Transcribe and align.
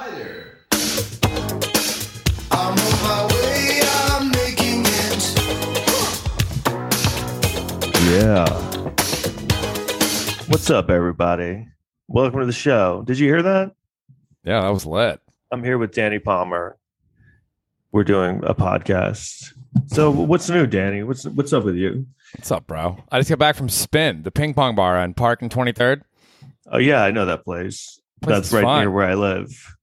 Hi 0.00 0.10
there. 0.10 0.58
I'm 2.52 2.78
on 2.78 3.02
my 3.02 3.26
way, 3.34 3.80
I'm 3.82 4.30
making 4.30 4.84
it. 4.86 5.34
Yeah. 8.08 8.48
What's 10.46 10.70
up, 10.70 10.88
everybody? 10.88 11.66
Welcome 12.06 12.38
to 12.38 12.46
the 12.46 12.52
show. 12.52 13.02
Did 13.08 13.18
you 13.18 13.26
hear 13.26 13.42
that? 13.42 13.72
Yeah, 14.44 14.60
that 14.60 14.68
was 14.68 14.86
lit. 14.86 15.20
I'm 15.50 15.64
here 15.64 15.78
with 15.78 15.90
Danny 15.90 16.20
Palmer. 16.20 16.78
We're 17.90 18.04
doing 18.04 18.40
a 18.44 18.54
podcast. 18.54 19.52
So, 19.88 20.12
what's 20.12 20.48
new, 20.48 20.68
Danny? 20.68 21.02
What's 21.02 21.24
what's 21.24 21.52
up 21.52 21.64
with 21.64 21.74
you? 21.74 22.06
What's 22.36 22.52
up, 22.52 22.68
bro? 22.68 22.98
I 23.10 23.18
just 23.18 23.30
got 23.30 23.40
back 23.40 23.56
from 23.56 23.68
Spin, 23.68 24.22
the 24.22 24.30
ping 24.30 24.54
pong 24.54 24.76
bar 24.76 24.96
on 24.96 25.12
Park 25.14 25.42
and 25.42 25.50
23rd. 25.50 26.02
Oh 26.70 26.78
yeah, 26.78 27.02
I 27.02 27.10
know 27.10 27.26
that 27.26 27.44
place. 27.44 28.00
Place 28.22 28.36
That's 28.36 28.46
is 28.46 28.54
right 28.54 28.62
fun. 28.62 28.80
near 28.82 28.92
where 28.92 29.08
I 29.08 29.14
live. 29.14 29.74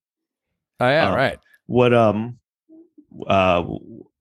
Oh 0.79 0.87
yeah, 0.87 1.11
Uh, 1.11 1.15
right. 1.15 1.39
What 1.67 1.93
um 1.93 2.37
uh 3.27 3.63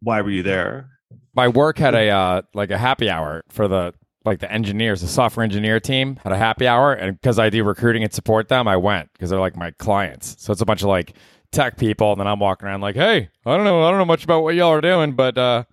why 0.00 0.20
were 0.22 0.30
you 0.30 0.42
there? 0.42 0.88
My 1.34 1.48
work 1.48 1.78
had 1.78 1.94
a 1.94 2.10
uh, 2.10 2.42
like 2.54 2.70
a 2.70 2.78
happy 2.78 3.10
hour 3.10 3.42
for 3.48 3.66
the 3.66 3.92
like 4.24 4.38
the 4.38 4.50
engineers, 4.50 5.00
the 5.00 5.08
software 5.08 5.44
engineer 5.44 5.80
team 5.80 6.16
had 6.22 6.32
a 6.32 6.36
happy 6.38 6.66
hour, 6.66 6.92
and 6.94 7.20
because 7.20 7.38
I 7.38 7.50
do 7.50 7.64
recruiting 7.64 8.02
and 8.04 8.12
support 8.12 8.48
them, 8.48 8.68
I 8.68 8.76
went 8.76 9.12
because 9.12 9.30
they're 9.30 9.40
like 9.40 9.56
my 9.56 9.72
clients. 9.72 10.36
So 10.38 10.52
it's 10.52 10.60
a 10.62 10.64
bunch 10.64 10.82
of 10.82 10.88
like 10.88 11.14
tech 11.50 11.76
people, 11.76 12.12
and 12.12 12.20
then 12.20 12.26
I'm 12.26 12.38
walking 12.38 12.66
around 12.68 12.80
like, 12.82 12.94
hey, 12.94 13.28
I 13.44 13.56
don't 13.56 13.64
know, 13.64 13.82
I 13.82 13.90
don't 13.90 13.98
know 13.98 14.04
much 14.04 14.24
about 14.24 14.42
what 14.42 14.54
y'all 14.54 14.70
are 14.72 14.80
doing, 14.80 15.12
but 15.12 15.36
uh, 15.36 15.64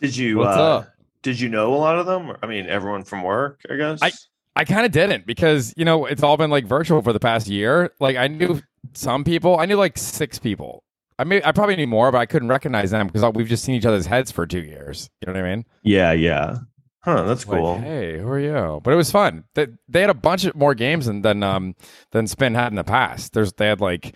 Did 0.00 0.16
you 0.16 0.38
What's 0.38 0.56
uh 0.56 0.76
up? 0.78 0.88
did 1.22 1.40
you 1.40 1.48
know 1.48 1.74
a 1.74 1.76
lot 1.76 1.98
of 1.98 2.06
them? 2.06 2.36
I 2.42 2.46
mean, 2.46 2.66
everyone 2.66 3.02
from 3.04 3.22
work, 3.22 3.60
I 3.70 3.76
guess. 3.76 3.98
I- 4.02 4.12
I 4.56 4.64
kind 4.64 4.86
of 4.86 4.92
didn't 4.92 5.26
because 5.26 5.74
you 5.76 5.84
know 5.84 6.06
it's 6.06 6.22
all 6.22 6.36
been 6.36 6.50
like 6.50 6.64
virtual 6.64 7.02
for 7.02 7.12
the 7.12 7.18
past 7.18 7.48
year. 7.48 7.90
Like 7.98 8.16
I 8.16 8.28
knew 8.28 8.62
some 8.94 9.24
people, 9.24 9.58
I 9.58 9.66
knew 9.66 9.76
like 9.76 9.98
six 9.98 10.38
people. 10.38 10.82
I 11.18 11.24
mean, 11.24 11.42
I 11.44 11.52
probably 11.52 11.76
knew 11.76 11.86
more, 11.86 12.10
but 12.10 12.18
I 12.18 12.26
couldn't 12.26 12.48
recognize 12.48 12.90
them 12.90 13.06
because 13.06 13.22
we've 13.34 13.46
just 13.48 13.64
seen 13.64 13.76
each 13.76 13.86
other's 13.86 14.06
heads 14.06 14.32
for 14.32 14.46
two 14.46 14.62
years. 14.62 15.10
You 15.20 15.32
know 15.32 15.38
what 15.40 15.46
I 15.46 15.54
mean? 15.54 15.64
yeah, 15.82 16.12
yeah. 16.12 16.56
Huh, 17.04 17.24
that's 17.24 17.46
Like, 17.46 17.60
cool. 17.60 17.78
hey, 17.78 18.18
who 18.18 18.26
are 18.28 18.40
you? 18.40 18.80
But 18.82 18.94
it 18.94 18.96
was 18.96 19.10
fun. 19.10 19.44
They, 19.54 19.66
they 19.88 20.00
had 20.00 20.08
a 20.08 20.14
bunch 20.14 20.46
of 20.46 20.54
more 20.56 20.74
games 20.74 21.04
than 21.04 21.20
than 21.20 21.42
um 21.42 21.74
than 22.12 22.26
Spin 22.26 22.54
had 22.54 22.68
in 22.72 22.76
the 22.76 22.82
past. 22.84 23.34
There's 23.34 23.52
they 23.52 23.66
had 23.68 23.80
like 23.82 24.14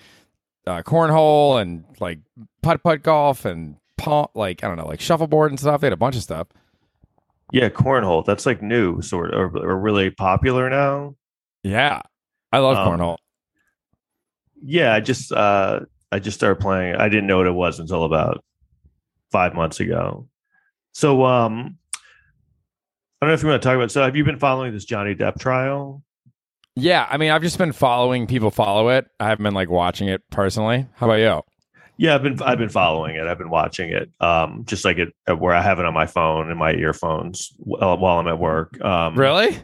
uh, 0.66 0.82
cornhole 0.82 1.60
and 1.60 1.84
like 2.00 2.20
putt 2.62 2.82
putt 2.82 3.02
golf 3.02 3.44
and 3.44 3.76
paw, 3.98 4.28
like 4.34 4.64
I 4.64 4.68
don't 4.68 4.78
know 4.78 4.86
like 4.86 5.00
shuffleboard 5.00 5.50
and 5.52 5.60
stuff. 5.60 5.82
They 5.82 5.86
had 5.86 5.92
a 5.92 5.98
bunch 5.98 6.16
of 6.16 6.22
stuff. 6.22 6.48
Yeah, 7.52 7.68
cornhole. 7.68 8.24
That's 8.24 8.46
like 8.46 8.62
new, 8.62 9.00
sort 9.02 9.32
of, 9.34 9.54
or, 9.54 9.70
or 9.70 9.78
really 9.78 10.10
popular 10.10 10.68
now. 10.70 11.14
Yeah, 11.62 12.00
I 12.52 12.58
love 12.58 12.76
Um, 12.78 12.98
cornhole. 12.98 13.18
Yeah, 14.64 14.94
I 14.94 15.00
just 15.00 15.32
uh 15.32 15.80
I 16.10 16.18
just 16.18 16.38
started 16.38 16.60
playing. 16.60 16.96
I 16.96 17.08
didn't 17.08 17.26
know 17.26 17.38
what 17.38 17.46
it 17.46 17.52
was 17.52 17.78
until 17.78 18.04
about 18.04 18.44
five 19.30 19.54
months 19.54 19.80
ago. 19.80 20.28
So 20.92 21.24
um 21.24 21.78
I 23.20 23.26
don't 23.26 23.30
know 23.30 23.34
if 23.34 23.42
you 23.42 23.48
want 23.48 23.62
to 23.62 23.68
talk 23.68 23.76
about 23.76 23.90
so 23.90 24.02
have 24.02 24.16
you 24.16 24.24
been 24.24 24.38
following 24.38 24.72
this 24.72 24.84
Johnny 24.84 25.14
Depp 25.14 25.38
trial? 25.38 26.02
Yeah, 26.76 27.06
I 27.10 27.16
mean, 27.16 27.32
I've 27.32 27.42
just 27.42 27.58
been 27.58 27.72
following 27.72 28.28
people 28.28 28.52
follow 28.52 28.90
it. 28.90 29.06
I 29.18 29.28
haven't 29.28 29.42
been 29.42 29.54
like 29.54 29.68
watching 29.68 30.08
it 30.08 30.22
personally. 30.30 30.86
How 30.94 31.06
about 31.06 31.14
you? 31.18 31.42
Yeah, 31.96 32.14
I've 32.14 32.22
been 32.22 32.40
I've 32.40 32.58
been 32.58 32.68
following 32.68 33.16
it. 33.16 33.26
I've 33.26 33.38
been 33.38 33.50
watching 33.50 33.90
it. 33.90 34.10
Um 34.20 34.64
just 34.66 34.84
like 34.84 34.98
it 34.98 35.12
where 35.38 35.54
I 35.54 35.60
have 35.60 35.80
it 35.80 35.84
on 35.84 35.94
my 35.94 36.06
phone 36.06 36.50
and 36.50 36.58
my 36.58 36.72
earphones 36.72 37.52
while, 37.58 37.98
while 37.98 38.18
I'm 38.18 38.28
at 38.28 38.38
work. 38.38 38.80
Um 38.82 39.16
Really? 39.16 39.58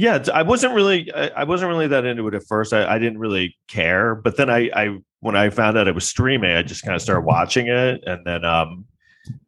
Yeah, 0.00 0.24
I 0.32 0.40
wasn't 0.40 0.72
really 0.72 1.12
I, 1.12 1.44
wasn't 1.44 1.68
really 1.68 1.86
that 1.88 2.06
into 2.06 2.26
it 2.26 2.32
at 2.32 2.44
first. 2.44 2.72
I, 2.72 2.94
I 2.94 2.98
didn't 2.98 3.18
really 3.18 3.58
care, 3.68 4.14
but 4.14 4.38
then 4.38 4.48
I 4.48 4.70
I 4.74 4.96
when 5.20 5.36
I 5.36 5.50
found 5.50 5.76
out 5.76 5.88
it 5.88 5.94
was 5.94 6.08
streaming, 6.08 6.52
I 6.52 6.62
just 6.62 6.82
kind 6.82 6.96
of 6.96 7.02
started 7.02 7.26
watching 7.26 7.66
it, 7.66 8.02
and 8.06 8.24
then 8.24 8.42
um 8.42 8.86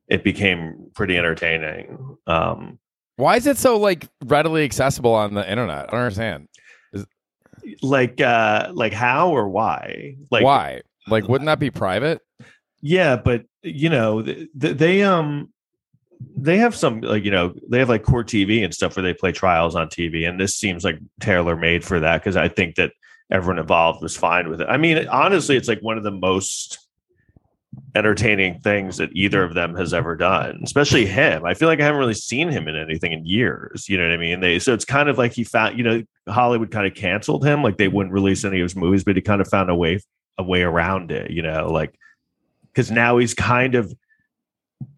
it 0.09 0.23
became 0.23 0.91
pretty 0.95 1.17
entertaining. 1.17 2.19
Um 2.27 2.79
Why 3.17 3.37
is 3.37 3.47
it 3.47 3.57
so 3.57 3.79
like 3.79 4.07
readily 4.27 4.65
accessible 4.65 5.15
on 5.15 5.33
the 5.33 5.51
internet? 5.51 5.87
I 5.89 5.93
don't 5.93 6.01
understand. 6.01 6.49
like 7.81 8.21
uh 8.21 8.73
like 8.75 8.93
how 8.93 9.31
or 9.31 9.49
why? 9.49 10.17
Like 10.31 10.45
Why? 10.45 10.83
Like, 11.09 11.29
wouldn't 11.29 11.47
that 11.47 11.61
be 11.61 11.71
private? 11.71 12.21
Yeah, 12.83 13.17
but 13.17 13.47
you 13.63 13.89
know 13.89 14.21
th- 14.21 14.49
th- 14.61 14.77
they 14.77 15.03
um 15.03 15.49
they 16.37 16.59
have 16.59 16.75
some 16.75 17.01
like 17.01 17.25
you 17.25 17.31
know 17.31 17.55
they 17.69 17.79
have 17.79 17.89
like 17.89 18.03
Court 18.03 18.27
TV 18.27 18.65
and 18.65 18.75
stuff 18.75 18.97
where 18.97 19.03
they 19.03 19.15
play 19.15 19.33
trials 19.33 19.75
on 19.75 19.89
TV, 19.89 20.29
and 20.29 20.41
this 20.41 20.55
seems 20.55 20.85
like 20.85 20.99
tailor 21.21 21.57
made 21.57 21.85
for 21.85 22.01
that 22.01 22.19
because 22.19 22.37
I 22.37 22.49
think 22.49 22.77
that 22.77 22.93
everyone 23.31 23.59
involved 23.59 24.03
was 24.03 24.17
fine 24.17 24.49
with 24.49 24.61
it. 24.61 24.69
I 24.69 24.77
mean, 24.77 25.09
honestly, 25.09 25.57
it's 25.57 25.69
like 25.69 25.81
one 25.81 25.97
of 25.97 26.05
the 26.05 26.11
most 26.11 26.79
entertaining 27.95 28.61
things 28.61 28.99
that 28.99 29.11
either 29.15 29.43
of 29.43 29.55
them 29.55 29.75
has 29.77 29.95
ever 29.95 30.15
done, 30.15 30.61
especially 30.63 31.07
him. 31.07 31.45
I 31.45 31.55
feel 31.55 31.69
like 31.69 31.81
I 31.81 31.85
haven't 31.85 32.01
really 32.01 32.15
seen 32.15 32.49
him 32.49 32.69
in 32.69 32.77
anything 32.77 33.13
in 33.13 33.25
years. 33.25 33.89
You 33.89 33.97
know 33.97 34.05
what 34.05 34.13
I 34.13 34.19
mean? 34.19 34.41
They 34.41 34.59
so 34.59 34.75
it's 34.75 34.85
kind 34.85 35.09
of 35.09 35.19
like 35.19 35.33
he 35.33 35.45
found 35.45 35.79
you 35.79 35.85
know 35.85 36.03
Hollywood 36.29 36.71
kind 36.71 36.87
of 36.87 36.95
canceled 36.95 37.45
him, 37.45 37.63
like 37.63 37.79
they 37.79 37.89
wouldn't 37.89 38.13
release 38.13 38.45
any 38.45 38.61
of 38.61 38.65
his 38.65 38.77
movies, 38.77 39.05
but 39.05 39.17
he 39.17 39.23
kind 39.23 39.41
of 39.41 39.49
found 39.49 39.71
a 39.71 39.75
way 39.75 40.01
a 40.39 40.43
way 40.43 40.63
around 40.63 41.11
it. 41.11 41.31
You 41.31 41.43
know, 41.43 41.69
like 41.71 41.95
because 42.73 42.91
now 42.91 43.19
he's 43.19 43.35
kind 43.35 43.75
of 43.75 43.93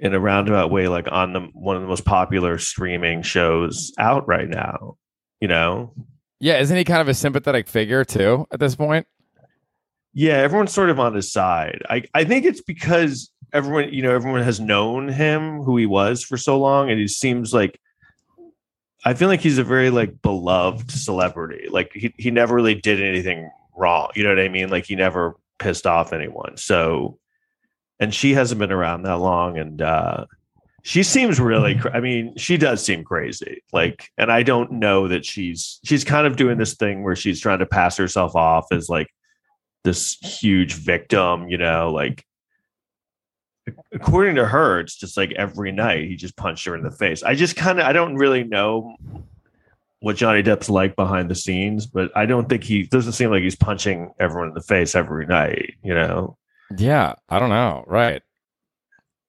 in 0.01 0.15
a 0.15 0.21
roundabout 0.21 0.71
way 0.71 0.89
like 0.89 1.07
on 1.11 1.33
the 1.33 1.41
one 1.53 1.77
of 1.77 1.83
the 1.83 1.89
most 1.89 2.05
popular 2.05 2.59
streaming 2.59 3.23
shows 3.23 3.93
out 3.99 4.27
right 4.27 4.49
now 4.49 4.97
you 5.41 5.49
know? 5.49 5.93
Yeah, 6.41 6.59
isn't 6.61 6.77
he 6.77 6.85
kind 6.85 7.03
of 7.03 7.09
a 7.09 7.15
sympathetic 7.15 7.69
figure 7.69 8.05
too 8.05 8.47
at 8.51 8.61
this 8.61 8.75
point? 8.75 9.07
yeah 10.15 10.35
everyone's 10.35 10.73
sort 10.73 10.91
of 10.91 10.99
on 10.99 11.15
his 11.15 11.31
side. 11.31 11.83
I 11.91 12.05
i 12.15 12.25
think 12.25 12.47
it's 12.47 12.63
because 12.63 13.31
everyone 13.53 13.93
you 13.93 14.01
know 14.03 14.15
everyone 14.15 14.43
has 14.43 14.61
known 14.61 15.09
him 15.09 15.63
who 15.63 15.77
he 15.77 15.87
was 15.87 16.25
for 16.25 16.37
so 16.37 16.59
long 16.59 16.91
and 16.91 16.99
he 16.99 17.09
seems 17.09 17.53
like 17.53 17.79
i 19.05 19.13
feel 19.15 19.29
like 19.29 19.41
he's 19.41 19.59
a 19.59 19.65
very 19.65 19.91
like 19.91 20.23
beloved 20.23 20.91
celebrity. 20.91 21.69
Like 21.69 21.91
he, 21.93 22.15
he 22.17 22.31
never 22.31 22.55
really 22.55 22.77
did 22.77 23.03
anything 23.03 23.51
wrong 23.77 24.11
you 24.15 24.23
know 24.23 24.31
what 24.31 24.41
i 24.41 24.49
mean? 24.49 24.71
Like 24.71 24.87
he 24.87 24.97
never 24.97 25.35
pissed 25.59 25.87
off 25.87 26.13
anyone. 26.13 26.57
So 26.57 27.19
and 28.01 28.15
she 28.15 28.35
hasn't 28.35 28.59
been 28.59 28.73
around 28.73 29.03
that 29.03 29.19
long 29.19 29.59
and 29.59 29.81
uh 29.81 30.25
she 30.83 31.03
seems 31.03 31.41
really 31.41 31.75
cra- 31.77 31.97
i 31.97 32.01
mean 32.01 32.37
she 32.37 32.57
does 32.57 32.85
seem 32.85 33.05
crazy 33.05 33.63
like 33.73 34.11
and 34.19 34.31
i 34.31 34.43
don't 34.43 34.71
know 34.71 35.09
that 35.09 35.25
she's 35.25 35.81
she's 35.85 36.05
kind 36.05 36.27
of 36.27 36.37
doing 36.37 36.59
this 36.59 36.75
thing 36.75 37.03
where 37.03 37.17
she's 37.17 37.41
trying 37.41 37.59
to 37.59 37.67
pass 37.67 37.97
herself 37.97 38.37
off 38.37 38.67
as 38.71 38.89
like 38.89 39.09
this 39.83 40.19
huge 40.21 40.75
victim 40.75 41.49
you 41.49 41.59
know 41.59 41.91
like 41.93 42.25
according 43.93 44.35
to 44.35 44.45
her 44.45 44.81
it's 44.81 44.97
just 44.97 45.17
like 45.17 45.33
every 45.33 45.73
night 45.73 46.05
he 46.05 46.17
just 46.17 46.37
punched 46.37 46.67
her 46.67 46.75
in 46.75 46.83
the 46.83 46.91
face. 46.91 47.23
I 47.23 47.35
just 47.35 47.57
kind 47.57 47.81
of 47.81 47.87
i 47.87 47.93
don't 47.93 48.17
really 48.17 48.45
know 48.45 48.95
what 50.01 50.17
johnny 50.17 50.43
depp's 50.43 50.69
like 50.69 50.97
behind 50.97 51.31
the 51.31 51.35
scenes 51.35 51.87
but 51.87 52.15
i 52.15 52.27
don't 52.27 52.47
think 52.47 52.63
he 52.63 52.83
doesn't 52.83 53.13
seem 53.13 53.31
like 53.31 53.43
he's 53.43 53.57
punching 53.57 54.13
everyone 54.21 54.49
in 54.49 54.55
the 54.55 54.61
face 54.61 54.95
every 54.95 55.27
night 55.27 55.75
you 55.83 55.95
know 55.95 56.37
Yeah, 56.77 57.15
I 57.29 57.39
don't 57.39 57.51
know. 57.51 57.85
Right. 57.87 58.23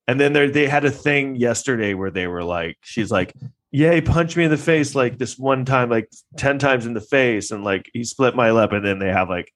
And 0.08 0.20
then 0.20 0.34
they 0.34 0.68
had 0.68 0.86
a 0.86 0.92
thing 0.92 1.36
yesterday 1.36 1.94
where 1.94 2.12
they 2.12 2.28
were 2.28 2.44
like, 2.44 2.78
she's 2.84 3.10
like, 3.10 3.34
yay, 3.72 4.02
punch 4.02 4.38
me 4.38 4.46
in 4.46 4.52
the 4.52 4.58
face 4.58 4.94
like 4.94 5.18
this 5.18 5.38
one 5.38 5.66
time, 5.66 5.90
like 5.90 6.10
10 6.38 6.60
times 6.60 6.86
in 6.86 6.94
the 6.94 7.02
face. 7.02 7.52
And 7.52 7.64
like, 7.64 7.90
he 7.94 8.04
split 8.04 8.36
my 8.36 8.52
lip. 8.52 8.72
And 8.72 8.86
then 8.86 9.00
they 9.00 9.10
have 9.10 9.30
like, 9.30 9.52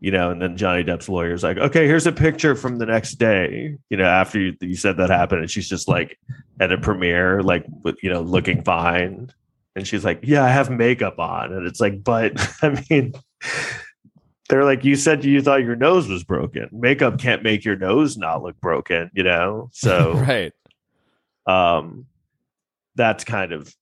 you 0.00 0.10
know, 0.10 0.30
and 0.30 0.42
then 0.42 0.56
Johnny 0.56 0.82
Depp's 0.82 1.08
lawyer's 1.08 1.42
like, 1.42 1.56
okay, 1.56 1.86
here's 1.86 2.06
a 2.06 2.12
picture 2.12 2.54
from 2.54 2.76
the 2.76 2.86
next 2.86 3.14
day, 3.14 3.76
you 3.88 3.96
know, 3.96 4.04
after 4.04 4.38
you, 4.38 4.54
you 4.60 4.76
said 4.76 4.96
that 4.96 5.08
happened. 5.08 5.42
And 5.42 5.50
she's 5.50 5.68
just 5.68 5.88
like 5.88 6.18
at 6.60 6.72
a 6.72 6.78
premiere, 6.78 7.42
like, 7.42 7.64
with, 7.82 8.02
you 8.02 8.10
know, 8.10 8.20
looking 8.20 8.62
fine. 8.62 9.30
And 9.76 9.86
she's 9.86 10.04
like, 10.04 10.20
yeah, 10.22 10.44
I 10.44 10.48
have 10.48 10.70
makeup 10.70 11.18
on. 11.18 11.52
And 11.52 11.66
it's 11.66 11.80
like, 11.80 12.04
but 12.04 12.32
I 12.62 12.84
mean, 12.90 13.14
they're 14.48 14.64
like, 14.64 14.84
you 14.84 14.96
said 14.96 15.24
you 15.24 15.40
thought 15.40 15.62
your 15.62 15.76
nose 15.76 16.08
was 16.08 16.22
broken. 16.22 16.68
Makeup 16.72 17.18
can't 17.18 17.42
make 17.42 17.64
your 17.64 17.76
nose 17.76 18.16
not 18.16 18.42
look 18.42 18.60
broken, 18.60 19.10
you 19.14 19.22
know? 19.22 19.70
So, 19.72 20.12
right. 20.28 20.52
um, 21.46 22.06
that's 22.94 23.24
kind 23.24 23.52
of, 23.52 23.74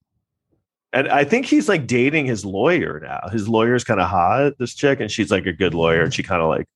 and 0.92 1.08
I 1.08 1.24
think 1.24 1.46
he's 1.46 1.68
like 1.68 1.86
dating 1.86 2.26
his 2.26 2.44
lawyer 2.44 3.00
now. 3.00 3.28
His 3.30 3.48
lawyer's 3.48 3.82
kind 3.82 4.00
of 4.00 4.08
hot, 4.08 4.58
this 4.58 4.74
chick, 4.74 5.00
and 5.00 5.10
she's 5.10 5.30
like 5.30 5.46
a 5.46 5.52
good 5.52 5.74
lawyer. 5.74 6.02
And 6.02 6.14
she 6.14 6.22
kind 6.22 6.42
of 6.42 6.48
like 6.48 6.68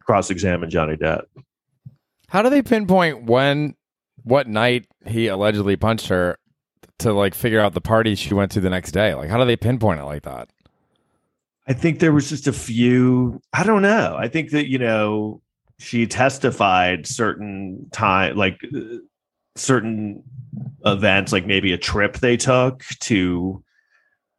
cross 0.00 0.30
examined 0.30 0.70
Johnny 0.70 0.96
Depp. 0.96 1.24
How 2.28 2.42
do 2.42 2.50
they 2.50 2.62
pinpoint 2.62 3.24
when, 3.24 3.74
what 4.22 4.48
night 4.48 4.86
he 5.06 5.26
allegedly 5.26 5.76
punched 5.76 6.08
her 6.08 6.38
to 7.00 7.12
like 7.12 7.34
figure 7.34 7.60
out 7.60 7.74
the 7.74 7.80
party 7.80 8.14
she 8.14 8.34
went 8.34 8.52
to 8.52 8.60
the 8.60 8.70
next 8.70 8.92
day? 8.92 9.14
Like, 9.14 9.28
how 9.28 9.38
do 9.38 9.44
they 9.44 9.56
pinpoint 9.56 10.00
it 10.00 10.04
like 10.04 10.22
that? 10.22 10.48
I 11.66 11.72
think 11.72 11.98
there 11.98 12.12
was 12.12 12.28
just 12.28 12.46
a 12.46 12.52
few. 12.52 13.40
I 13.52 13.64
don't 13.64 13.82
know. 13.82 14.16
I 14.18 14.28
think 14.28 14.50
that 14.50 14.68
you 14.68 14.78
know 14.78 15.40
she 15.78 16.06
testified 16.06 17.06
certain 17.06 17.88
time, 17.90 18.36
like 18.36 18.60
uh, 18.74 18.98
certain 19.56 20.22
events, 20.84 21.32
like 21.32 21.46
maybe 21.46 21.72
a 21.72 21.78
trip 21.78 22.18
they 22.18 22.36
took 22.36 22.84
to, 23.00 23.62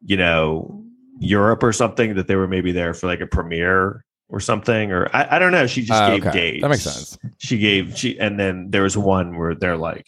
you 0.04 0.16
know, 0.16 0.84
Europe 1.18 1.62
or 1.62 1.72
something. 1.72 2.14
That 2.14 2.28
they 2.28 2.36
were 2.36 2.48
maybe 2.48 2.72
there 2.72 2.94
for 2.94 3.06
like 3.08 3.20
a 3.20 3.26
premiere 3.26 4.04
or 4.28 4.40
something, 4.40 4.92
or 4.92 5.08
I, 5.14 5.36
I 5.36 5.38
don't 5.38 5.52
know. 5.52 5.66
She 5.66 5.82
just 5.82 6.00
Uh, 6.00 6.10
gave 6.10 6.26
okay. 6.26 6.38
dates. 6.38 6.62
That 6.62 6.68
makes 6.70 6.82
sense. 6.82 7.18
She 7.38 7.58
gave 7.58 7.96
she, 7.96 8.18
and 8.18 8.38
then 8.38 8.70
there 8.70 8.82
was 8.82 8.96
one 8.96 9.36
where 9.36 9.54
they're 9.54 9.76
like, 9.76 10.06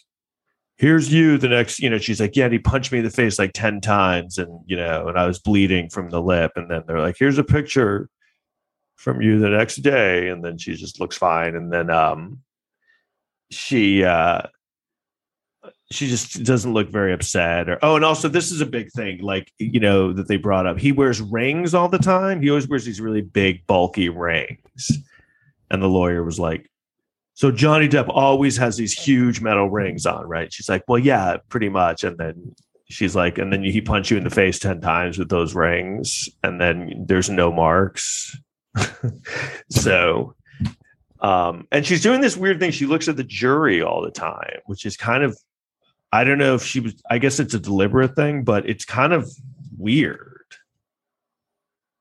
"Here's 0.79 1.13
you." 1.13 1.37
The 1.37 1.49
next, 1.49 1.79
you 1.79 1.89
know, 1.89 1.99
she's 1.99 2.19
like, 2.19 2.35
"Yeah," 2.35 2.45
and 2.45 2.53
he 2.53 2.59
punched 2.59 2.91
me 2.91 2.99
in 2.99 3.05
the 3.05 3.11
face 3.11 3.37
like 3.37 3.51
ten 3.53 3.81
times, 3.81 4.37
and 4.37 4.61
you 4.65 4.75
know, 4.75 5.07
and 5.07 5.17
I 5.19 5.27
was 5.27 5.39
bleeding 5.39 5.89
from 5.89 6.09
the 6.09 6.21
lip. 6.21 6.53
And 6.55 6.71
then 6.71 6.83
they're 6.87 6.99
like, 6.99 7.17
"Here's 7.19 7.37
a 7.37 7.43
picture 7.43 8.09
from 8.95 9.21
you 9.21 9.39
the 9.39 9.49
next 9.49 9.77
day," 9.77 10.29
and 10.29 10.43
then 10.43 10.57
she 10.57 10.75
just 10.75 10.99
looks 10.99 11.17
fine. 11.17 11.55
And 11.55 11.71
then 11.71 11.89
um, 11.89 12.39
she 13.51 14.03
uh 14.03 14.41
she 15.91 16.07
just 16.07 16.43
doesn't 16.43 16.73
look 16.73 16.89
very 16.89 17.11
upset 17.13 17.67
or 17.67 17.79
oh 17.81 17.95
and 17.95 18.05
also 18.05 18.27
this 18.27 18.51
is 18.51 18.61
a 18.61 18.65
big 18.65 18.91
thing 18.91 19.19
like 19.21 19.51
you 19.57 19.79
know 19.79 20.13
that 20.13 20.27
they 20.27 20.37
brought 20.37 20.67
up 20.67 20.77
he 20.77 20.91
wears 20.91 21.19
rings 21.19 21.73
all 21.73 21.89
the 21.89 21.97
time 21.97 22.41
he 22.41 22.49
always 22.49 22.67
wears 22.67 22.85
these 22.85 23.01
really 23.01 23.21
big 23.21 23.65
bulky 23.65 24.07
rings 24.07 24.91
and 25.71 25.81
the 25.81 25.87
lawyer 25.87 26.23
was 26.23 26.39
like 26.39 26.69
so 27.39 27.51
johnny 27.51 27.87
depp 27.87 28.09
always 28.09 28.57
has 28.57 28.75
these 28.75 28.91
huge 28.91 29.39
metal 29.39 29.69
rings 29.69 30.05
on 30.05 30.27
right 30.27 30.51
she's 30.51 30.67
like 30.67 30.83
well 30.89 30.99
yeah 30.99 31.37
pretty 31.47 31.69
much 31.69 32.03
and 32.03 32.17
then 32.17 32.53
she's 32.89 33.15
like 33.15 33.37
and 33.37 33.53
then 33.53 33.63
he 33.63 33.79
punched 33.79 34.11
you 34.11 34.17
in 34.17 34.25
the 34.25 34.29
face 34.29 34.59
10 34.59 34.81
times 34.81 35.17
with 35.17 35.29
those 35.29 35.55
rings 35.55 36.27
and 36.43 36.59
then 36.59 37.05
there's 37.07 37.29
no 37.29 37.51
marks 37.51 38.37
so 39.69 40.35
um 41.21 41.65
and 41.71 41.85
she's 41.85 42.01
doing 42.01 42.19
this 42.19 42.35
weird 42.35 42.59
thing 42.59 42.71
she 42.71 42.85
looks 42.85 43.07
at 43.07 43.15
the 43.15 43.23
jury 43.23 43.81
all 43.81 44.01
the 44.01 44.11
time 44.11 44.59
which 44.65 44.85
is 44.85 44.97
kind 44.97 45.23
of 45.23 45.37
I 46.11 46.23
don't 46.23 46.39
know 46.39 46.55
if 46.55 46.63
she 46.63 46.79
was. 46.79 46.95
I 47.07 47.19
guess 47.19 47.39
it's 47.39 47.53
a 47.53 47.59
deliberate 47.59 48.15
thing, 48.15 48.43
but 48.43 48.67
it's 48.67 48.83
kind 48.83 49.13
of 49.13 49.31
weird. 49.77 50.41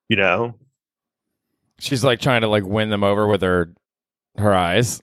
You 0.08 0.16
know, 0.16 0.54
She's 1.78 2.02
like 2.02 2.20
trying 2.20 2.40
to 2.40 2.48
like 2.48 2.64
win 2.64 2.90
them 2.90 3.04
over 3.04 3.26
with 3.26 3.42
her 3.42 3.72
her 4.36 4.52
eyes. 4.52 5.00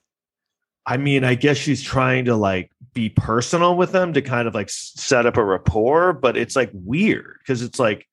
I 0.86 0.96
mean, 0.96 1.24
I 1.24 1.34
guess 1.34 1.56
she's 1.56 1.82
trying 1.82 2.26
to 2.26 2.36
like 2.36 2.70
be 2.94 3.08
personal 3.08 3.76
with 3.76 3.92
them 3.92 4.12
to 4.12 4.22
kind 4.22 4.46
of 4.46 4.54
like 4.54 4.70
set 4.70 5.26
up 5.26 5.36
a 5.36 5.44
rapport, 5.44 6.12
but 6.12 6.36
it's 6.36 6.54
like 6.54 6.70
weird 6.72 7.38
because 7.40 7.62
it's 7.62 7.78
like, 7.78 8.06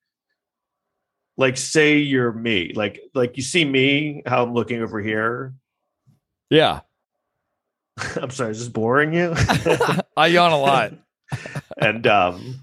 like 1.38 1.58
say 1.58 1.98
you're 1.98 2.32
me, 2.32 2.74
like 2.76 3.00
like 3.14 3.38
you 3.38 3.44
see 3.44 3.64
me, 3.64 4.24
how 4.26 4.44
I'm 4.44 4.54
looking 4.54 4.82
over 4.82 5.00
here. 5.00 5.54
Yeah. 6.50 6.82
I'm 8.16 8.32
sorry, 8.32 8.52
is 8.52 8.60
this 8.60 8.70
boring 8.70 9.14
you? 9.14 9.34
I 10.18 10.28
yawn 10.28 10.52
a 10.52 10.60
lot. 10.60 10.94
and 11.78 12.06
um 12.08 12.62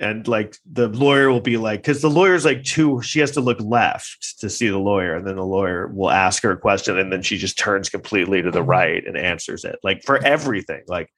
and 0.00 0.26
like 0.26 0.56
the 0.70 0.88
lawyer 0.88 1.30
will 1.30 1.40
be 1.40 1.56
like 1.56 1.80
because 1.80 2.02
the 2.02 2.10
lawyer's 2.10 2.44
like 2.44 2.62
too 2.64 3.00
she 3.02 3.20
has 3.20 3.30
to 3.30 3.40
look 3.40 3.60
left 3.60 4.38
to 4.40 4.50
see 4.50 4.68
the 4.68 4.78
lawyer 4.78 5.14
and 5.14 5.26
then 5.26 5.36
the 5.36 5.44
lawyer 5.44 5.88
will 5.88 6.10
ask 6.10 6.42
her 6.42 6.50
a 6.52 6.56
question 6.56 6.98
and 6.98 7.12
then 7.12 7.22
she 7.22 7.36
just 7.36 7.58
turns 7.58 7.88
completely 7.88 8.42
to 8.42 8.50
the 8.50 8.62
right 8.62 9.06
and 9.06 9.16
answers 9.16 9.64
it 9.64 9.78
like 9.82 10.02
for 10.02 10.24
everything 10.24 10.82
like 10.88 11.10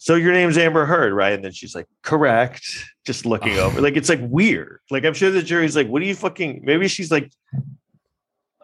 so 0.00 0.14
your 0.14 0.32
name's 0.32 0.56
amber 0.56 0.86
heard 0.86 1.12
right? 1.12 1.32
And 1.32 1.44
then 1.44 1.52
she's 1.52 1.74
like 1.74 1.86
correct. 2.02 2.64
Just 3.04 3.26
looking 3.26 3.58
over 3.58 3.80
like 3.80 3.96
it's 3.96 4.10
like 4.10 4.20
weird 4.22 4.80
like 4.90 5.06
i'm 5.06 5.14
sure 5.14 5.30
the 5.30 5.42
jury's 5.42 5.74
like 5.74 5.88
what 5.88 6.02
are 6.02 6.04
you 6.04 6.14
fucking 6.14 6.60
maybe 6.62 6.88
she's 6.88 7.10
like 7.10 7.32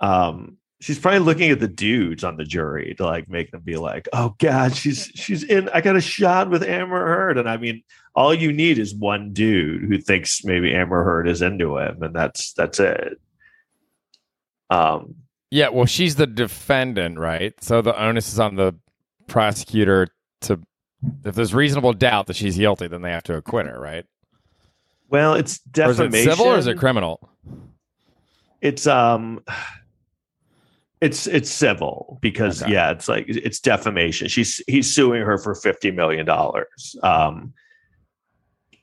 um 0.02 0.58
she's 0.84 0.98
probably 0.98 1.20
looking 1.20 1.50
at 1.50 1.60
the 1.60 1.66
dudes 1.68 2.24
on 2.24 2.36
the 2.36 2.44
jury 2.44 2.94
to 2.98 3.06
like 3.06 3.26
make 3.26 3.50
them 3.50 3.62
be 3.62 3.76
like, 3.76 4.06
oh 4.12 4.34
god, 4.38 4.76
she's 4.76 5.10
she's 5.14 5.42
in. 5.42 5.70
I 5.70 5.80
got 5.80 5.96
a 5.96 6.00
shot 6.00 6.50
with 6.50 6.62
Amber 6.62 7.06
Heard, 7.06 7.38
and 7.38 7.48
I 7.48 7.56
mean, 7.56 7.82
all 8.14 8.34
you 8.34 8.52
need 8.52 8.78
is 8.78 8.94
one 8.94 9.32
dude 9.32 9.84
who 9.88 9.96
thinks 9.98 10.44
maybe 10.44 10.74
Amber 10.74 11.02
Heard 11.02 11.26
is 11.26 11.40
into 11.40 11.78
him, 11.78 12.02
and 12.02 12.14
that's 12.14 12.52
that's 12.52 12.78
it. 12.80 13.18
Um, 14.68 15.14
Yeah, 15.50 15.70
well, 15.70 15.86
she's 15.86 16.16
the 16.16 16.26
defendant, 16.26 17.18
right? 17.18 17.54
So 17.62 17.80
the 17.80 17.98
onus 17.98 18.30
is 18.32 18.38
on 18.38 18.56
the 18.56 18.74
prosecutor 19.26 20.08
to, 20.42 20.60
if 21.24 21.34
there's 21.34 21.54
reasonable 21.54 21.92
doubt 21.94 22.26
that 22.26 22.36
she's 22.36 22.56
guilty, 22.58 22.88
then 22.88 23.00
they 23.02 23.10
have 23.10 23.22
to 23.24 23.36
acquit 23.36 23.66
her, 23.66 23.80
right? 23.80 24.04
well, 25.08 25.32
it's 25.34 25.60
Or 25.78 25.90
is 25.90 25.96
defamation. 25.96 26.28
it 26.28 26.32
civil 26.36 26.46
or 26.52 26.58
is 26.58 26.66
it 26.66 26.76
criminal? 26.76 27.30
it's 28.60 28.86
um 28.86 29.40
it's 31.04 31.26
it's 31.26 31.50
civil 31.50 32.18
because 32.22 32.62
Okay. 32.62 32.72
yeah 32.72 32.90
it's 32.90 33.08
like 33.08 33.26
it's 33.28 33.60
defamation 33.60 34.28
she's 34.28 34.62
he's 34.66 34.92
suing 34.92 35.22
her 35.22 35.36
for 35.38 35.54
50 35.54 35.90
million 35.90 36.24
dollars 36.24 36.96
um 37.02 37.52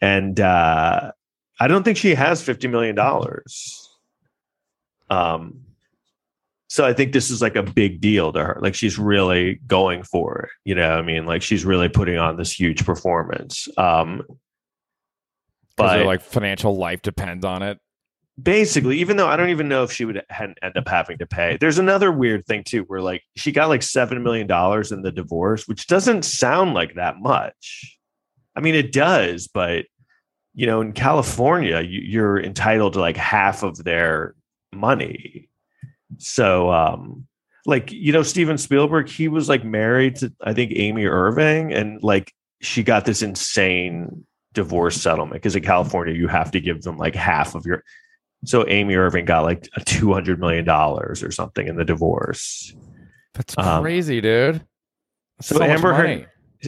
and 0.01 0.39
uh 0.39 1.11
i 1.59 1.67
don't 1.67 1.83
think 1.83 1.97
she 1.97 2.13
has 2.13 2.43
50 2.43 2.67
million 2.67 2.95
dollars 2.95 3.89
um 5.09 5.61
so 6.69 6.85
i 6.85 6.93
think 6.93 7.11
this 7.11 7.31
is 7.31 7.41
like 7.41 7.55
a 7.55 7.63
big 7.63 7.99
deal 8.01 8.31
to 8.31 8.43
her 8.43 8.59
like 8.61 8.75
she's 8.75 8.99
really 8.99 9.55
going 9.65 10.03
for 10.03 10.43
it 10.43 10.49
you 10.63 10.75
know 10.75 10.91
i 10.91 11.01
mean 11.01 11.25
like 11.25 11.41
she's 11.41 11.65
really 11.65 11.89
putting 11.89 12.17
on 12.17 12.37
this 12.37 12.51
huge 12.51 12.85
performance 12.85 13.67
um 13.77 14.21
but 15.75 15.97
her 15.99 16.05
like 16.05 16.21
financial 16.21 16.75
life 16.77 17.01
depends 17.01 17.45
on 17.45 17.63
it. 17.63 17.79
Basically 18.41 18.97
even 18.97 19.17
though 19.17 19.27
i 19.27 19.35
don't 19.35 19.49
even 19.49 19.67
know 19.67 19.83
if 19.83 19.91
she 19.91 20.05
would 20.05 20.23
end 20.39 20.55
up 20.75 20.87
having 20.87 21.17
to 21.17 21.27
pay 21.27 21.57
there's 21.59 21.77
another 21.77 22.11
weird 22.11 22.45
thing 22.45 22.63
too 22.63 22.83
where 22.83 23.01
like 23.01 23.23
she 23.35 23.51
got 23.51 23.69
like 23.69 23.83
seven 23.83 24.23
million 24.23 24.47
dollars 24.47 24.91
in 24.91 25.01
the 25.01 25.11
divorce 25.11 25.67
which 25.67 25.87
doesn't 25.87 26.23
sound 26.23 26.73
like 26.73 26.95
that 26.95 27.19
much. 27.19 27.97
I 28.55 28.61
mean 28.61 28.75
it 28.75 28.91
does 28.91 29.47
but 29.47 29.85
you 30.53 30.65
know 30.65 30.81
in 30.81 30.93
california 30.93 31.81
you, 31.81 32.01
you're 32.01 32.39
entitled 32.39 32.93
to 32.93 32.99
like 32.99 33.17
half 33.17 33.63
of 33.63 33.83
their 33.83 34.35
money. 34.71 35.49
So 36.17 36.71
um 36.71 37.27
like 37.65 37.91
you 37.91 38.11
know 38.11 38.23
steven 38.23 38.57
spielberg 38.57 39.07
he 39.07 39.27
was 39.27 39.47
like 39.47 39.63
married 39.63 40.15
to 40.15 40.33
i 40.43 40.53
think 40.53 40.71
amy 40.75 41.05
irving 41.05 41.71
and 41.71 42.01
like 42.01 42.33
she 42.59 42.81
got 42.81 43.05
this 43.05 43.21
insane 43.21 44.25
divorce 44.53 44.99
settlement 44.99 45.33
because 45.33 45.55
in 45.55 45.61
california 45.61 46.13
you 46.13 46.27
have 46.27 46.49
to 46.49 46.59
give 46.59 46.81
them 46.81 46.97
like 46.97 47.13
half 47.13 47.53
of 47.53 47.65
your 47.65 47.83
so 48.45 48.67
Amy 48.67 48.95
Irving 48.95 49.25
got 49.25 49.43
like 49.43 49.67
a 49.75 49.83
two 49.83 50.13
hundred 50.13 50.39
million 50.39 50.65
dollars 50.65 51.23
or 51.23 51.31
something 51.31 51.67
in 51.67 51.75
the 51.75 51.85
divorce. 51.85 52.73
That's 53.33 53.57
Um, 53.57 53.81
crazy, 53.83 54.19
dude. 54.21 54.61
so 55.41 55.59
much 55.59 55.69
Amber 55.69 55.93
Heard- 55.93 56.27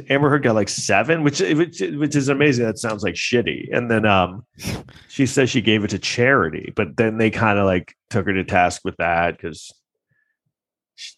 Amber 0.10 0.30
Heard 0.30 0.42
got 0.44 0.56
like 0.56 0.70
seven, 0.70 1.24
which 1.24 1.40
which 1.40 1.80
which 1.82 2.16
is 2.16 2.28
amazing. 2.30 2.66
That 2.66 2.80
sounds 2.80 3.04
like 3.04 3.14
shitty. 3.16 3.68
And 3.76 3.92
then 3.92 4.06
um, 4.06 4.44
she 5.08 5.26
says 5.26 5.50
she 5.50 5.62
gave 5.62 5.84
it 5.84 5.90
to 5.90 6.00
charity, 6.00 6.74
but 6.76 6.98
then 6.98 7.18
they 7.18 7.30
kind 7.30 7.60
of 7.60 7.66
like 7.66 7.94
took 8.10 8.26
her 8.26 8.34
to 8.34 8.44
task 8.44 8.82
with 8.84 8.96
that 8.98 9.38
because 9.38 9.72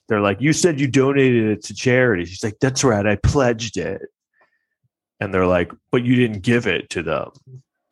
they're 0.10 0.22
like, 0.22 0.42
"You 0.42 0.52
said 0.54 0.80
you 0.80 0.88
donated 0.88 1.46
it 1.46 1.64
to 1.66 1.74
charity." 1.74 2.26
She's 2.26 2.44
like, 2.44 2.58
"That's 2.60 2.84
right, 2.84 3.06
I 3.06 3.16
pledged 3.18 3.78
it." 3.78 4.02
And 5.22 5.34
they're 5.34 5.48
like, 5.48 5.72
"But 5.92 6.04
you 6.04 6.16
didn't 6.16 6.42
give 6.42 6.68
it 6.68 6.90
to 6.92 7.04
them." 7.04 7.30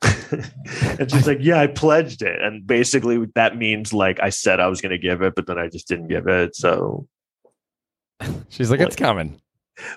and 0.99 1.11
she's 1.11 1.27
like, 1.27 1.39
"Yeah, 1.41 1.59
I 1.59 1.67
pledged 1.67 2.21
it." 2.21 2.41
And 2.41 2.65
basically, 2.65 3.25
that 3.35 3.57
means 3.57 3.93
like 3.93 4.19
I 4.21 4.29
said 4.29 4.59
I 4.59 4.67
was 4.67 4.81
going 4.81 4.91
to 4.91 4.97
give 4.97 5.21
it, 5.21 5.35
but 5.35 5.47
then 5.47 5.57
I 5.57 5.67
just 5.67 5.87
didn't 5.87 6.07
give 6.07 6.27
it. 6.27 6.55
So 6.55 7.07
She's 8.49 8.71
like, 8.71 8.79
it's 8.79 8.95
coming. 8.95 9.41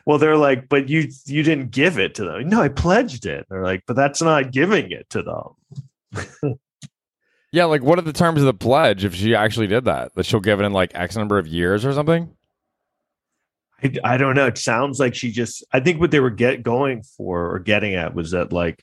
Well, 0.07 0.19
they're 0.19 0.37
like, 0.37 0.69
but 0.69 0.89
you 0.89 1.09
you 1.27 1.43
didn't 1.43 1.71
give 1.71 1.99
it 1.99 2.15
to 2.17 2.25
them. 2.25 2.49
No, 2.49 2.63
I 2.63 2.69
pledged 2.69 3.27
it. 3.27 3.47
They're 3.51 3.63
like, 3.63 3.83
but 3.87 3.95
that's 3.95 4.23
not 4.23 4.51
giving 4.51 4.91
it 4.91 5.09
to 5.11 5.23
them. 5.23 6.59
Yeah, 7.53 7.67
like 7.67 7.83
what 7.83 7.99
are 7.99 8.03
the 8.03 8.13
terms 8.13 8.41
of 8.41 8.47
the 8.47 8.55
pledge 8.55 9.05
if 9.05 9.15
she 9.15 9.35
actually 9.35 9.67
did 9.67 9.85
that? 9.85 10.15
That 10.15 10.27
she'll 10.27 10.41
give 10.41 10.61
it 10.61 10.65
in 10.65 10.73
like 10.73 10.93
X 10.95 11.17
number 11.17 11.39
of 11.39 11.47
years 11.47 11.85
or 11.85 11.93
something? 11.93 12.35
I, 13.83 13.93
I 14.05 14.17
don't 14.17 14.35
know. 14.35 14.47
It 14.47 14.59
sounds 14.59 14.99
like 14.99 15.15
she 15.15 15.31
just. 15.31 15.65
I 15.73 15.81
think 15.81 16.01
what 16.01 16.11
they 16.11 16.21
were 16.21 16.31
get 16.31 16.63
going 16.63 17.03
for 17.03 17.55
or 17.55 17.59
getting 17.59 17.95
at 17.95 18.15
was 18.15 18.33
that 18.33 18.53
like 18.53 18.83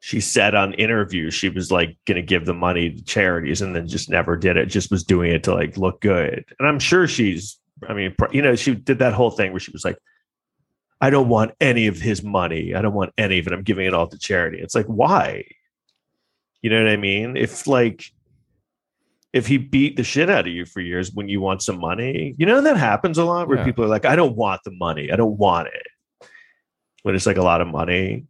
she 0.00 0.20
said 0.20 0.54
on 0.54 0.74
interviews 0.74 1.34
she 1.34 1.48
was 1.48 1.72
like 1.72 1.96
going 2.06 2.16
to 2.16 2.22
give 2.22 2.46
the 2.46 2.54
money 2.54 2.90
to 2.90 3.04
charities 3.04 3.60
and 3.60 3.74
then 3.74 3.88
just 3.88 4.08
never 4.08 4.36
did 4.36 4.56
it. 4.56 4.66
Just 4.66 4.90
was 4.90 5.02
doing 5.02 5.32
it 5.32 5.42
to 5.44 5.54
like 5.54 5.76
look 5.76 6.00
good. 6.00 6.44
And 6.58 6.68
I'm 6.68 6.78
sure 6.78 7.06
she's. 7.08 7.58
I 7.88 7.94
mean, 7.94 8.14
you 8.32 8.42
know, 8.42 8.56
she 8.56 8.74
did 8.74 8.98
that 9.00 9.12
whole 9.12 9.30
thing 9.30 9.52
where 9.52 9.60
she 9.60 9.70
was 9.70 9.84
like, 9.84 9.98
"I 11.00 11.10
don't 11.10 11.28
want 11.28 11.52
any 11.60 11.86
of 11.86 12.00
his 12.00 12.22
money. 12.24 12.74
I 12.74 12.82
don't 12.82 12.94
want 12.94 13.12
any 13.16 13.38
of 13.38 13.46
it. 13.46 13.52
I'm 13.52 13.62
giving 13.62 13.86
it 13.86 13.94
all 13.94 14.08
to 14.08 14.18
charity." 14.18 14.58
It's 14.60 14.74
like 14.74 14.86
why? 14.86 15.44
You 16.62 16.70
know 16.70 16.82
what 16.82 16.90
I 16.92 16.96
mean? 16.96 17.36
If 17.36 17.66
like 17.66 18.04
if 19.32 19.46
he 19.46 19.58
beat 19.58 19.96
the 19.96 20.04
shit 20.04 20.30
out 20.30 20.46
of 20.46 20.52
you 20.52 20.64
for 20.64 20.80
years 20.80 21.12
when 21.12 21.28
you 21.28 21.40
want 21.40 21.62
some 21.62 21.78
money, 21.78 22.34
you 22.38 22.46
know 22.46 22.60
that 22.60 22.76
happens 22.76 23.18
a 23.18 23.24
lot 23.24 23.46
where 23.46 23.58
Yeah. 23.58 23.64
people 23.64 23.84
are 23.84 23.88
like, 23.88 24.04
I 24.04 24.16
don't 24.16 24.36
want 24.36 24.62
the 24.64 24.70
money. 24.72 25.12
I 25.12 25.16
don't 25.16 25.36
want 25.36 25.68
it. 25.68 26.28
When 27.02 27.14
it's 27.14 27.26
like 27.26 27.36
a 27.36 27.42
lot 27.42 27.60
of 27.60 27.68
money. 27.68 28.24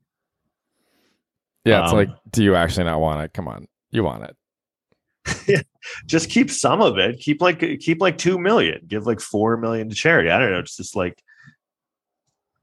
Yeah, 1.68 1.82
it's 1.82 1.92
Um, 1.92 1.98
like, 1.98 2.08
do 2.30 2.42
you 2.42 2.54
actually 2.54 2.84
not 2.84 3.00
want 3.00 3.22
it? 3.22 3.32
Come 3.32 3.48
on, 3.48 3.66
you 3.90 4.04
want 4.04 4.24
it. 4.24 5.66
Just 6.06 6.30
keep 6.30 6.50
some 6.50 6.80
of 6.80 6.98
it. 6.98 7.18
Keep 7.20 7.42
like 7.42 7.60
keep 7.80 8.00
like 8.00 8.18
two 8.18 8.38
million. 8.38 8.84
Give 8.86 9.06
like 9.06 9.20
four 9.20 9.56
million 9.56 9.88
to 9.88 9.94
charity. 9.94 10.30
I 10.30 10.38
don't 10.38 10.50
know. 10.50 10.58
It's 10.58 10.76
just 10.76 10.96
like 10.96 11.22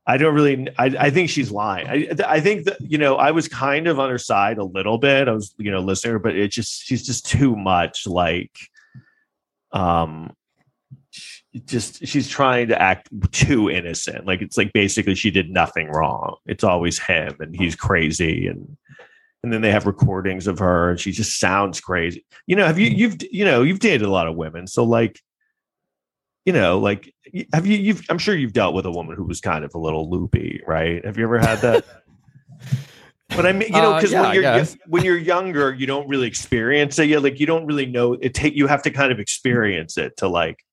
I 0.07 0.17
don't 0.17 0.35
really. 0.35 0.67
I, 0.77 0.85
I 0.85 1.09
think 1.09 1.29
she's 1.29 1.51
lying. 1.51 1.87
I, 1.87 2.09
I 2.27 2.39
think 2.39 2.65
that 2.65 2.77
you 2.79 2.97
know 2.97 3.15
I 3.15 3.31
was 3.31 3.47
kind 3.47 3.87
of 3.87 3.99
on 3.99 4.09
her 4.09 4.19
side 4.19 4.57
a 4.57 4.63
little 4.63 4.97
bit. 4.97 5.27
I 5.27 5.31
was 5.31 5.53
you 5.57 5.71
know 5.71 5.79
listening, 5.79 6.09
to 6.09 6.13
her, 6.13 6.19
but 6.19 6.35
it 6.35 6.49
just 6.49 6.83
she's 6.83 7.05
just 7.05 7.25
too 7.25 7.55
much 7.55 8.05
like 8.05 8.51
um 9.71 10.31
just 11.65 12.05
she's 12.05 12.27
trying 12.27 12.67
to 12.67 12.81
act 12.81 13.09
too 13.31 13.69
innocent. 13.69 14.25
Like 14.25 14.41
it's 14.41 14.57
like 14.57 14.73
basically 14.73 15.15
she 15.15 15.31
did 15.31 15.49
nothing 15.49 15.87
wrong. 15.89 16.35
It's 16.45 16.63
always 16.63 16.99
him 16.99 17.35
and 17.39 17.55
he's 17.55 17.75
crazy 17.75 18.47
and 18.47 18.77
and 19.43 19.53
then 19.53 19.61
they 19.61 19.71
have 19.71 19.85
recordings 19.85 20.47
of 20.47 20.57
her 20.59 20.89
and 20.89 20.99
she 20.99 21.11
just 21.11 21.39
sounds 21.39 21.79
crazy. 21.79 22.25
You 22.47 22.55
know 22.55 22.65
have 22.65 22.79
you 22.79 22.87
you've 22.89 23.17
you 23.31 23.45
know 23.45 23.61
you've 23.63 23.79
dated 23.79 24.01
a 24.07 24.11
lot 24.11 24.27
of 24.27 24.35
women. 24.35 24.67
So 24.67 24.83
like 24.83 25.21
you 26.45 26.53
know 26.53 26.77
like 26.79 27.13
have 27.53 27.65
you 27.65 27.77
you've 27.77 28.03
i'm 28.09 28.19
sure 28.19 28.35
you've 28.35 28.53
dealt 28.53 28.75
with 28.75 28.85
a 28.85 28.91
woman 28.91 29.15
who 29.15 29.23
was 29.23 29.41
kind 29.41 29.65
of 29.65 29.73
a 29.73 29.79
little 29.79 30.09
loopy 30.09 30.61
right? 30.67 31.03
Have 31.05 31.17
you 31.17 31.23
ever 31.23 31.39
had 31.39 31.59
that? 31.59 31.85
But 33.29 33.47
i 33.47 33.51
mean 33.51 33.69
you 33.69 33.81
know 33.81 33.93
Uh, 33.93 33.95
because 33.95 34.11
yeah, 34.11 34.21
when 34.21 34.33
you're 34.33 34.43
guess. 34.43 34.77
when 34.87 35.03
you're 35.03 35.17
younger 35.17 35.73
you 35.73 35.87
don't 35.87 36.07
really 36.07 36.27
experience 36.27 36.99
it. 36.99 37.09
Yeah, 37.09 37.17
like 37.17 37.39
you 37.39 37.47
don't 37.47 37.65
really 37.65 37.87
know 37.87 38.13
it 38.13 38.33
take 38.35 38.55
you 38.55 38.67
have 38.67 38.83
to 38.83 38.91
kind 38.91 39.11
of 39.11 39.19
experience 39.19 39.97
it 39.97 40.15
to 40.17 40.27
like 40.27 40.63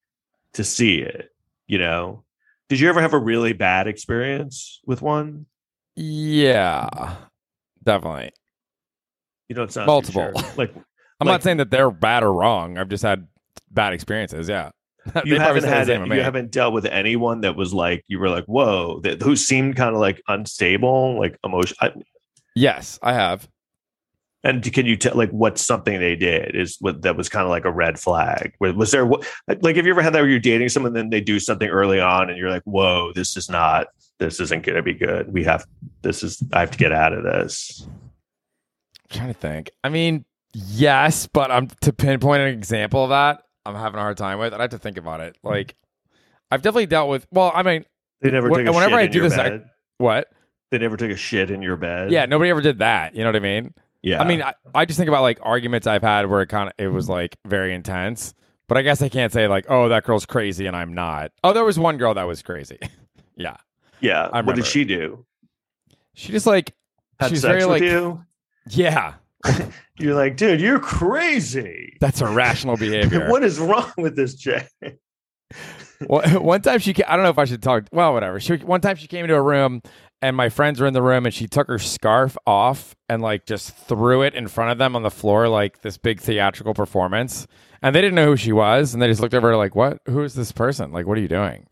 to 0.53 0.63
see 0.63 0.99
it 0.99 1.29
you 1.67 1.77
know 1.77 2.23
did 2.69 2.79
you 2.79 2.89
ever 2.89 3.01
have 3.01 3.13
a 3.13 3.19
really 3.19 3.53
bad 3.53 3.87
experience 3.87 4.79
with 4.85 5.01
one 5.01 5.45
Yeah, 5.95 7.15
definitely. 7.83 8.31
you 9.49 9.55
don't 9.55 9.75
Multiple. 9.85 10.31
sure. 10.33 10.51
like 10.57 10.73
I'm 10.75 11.27
Like- 11.27 11.33
not 11.35 11.43
saying 11.43 11.57
that 11.57 11.69
they're 11.69 11.91
bad 11.91 12.23
or 12.23 12.33
wrong. 12.33 12.77
I've 12.77 12.89
just 12.89 13.03
had 13.03 13.27
bad 13.69 13.93
experiences. 13.93 14.49
Yeah. 14.49 14.71
You 15.25 15.37
haven't 15.37 15.65
had 15.65 15.89
it, 15.89 16.07
you 16.07 16.21
haven't 16.21 16.51
dealt 16.51 16.73
with 16.73 16.85
anyone 16.85 17.41
that 17.41 17.55
was 17.57 17.73
like 17.73 18.03
you 18.07 18.19
were 18.19 18.29
like 18.29 18.45
whoa 18.45 19.01
that 19.01 19.21
who 19.21 19.35
seemed 19.35 19.75
kind 19.75 19.93
of 19.93 19.99
like 20.01 20.21
unstable 20.29 21.19
like 21.19 21.37
emotion 21.43 21.75
I, 21.81 21.91
Yes, 22.55 22.99
I 23.03 23.13
have. 23.13 23.47
And 24.43 24.71
can 24.73 24.85
you 24.85 24.97
tell 24.97 25.15
like 25.15 25.31
what's 25.31 25.61
something 25.61 25.99
they 25.99 26.15
did 26.15 26.55
is 26.55 26.77
what 26.79 27.01
that 27.01 27.15
was 27.15 27.29
kind 27.29 27.43
of 27.43 27.49
like 27.49 27.65
a 27.65 27.71
red 27.71 27.99
flag 27.99 28.53
was, 28.59 28.91
there 28.91 29.05
like 29.61 29.75
have 29.75 29.85
you 29.85 29.91
ever 29.91 30.01
had 30.01 30.13
that 30.13 30.21
where 30.21 30.29
you're 30.29 30.39
dating 30.39 30.69
someone 30.69 30.93
then 30.93 31.09
they 31.09 31.21
do 31.21 31.39
something 31.39 31.69
early 31.69 31.99
on 31.99 32.29
and 32.29 32.37
you're 32.37 32.49
like 32.49 32.63
whoa 32.63 33.11
this 33.13 33.37
is 33.37 33.49
not 33.49 33.87
this 34.19 34.39
isn't 34.39 34.65
going 34.65 34.75
to 34.75 34.83
be 34.83 34.93
good 34.93 35.31
we 35.33 35.43
have 35.43 35.65
this 36.01 36.23
is 36.23 36.43
i 36.53 36.59
have 36.59 36.71
to 36.71 36.77
get 36.77 36.91
out 36.91 37.13
of 37.13 37.23
this 37.23 37.87
I'm 39.11 39.17
trying 39.17 39.33
to 39.33 39.39
think. 39.39 39.69
I 39.83 39.89
mean, 39.89 40.25
yes, 40.53 41.27
but 41.27 41.51
I'm 41.51 41.67
to 41.81 41.93
pinpoint 41.93 42.41
an 42.41 42.47
example 42.47 43.03
of 43.03 43.09
that. 43.09 43.43
I'm 43.65 43.75
having 43.75 43.99
a 43.99 44.01
hard 44.01 44.17
time 44.17 44.39
with. 44.39 44.53
I'd 44.53 44.61
have 44.61 44.69
to 44.71 44.79
think 44.79 44.97
about 44.97 45.19
it. 45.19 45.37
Like, 45.43 45.75
I've 46.49 46.61
definitely 46.61 46.87
dealt 46.87 47.09
with. 47.09 47.27
Well, 47.31 47.51
I 47.53 47.63
mean, 47.63 47.85
they 48.21 48.31
never 48.31 48.47
a 48.47 48.51
whenever 48.51 48.95
I 48.95 49.07
do 49.07 49.21
this, 49.21 49.37
I- 49.37 49.61
what? 49.97 50.29
they 50.71 50.79
never 50.79 50.97
took 50.97 51.11
a 51.11 51.15
shit 51.15 51.51
in 51.51 51.61
your 51.61 51.77
bed 51.77 52.11
Yeah, 52.11 52.25
nobody 52.25 52.49
ever 52.49 52.61
did 52.61 52.79
that. 52.79 53.15
You 53.15 53.21
know 53.21 53.27
what 53.27 53.35
I 53.35 53.39
mean? 53.39 53.75
Yeah 54.03 54.21
I 54.21 54.27
mean, 54.27 54.41
I, 54.41 54.53
I 54.75 54.85
just 54.85 54.97
think 54.97 55.07
about 55.07 55.23
like 55.23 55.39
arguments 55.41 55.87
I've 55.87 56.03
had 56.03 56.29
where 56.29 56.41
it 56.41 56.47
kind 56.47 56.69
of 56.69 56.73
it 56.77 56.89
was 56.89 57.09
like 57.09 57.37
very 57.45 57.73
intense. 57.73 58.33
But 58.67 58.77
I 58.77 58.81
guess 58.81 59.01
I 59.01 59.09
can't 59.09 59.31
say 59.33 59.47
like, 59.47 59.65
oh, 59.69 59.89
that 59.89 60.03
girl's 60.03 60.25
crazy 60.25 60.67
and 60.67 60.75
I'm 60.75 60.93
not. 60.93 61.31
Oh, 61.43 61.51
there 61.51 61.65
was 61.65 61.77
one 61.77 61.97
girl 61.97 62.13
that 62.13 62.23
was 62.23 62.41
crazy. 62.41 62.79
yeah, 63.35 63.57
yeah 63.99 64.29
I 64.31 64.41
what 64.41 64.55
did 64.55 64.65
she 64.65 64.85
do 64.85 65.25
she 66.13 66.31
just 66.31 66.45
like 66.45 66.73
had 67.19 67.29
she's 67.29 67.41
very 67.41 67.65
like 67.65 67.81
you 67.81 68.23
yeah, 68.69 69.15
you're 69.97 70.15
like 70.15 70.37
dude 70.37 70.61
you're 70.61 70.79
crazy 70.79 71.97
that's 71.99 72.21
irrational 72.21 72.77
behavior. 72.77 73.29
what 73.29 73.43
is 73.43 73.59
wrong 73.59 73.91
with 73.97 74.15
this 74.15 74.35
chick 74.35 74.69
Well, 76.07 76.21
one 76.41 76.61
time 76.61 76.79
she, 76.79 76.93
I 77.05 77.15
don't 77.15 77.23
know 77.23 77.29
if 77.29 77.39
I 77.39 77.45
should 77.45 77.63
talk. 77.63 77.85
Well, 77.93 78.11
whatever. 78.11 78.37
She, 78.41 78.55
one 78.57 78.81
time 78.81 78.97
she 78.97 79.07
came 79.07 79.23
into 79.23 79.35
a 79.35 79.41
room 79.41 79.81
and 80.23 80.37
my 80.37 80.47
friends 80.47 80.79
were 80.79 80.87
in 80.87 80.93
the 80.93 81.01
room 81.01 81.25
and 81.25 81.33
she 81.35 81.47
took 81.47 81.67
her 81.67 81.77
scarf 81.77 82.37
off 82.47 82.95
and 83.09 83.21
like 83.21 83.45
just 83.45 83.75
threw 83.75 84.21
it 84.21 84.33
in 84.33 84.47
front 84.47 84.71
of 84.71 84.77
them 84.77 84.95
on 84.95 85.03
the 85.03 85.11
floor 85.11 85.49
like 85.49 85.81
this 85.81 85.97
big 85.97 86.21
theatrical 86.21 86.73
performance. 86.73 87.45
And 87.81 87.93
they 87.93 87.99
didn't 87.99 88.15
know 88.15 88.27
who 88.27 88.37
she 88.37 88.53
was 88.53 88.93
and 88.93 89.03
they 89.03 89.07
just 89.07 89.19
looked 89.19 89.33
over 89.33 89.53
like, 89.57 89.75
"What? 89.75 89.99
Who 90.05 90.23
is 90.23 90.33
this 90.33 90.53
person? 90.53 90.93
Like, 90.93 91.05
what 91.05 91.17
are 91.17 91.21
you 91.21 91.27
doing?" 91.27 91.67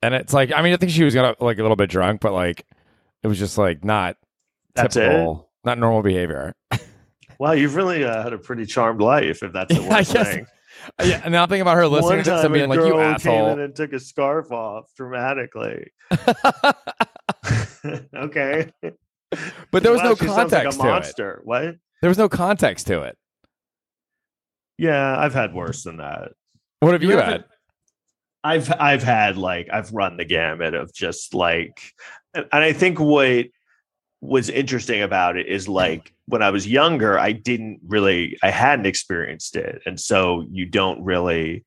And 0.00 0.14
it's 0.14 0.32
like, 0.32 0.52
I 0.52 0.62
mean, 0.62 0.74
I 0.74 0.76
think 0.76 0.92
she 0.92 1.02
was 1.02 1.12
gonna 1.12 1.34
like 1.40 1.58
a 1.58 1.62
little 1.62 1.76
bit 1.76 1.90
drunk, 1.90 2.20
but 2.20 2.32
like, 2.32 2.64
it 3.24 3.26
was 3.26 3.38
just 3.38 3.58
like 3.58 3.84
not 3.84 4.16
That's 4.76 4.94
it? 4.94 5.00
typical, 5.00 5.50
not 5.64 5.78
normal 5.78 6.02
behavior. 6.02 6.54
Wow, 7.38 7.52
you've 7.52 7.74
really 7.74 8.04
uh, 8.04 8.22
had 8.22 8.32
a 8.32 8.38
pretty 8.38 8.66
charmed 8.66 9.00
life, 9.00 9.42
if 9.42 9.52
that's 9.52 9.74
the 9.74 9.82
worst 9.90 10.12
thing. 10.12 10.46
Uh, 11.00 11.04
yeah, 11.04 11.20
and 11.24 11.32
now 11.32 11.42
I'm 11.42 11.48
thinking 11.48 11.62
about 11.62 11.76
her 11.76 11.88
listening 11.88 12.22
to 12.24 12.30
this 12.30 12.44
and 12.44 12.52
being 12.52 12.68
like, 12.68 12.78
"You 12.78 12.84
came 12.92 12.94
in 12.94 13.00
asshole." 13.00 13.58
and 13.58 13.74
took 13.74 13.92
a 13.92 14.00
scarf 14.00 14.52
off 14.52 14.86
dramatically. 14.96 15.90
okay, 18.14 18.70
but 19.70 19.82
there 19.82 19.92
was 19.92 19.98
Wow, 20.00 20.04
no 20.04 20.10
like 20.10 20.18
context 20.18 20.78
a 20.78 20.82
to 20.82 20.88
it. 20.88 20.90
monster. 20.90 21.40
What? 21.44 21.76
There 22.00 22.08
was 22.08 22.18
no 22.18 22.28
context 22.28 22.86
to 22.88 23.02
it. 23.02 23.16
Yeah, 24.78 25.16
I've 25.18 25.34
had 25.34 25.54
worse 25.54 25.84
than 25.84 25.98
that. 25.98 26.32
What 26.80 26.92
have 26.92 27.02
you, 27.02 27.10
You 27.10 27.18
had? 27.18 27.44
I've 28.44 28.72
I've 28.72 29.02
had 29.02 29.36
like 29.36 29.68
I've 29.72 29.92
run 29.92 30.16
the 30.16 30.24
gamut 30.24 30.74
of 30.74 30.92
just 30.92 31.34
like, 31.34 31.80
and 32.34 32.46
I 32.52 32.72
think 32.72 32.98
what 32.98 33.46
was 34.22 34.48
interesting 34.48 35.02
about 35.02 35.36
it 35.36 35.48
is 35.48 35.68
like 35.68 36.14
when 36.26 36.42
I 36.42 36.50
was 36.50 36.66
younger, 36.66 37.18
I 37.18 37.32
didn't 37.32 37.80
really 37.84 38.38
I 38.42 38.50
hadn't 38.50 38.86
experienced 38.86 39.56
it, 39.56 39.82
and 39.84 40.00
so 40.00 40.46
you 40.48 40.64
don't 40.64 41.02
really 41.02 41.64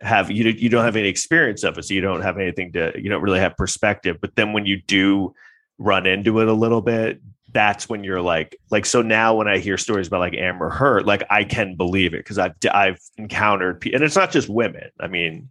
have 0.00 0.30
you 0.30 0.46
you 0.46 0.70
don't 0.70 0.84
have 0.84 0.96
any 0.96 1.08
experience 1.08 1.62
of 1.62 1.76
it, 1.76 1.84
so 1.84 1.94
you 1.94 2.00
don't 2.00 2.22
have 2.22 2.38
anything 2.38 2.72
to 2.72 2.92
you 2.96 3.10
don't 3.10 3.22
really 3.22 3.40
have 3.40 3.58
perspective. 3.58 4.16
But 4.22 4.34
then 4.36 4.54
when 4.54 4.64
you 4.64 4.80
do 4.80 5.34
run 5.76 6.06
into 6.06 6.40
it 6.40 6.48
a 6.48 6.52
little 6.54 6.80
bit, 6.80 7.20
that's 7.52 7.90
when 7.90 8.04
you're 8.04 8.22
like 8.22 8.56
like 8.70 8.86
so 8.86 9.02
now 9.02 9.34
when 9.34 9.46
I 9.46 9.58
hear 9.58 9.76
stories 9.76 10.06
about 10.06 10.20
like 10.20 10.34
Amber 10.34 10.70
Heard, 10.70 11.04
like 11.04 11.24
I 11.28 11.44
can 11.44 11.76
believe 11.76 12.14
it 12.14 12.20
because 12.20 12.38
I've 12.38 12.54
I've 12.72 12.98
encountered 13.18 13.86
and 13.92 14.02
it's 14.02 14.16
not 14.16 14.32
just 14.32 14.48
women. 14.48 14.88
I 14.98 15.08
mean, 15.08 15.50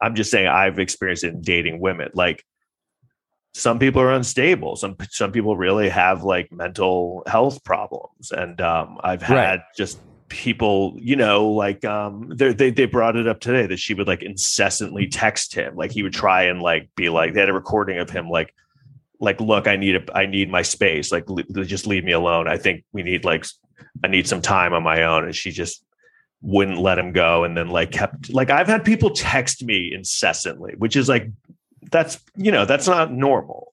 I'm 0.00 0.14
just 0.14 0.30
saying 0.30 0.46
I've 0.46 0.78
experienced 0.78 1.24
it 1.24 1.34
in 1.34 1.42
dating 1.42 1.80
women. 1.80 2.08
Like 2.14 2.46
some 3.56 3.78
people 3.78 4.02
are 4.02 4.12
unstable. 4.12 4.76
Some 4.76 4.96
some 5.10 5.32
people 5.32 5.56
really 5.56 5.88
have 5.88 6.22
like 6.22 6.52
mental 6.52 7.22
health 7.26 7.64
problems, 7.64 8.30
and 8.30 8.60
um, 8.60 8.98
I've 9.02 9.22
had 9.22 9.34
Right. 9.34 9.60
just 9.74 9.98
people, 10.28 10.94
you 10.98 11.16
know, 11.16 11.48
like 11.48 11.82
um, 11.84 12.30
they 12.34 12.52
they 12.52 12.70
they 12.70 12.84
brought 12.84 13.16
it 13.16 13.26
up 13.26 13.40
today 13.40 13.66
that 13.66 13.78
she 13.78 13.94
would 13.94 14.06
like 14.06 14.22
incessantly 14.22 15.06
text 15.06 15.54
him, 15.54 15.74
like 15.74 15.90
he 15.90 16.02
would 16.02 16.12
try 16.12 16.42
and 16.44 16.60
like 16.60 16.90
be 16.96 17.08
like 17.08 17.32
they 17.32 17.40
had 17.40 17.48
a 17.48 17.54
recording 17.54 17.98
of 17.98 18.10
him 18.10 18.28
like 18.28 18.52
like 19.18 19.40
look 19.40 19.66
i 19.66 19.76
need 19.76 19.96
a 19.96 20.16
i 20.16 20.26
need 20.26 20.50
my 20.50 20.60
space. 20.60 21.10
Like 21.10 21.28
le- 21.30 21.64
just 21.64 21.86
leave 21.86 22.04
me 22.04 22.12
alone. 22.12 22.48
I 22.48 22.58
think 22.58 22.84
we 22.92 23.02
need 23.02 23.24
like 23.24 23.46
i 24.04 24.08
need 24.08 24.28
some 24.28 24.42
time 24.42 24.74
on 24.74 24.82
my 24.82 25.04
own. 25.04 25.24
And 25.24 25.34
she 25.34 25.50
just 25.50 25.82
wouldn't 26.42 26.78
let 26.78 26.98
him 26.98 27.12
go 27.12 27.44
and 27.44 27.56
then 27.56 27.68
like 27.68 27.90
kept 27.90 28.30
like 28.32 28.50
i've 28.50 28.66
had 28.66 28.84
people 28.84 29.10
text 29.10 29.64
me 29.64 29.92
incessantly 29.92 30.74
which 30.76 30.94
is 30.94 31.08
like 31.08 31.30
that's 31.90 32.18
you 32.36 32.52
know 32.52 32.64
that's 32.64 32.86
not 32.86 33.12
normal 33.12 33.72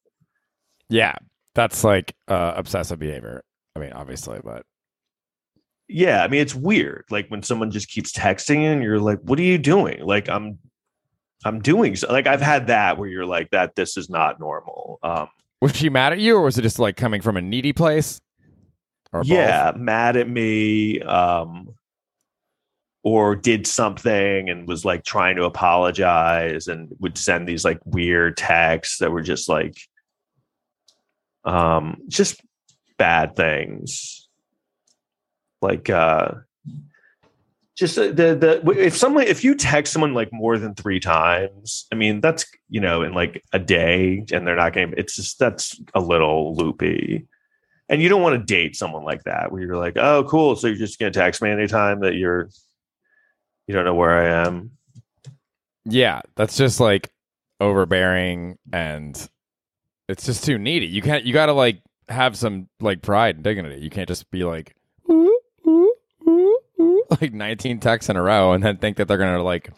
Yeah, 0.90 1.16
that's 1.56 1.84
like 1.84 2.16
uh, 2.28 2.54
obsessive 2.56 3.00
behavior. 3.00 3.44
I 3.76 3.80
mean, 3.80 3.94
obviously, 3.94 4.40
but 4.44 4.66
yeah 5.90 6.24
i 6.24 6.30
mean 6.30 6.40
it's 6.40 6.56
weird 6.56 7.04
like 7.12 7.28
when 7.28 7.44
someone 7.44 7.70
just 7.70 7.90
keeps 7.90 8.14
texting 8.14 8.60
and 8.60 8.82
you're 8.82 9.02
like 9.02 9.20
what 9.24 9.38
are 9.38 9.44
you 9.44 9.58
doing 9.58 10.00
like 10.02 10.30
i'm 10.30 10.58
i'm 11.44 11.60
doing 11.60 11.94
so 11.94 12.10
like 12.10 12.26
i've 12.26 12.42
had 12.42 12.68
that 12.68 12.98
where 12.98 13.10
you're 13.10 13.26
like 13.26 13.50
that 13.52 13.76
this 13.76 13.98
is 13.98 14.10
not 14.10 14.40
normal 14.40 14.98
um 15.04 15.28
was 15.64 15.74
she 15.78 15.88
mad 15.88 16.12
at 16.12 16.20
you, 16.20 16.36
or 16.36 16.42
was 16.42 16.58
it 16.58 16.62
just 16.62 16.78
like 16.78 16.98
coming 16.98 17.22
from 17.22 17.38
a 17.38 17.42
needy 17.42 17.72
place? 17.72 18.20
Or 19.14 19.22
both? 19.22 19.30
yeah 19.30 19.72
mad 19.78 20.18
at 20.18 20.28
me 20.28 21.00
um 21.02 21.74
or 23.04 23.36
did 23.36 23.68
something 23.68 24.50
and 24.50 24.68
was 24.68 24.86
like 24.86 25.04
trying 25.04 25.36
to 25.36 25.44
apologize 25.44 26.68
and 26.68 26.90
would 27.00 27.18
send 27.18 27.48
these 27.48 27.66
like 27.66 27.80
weird 27.86 28.38
texts 28.38 29.00
that 29.00 29.12
were 29.12 29.22
just 29.22 29.50
like 29.50 29.78
um 31.44 32.02
just 32.08 32.42
bad 32.98 33.36
things. 33.36 34.30
Like 35.62 35.90
uh 35.90 36.32
just 37.76 37.98
uh, 37.98 38.08
the 38.08 38.36
the 38.64 38.72
if 38.78 38.96
someone 38.96 39.26
if 39.26 39.44
you 39.44 39.56
text 39.56 39.92
someone 39.92 40.14
like 40.14 40.32
more 40.32 40.60
than 40.60 40.76
three 40.76 41.00
times 41.00 41.88
i 41.92 41.96
mean 41.96 42.22
that's 42.22 42.46
you 42.70 42.80
know 42.80 43.02
in 43.02 43.14
like 43.14 43.44
a 43.52 43.58
day 43.58 44.24
and 44.32 44.46
they're 44.46 44.56
not 44.56 44.74
going 44.74 44.94
it's 44.96 45.16
just 45.16 45.40
that's 45.40 45.80
a 45.94 46.00
little 46.00 46.56
loopy. 46.56 47.28
And 47.90 48.02
you 48.02 48.10
don't 48.10 48.22
want 48.22 48.40
to 48.40 48.46
date 48.46 48.76
someone 48.76 49.04
like 49.04 49.24
that 49.24 49.52
where 49.52 49.62
you're 49.62 49.78
like 49.78 49.98
oh 49.98 50.24
cool 50.24 50.56
so 50.56 50.68
you're 50.68 50.76
just 50.76 51.00
to 51.00 51.12
text 51.12 51.42
me 51.42 51.50
anytime 51.50 52.02
that 52.02 52.16
you're 52.16 52.50
you 53.68 53.74
don't 53.74 53.86
know 53.86 53.96
where 53.96 54.18
i 54.18 54.48
am 54.48 54.72
yeah, 55.86 56.22
that's 56.36 56.56
just 56.58 56.80
like 56.80 57.12
overbearing, 57.60 58.58
and 58.72 59.30
it's 60.08 60.26
just 60.26 60.44
too 60.44 60.58
needy. 60.58 60.88
You 60.88 61.02
can't. 61.02 61.26
You 61.26 61.34
got 61.34 61.48
to 61.48 61.54
like 61.54 61.82
have 62.10 62.38
some 62.38 62.70
like 62.80 63.02
pride 63.02 63.36
and 63.36 63.44
dignity. 63.44 63.82
You 63.82 63.90
can't 63.90 64.08
just 64.08 64.30
be 64.32 64.44
like 64.44 64.76
ooh, 65.10 65.38
ooh, 65.68 65.94
ooh, 66.28 66.60
ooh, 66.80 67.04
like 67.22 67.34
19 67.34 67.80
texts 67.80 68.10
in 68.10 68.16
a 68.16 68.22
row 68.22 68.54
and 68.54 68.64
then 68.64 68.78
think 68.78 68.98
that 68.98 69.08
they're 69.08 69.18
gonna 69.18 69.44
like 69.44 69.72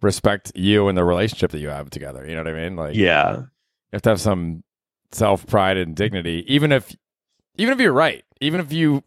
respect 0.00 0.52
you 0.54 0.88
and 0.88 0.98
the 0.98 1.04
relationship 1.04 1.50
that 1.52 1.60
you 1.60 1.68
have 1.68 1.90
together. 1.90 2.26
You 2.26 2.34
know 2.34 2.42
what 2.42 2.54
I 2.54 2.60
mean? 2.60 2.76
Like, 2.76 2.96
yeah 2.96 3.36
you 3.36 3.46
have 3.92 4.02
to 4.02 4.10
have 4.10 4.20
some 4.20 4.64
self 5.12 5.46
pride 5.46 5.76
and 5.76 5.94
dignity, 5.94 6.44
even 6.48 6.72
if 6.72 6.94
even 7.56 7.74
if 7.74 7.80
you're 7.80 7.92
right, 7.92 8.24
even 8.40 8.60
if 8.60 8.72
you 8.72 9.04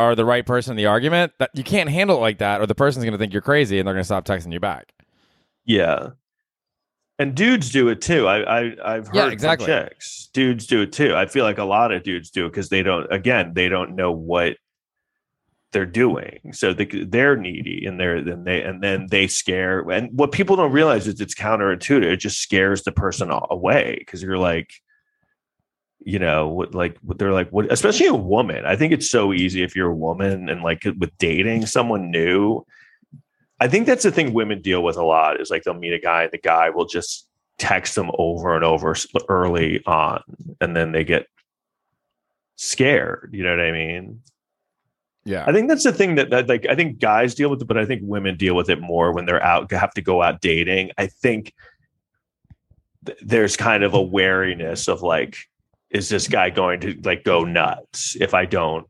are 0.00 0.14
the 0.14 0.24
right 0.24 0.44
person 0.46 0.72
in 0.72 0.76
the 0.76 0.86
argument, 0.86 1.32
that 1.38 1.50
you 1.54 1.62
can't 1.62 1.90
handle 1.90 2.16
it 2.16 2.20
like 2.20 2.38
that, 2.38 2.60
or 2.60 2.66
the 2.66 2.74
person's 2.74 3.04
going 3.04 3.12
to 3.12 3.18
think 3.18 3.32
you're 3.32 3.42
crazy 3.42 3.78
and 3.78 3.86
they're 3.86 3.94
going 3.94 4.00
to 4.00 4.04
stop 4.04 4.24
texting 4.24 4.52
you 4.52 4.60
back. 4.60 4.92
Yeah. 5.64 6.10
And 7.18 7.34
dudes 7.34 7.70
do 7.70 7.88
it 7.88 8.00
too. 8.00 8.26
I, 8.26 8.60
I 8.60 8.76
I've 8.82 9.06
heard 9.08 9.14
Yeah, 9.14 9.28
exactly. 9.28 9.66
chicks. 9.66 10.30
Dudes 10.32 10.66
do 10.66 10.80
it 10.80 10.92
too. 10.92 11.14
I 11.14 11.26
feel 11.26 11.44
like 11.44 11.58
a 11.58 11.64
lot 11.64 11.92
of 11.92 12.02
dudes 12.02 12.30
do 12.30 12.46
it 12.46 12.50
because 12.50 12.70
they 12.70 12.82
don't. 12.82 13.12
Again, 13.12 13.52
they 13.54 13.68
don't 13.68 13.94
know 13.94 14.10
what 14.10 14.56
they're 15.72 15.84
doing, 15.86 16.52
so 16.52 16.72
they, 16.72 16.86
they're 16.86 17.36
needy, 17.36 17.84
and 17.84 18.00
they're 18.00 18.24
then 18.24 18.44
they 18.44 18.62
and 18.62 18.82
then 18.82 19.06
they 19.10 19.26
scare. 19.26 19.80
And 19.90 20.08
what 20.18 20.32
people 20.32 20.56
don't 20.56 20.72
realize 20.72 21.06
is 21.06 21.20
it's 21.20 21.34
counterintuitive. 21.34 22.10
It 22.10 22.16
just 22.16 22.40
scares 22.40 22.84
the 22.84 22.92
person 22.92 23.30
away 23.50 23.96
because 23.98 24.22
you're 24.22 24.38
like, 24.38 24.70
you 26.02 26.18
know, 26.18 26.48
what 26.48 26.74
like 26.74 26.96
what 27.02 27.18
they're 27.18 27.32
like. 27.32 27.50
What 27.50 27.70
especially 27.70 28.06
a 28.06 28.14
woman. 28.14 28.64
I 28.64 28.76
think 28.76 28.92
it's 28.92 29.10
so 29.10 29.32
easy 29.32 29.62
if 29.62 29.76
you're 29.76 29.90
a 29.90 29.94
woman 29.94 30.48
and 30.48 30.62
like 30.62 30.84
with 30.84 31.16
dating 31.18 31.66
someone 31.66 32.10
new. 32.10 32.64
I 33.60 33.68
think 33.68 33.86
that's 33.86 34.04
the 34.04 34.10
thing 34.10 34.32
women 34.32 34.62
deal 34.62 34.82
with 34.82 34.96
a 34.96 35.04
lot 35.04 35.40
is 35.40 35.50
like 35.50 35.64
they'll 35.64 35.74
meet 35.74 35.92
a 35.92 35.98
guy 35.98 36.22
and 36.22 36.32
the 36.32 36.38
guy 36.38 36.70
will 36.70 36.86
just 36.86 37.28
text 37.58 37.94
them 37.94 38.10
over 38.18 38.54
and 38.54 38.64
over 38.64 38.96
early 39.28 39.84
on 39.84 40.22
and 40.62 40.74
then 40.74 40.92
they 40.92 41.04
get 41.04 41.26
scared. 42.56 43.30
You 43.34 43.44
know 43.44 43.50
what 43.50 43.60
I 43.60 43.72
mean? 43.72 44.22
Yeah. 45.26 45.44
I 45.46 45.52
think 45.52 45.68
that's 45.68 45.84
the 45.84 45.92
thing 45.92 46.14
that, 46.14 46.30
that 46.30 46.48
like 46.48 46.64
I 46.66 46.74
think 46.74 46.98
guys 46.98 47.34
deal 47.34 47.50
with 47.50 47.60
it, 47.60 47.68
but 47.68 47.76
I 47.76 47.84
think 47.84 48.00
women 48.02 48.38
deal 48.38 48.54
with 48.54 48.70
it 48.70 48.80
more 48.80 49.12
when 49.12 49.26
they're 49.26 49.42
out 49.42 49.70
have 49.72 49.92
to 49.92 50.00
go 50.00 50.22
out 50.22 50.40
dating. 50.40 50.92
I 50.96 51.08
think 51.08 51.52
th- 53.04 53.18
there's 53.20 53.58
kind 53.58 53.84
of 53.84 53.92
a 53.92 54.00
wariness 54.00 54.88
of 54.88 55.02
like, 55.02 55.36
is 55.90 56.08
this 56.08 56.28
guy 56.28 56.50
going 56.50 56.80
to 56.80 56.98
like 57.04 57.24
go 57.24 57.44
nuts 57.44 58.16
if 58.20 58.34
I 58.34 58.44
don't 58.44 58.86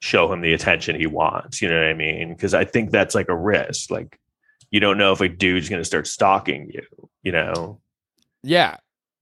show 0.00 0.32
him 0.32 0.40
the 0.40 0.52
attention 0.52 0.96
he 0.96 1.06
wants? 1.06 1.62
You 1.62 1.68
know 1.68 1.76
what 1.76 1.88
I 1.88 1.94
mean? 1.94 2.34
Because 2.34 2.54
I 2.54 2.64
think 2.64 2.90
that's 2.90 3.14
like 3.14 3.28
a 3.28 3.36
risk. 3.36 3.90
Like 3.90 4.18
you 4.70 4.80
don't 4.80 4.98
know 4.98 5.12
if 5.12 5.20
a 5.20 5.28
dude's 5.28 5.68
going 5.68 5.80
to 5.80 5.86
start 5.86 6.06
stalking 6.06 6.70
you. 6.72 6.82
You 7.22 7.32
know? 7.32 7.80
Yeah. 8.42 8.76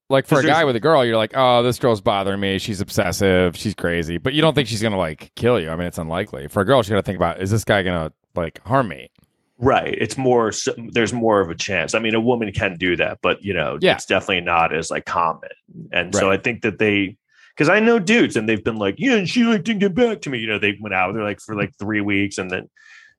Like 0.08 0.26
for 0.26 0.38
a 0.38 0.42
guy 0.44 0.64
with 0.64 0.76
a 0.76 0.80
girl, 0.80 1.04
you're 1.04 1.16
like, 1.16 1.32
oh, 1.34 1.64
this 1.64 1.80
girl's 1.80 2.00
bothering 2.00 2.38
me. 2.38 2.58
She's 2.58 2.80
obsessive. 2.80 3.56
She's 3.56 3.74
crazy. 3.74 4.18
But 4.18 4.34
you 4.34 4.40
don't 4.40 4.54
think 4.54 4.68
she's 4.68 4.80
going 4.80 4.92
to 4.92 4.98
like 4.98 5.32
kill 5.34 5.58
you. 5.58 5.68
I 5.68 5.74
mean, 5.74 5.88
it's 5.88 5.98
unlikely. 5.98 6.46
For 6.46 6.60
a 6.60 6.64
girl, 6.64 6.82
she's 6.82 6.90
got 6.90 6.96
to 6.96 7.02
think 7.02 7.16
about, 7.16 7.40
is 7.40 7.50
this 7.50 7.64
guy 7.64 7.82
going 7.82 8.08
to 8.08 8.14
like 8.36 8.62
harm 8.64 8.86
me? 8.88 9.10
Right. 9.58 9.96
It's 9.98 10.18
more. 10.18 10.52
There's 10.92 11.12
more 11.12 11.40
of 11.40 11.48
a 11.50 11.54
chance. 11.54 11.94
I 11.94 11.98
mean, 11.98 12.14
a 12.14 12.20
woman 12.20 12.52
can 12.52 12.76
do 12.76 12.96
that, 12.96 13.18
but 13.22 13.42
you 13.42 13.54
know, 13.54 13.78
Yeah. 13.80 13.94
it's 13.94 14.06
definitely 14.06 14.42
not 14.42 14.74
as 14.74 14.90
like 14.90 15.06
common. 15.06 15.50
And 15.92 16.14
so 16.14 16.30
I 16.30 16.36
think 16.36 16.62
that 16.62 16.78
they, 16.78 17.16
because 17.54 17.70
I 17.70 17.80
know 17.80 17.98
dudes, 17.98 18.36
and 18.36 18.46
they've 18.46 18.62
been 18.62 18.76
like, 18.76 18.96
yeah, 18.98 19.14
and 19.14 19.26
she 19.28 19.44
like 19.44 19.64
didn't 19.64 19.80
get 19.80 19.94
back 19.94 20.20
to 20.22 20.30
me. 20.30 20.38
You 20.38 20.46
know, 20.48 20.58
they 20.58 20.76
went 20.78 20.94
out 20.94 21.14
there 21.14 21.24
like 21.24 21.40
for 21.40 21.54
like 21.54 21.72
three 21.78 22.02
weeks, 22.02 22.36
and 22.36 22.50
then, 22.50 22.68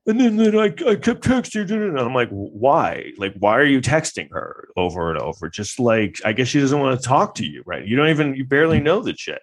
and 0.06 0.20
then 0.20 0.36
then 0.36 0.56
I 0.56 0.66
I 0.66 0.94
kept 0.94 1.22
texting, 1.24 1.68
her, 1.70 1.88
and 1.88 1.98
I'm 1.98 2.14
like, 2.14 2.30
why? 2.30 3.10
Like, 3.18 3.34
why 3.40 3.56
are 3.58 3.64
you 3.64 3.80
texting 3.80 4.30
her 4.30 4.68
over 4.76 5.10
and 5.10 5.20
over? 5.20 5.48
Just 5.50 5.80
like, 5.80 6.20
I 6.24 6.32
guess 6.32 6.46
she 6.46 6.60
doesn't 6.60 6.78
want 6.78 7.00
to 7.00 7.06
talk 7.06 7.34
to 7.36 7.44
you, 7.44 7.64
right? 7.66 7.84
You 7.84 7.96
don't 7.96 8.10
even, 8.10 8.36
you 8.36 8.44
barely 8.44 8.76
mm-hmm. 8.76 8.84
know 8.84 9.02
the 9.02 9.12
chick. 9.12 9.40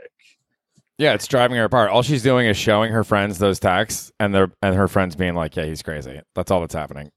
Yeah, 0.98 1.14
it's 1.14 1.28
driving 1.28 1.58
her 1.58 1.66
apart. 1.66 1.92
All 1.92 2.04
she's 2.04 2.24
doing 2.24 2.48
is 2.48 2.56
showing 2.56 2.92
her 2.92 3.04
friends 3.04 3.38
those 3.38 3.60
texts 3.60 4.12
and 4.20 4.34
they're 4.34 4.52
and 4.62 4.76
her 4.76 4.88
friends 4.88 5.16
being 5.16 5.36
like, 5.36 5.56
Yeah, 5.56 5.66
he's 5.66 5.82
crazy. 5.82 6.22
That's 6.36 6.52
all 6.52 6.62
that's 6.62 6.74
happening. 6.74 7.12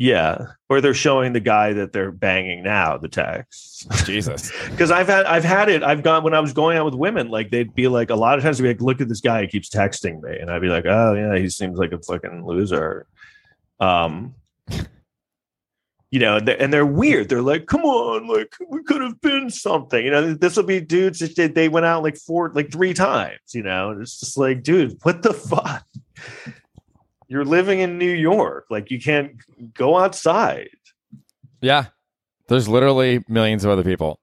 Yeah, 0.00 0.46
or 0.68 0.80
they're 0.80 0.94
showing 0.94 1.32
the 1.32 1.40
guy 1.40 1.72
that 1.72 1.92
they're 1.92 2.12
banging 2.12 2.62
now 2.62 2.96
the 2.96 3.08
texts. 3.08 3.84
Jesus. 4.04 4.52
because 4.70 4.92
I've 4.92 5.08
had 5.08 5.26
I've 5.26 5.44
had 5.44 5.68
it. 5.68 5.82
I've 5.82 6.04
gone 6.04 6.22
when 6.22 6.34
I 6.34 6.40
was 6.40 6.52
going 6.52 6.76
out 6.76 6.84
with 6.84 6.94
women, 6.94 7.28
like 7.28 7.50
they'd 7.50 7.74
be 7.74 7.88
like 7.88 8.10
a 8.10 8.14
lot 8.14 8.38
of 8.38 8.44
times 8.44 8.58
they'd 8.58 8.62
be 8.62 8.68
like, 8.68 8.80
look 8.80 9.00
at 9.00 9.08
this 9.08 9.20
guy, 9.20 9.42
he 9.42 9.48
keeps 9.48 9.68
texting 9.68 10.22
me. 10.22 10.38
And 10.38 10.50
I'd 10.50 10.62
be 10.62 10.68
like, 10.68 10.84
Oh 10.86 11.14
yeah, 11.14 11.36
he 11.36 11.48
seems 11.48 11.78
like 11.78 11.92
a 11.92 11.98
fucking 11.98 12.46
loser. 12.46 13.06
Um 13.80 14.34
you 16.10 16.18
know, 16.18 16.36
and 16.38 16.48
they're, 16.48 16.62
and 16.62 16.72
they're 16.72 16.86
weird. 16.86 17.28
They're 17.28 17.42
like, 17.42 17.66
come 17.66 17.82
on, 17.82 18.28
like 18.28 18.54
we 18.68 18.82
could 18.82 19.02
have 19.02 19.20
been 19.20 19.50
something. 19.50 20.04
You 20.04 20.10
know, 20.10 20.34
this 20.34 20.56
will 20.56 20.64
be 20.64 20.80
dudes 20.80 21.18
that 21.18 21.36
they, 21.36 21.48
they 21.48 21.68
went 21.68 21.86
out 21.86 22.02
like 22.02 22.16
four, 22.16 22.50
like 22.54 22.72
three 22.72 22.94
times. 22.94 23.38
You 23.52 23.62
know, 23.62 23.90
and 23.90 24.02
it's 24.02 24.18
just 24.20 24.38
like, 24.38 24.62
dude, 24.62 24.98
what 25.02 25.22
the 25.22 25.34
fuck? 25.34 25.86
You're 27.28 27.44
living 27.44 27.80
in 27.80 27.98
New 27.98 28.10
York, 28.10 28.66
like 28.70 28.90
you 28.90 29.00
can't 29.00 29.32
go 29.74 29.98
outside. 29.98 30.70
Yeah. 31.60 31.86
There's 32.46 32.68
literally 32.68 33.22
millions 33.28 33.64
of 33.66 33.70
other 33.70 33.84
people. 33.84 34.18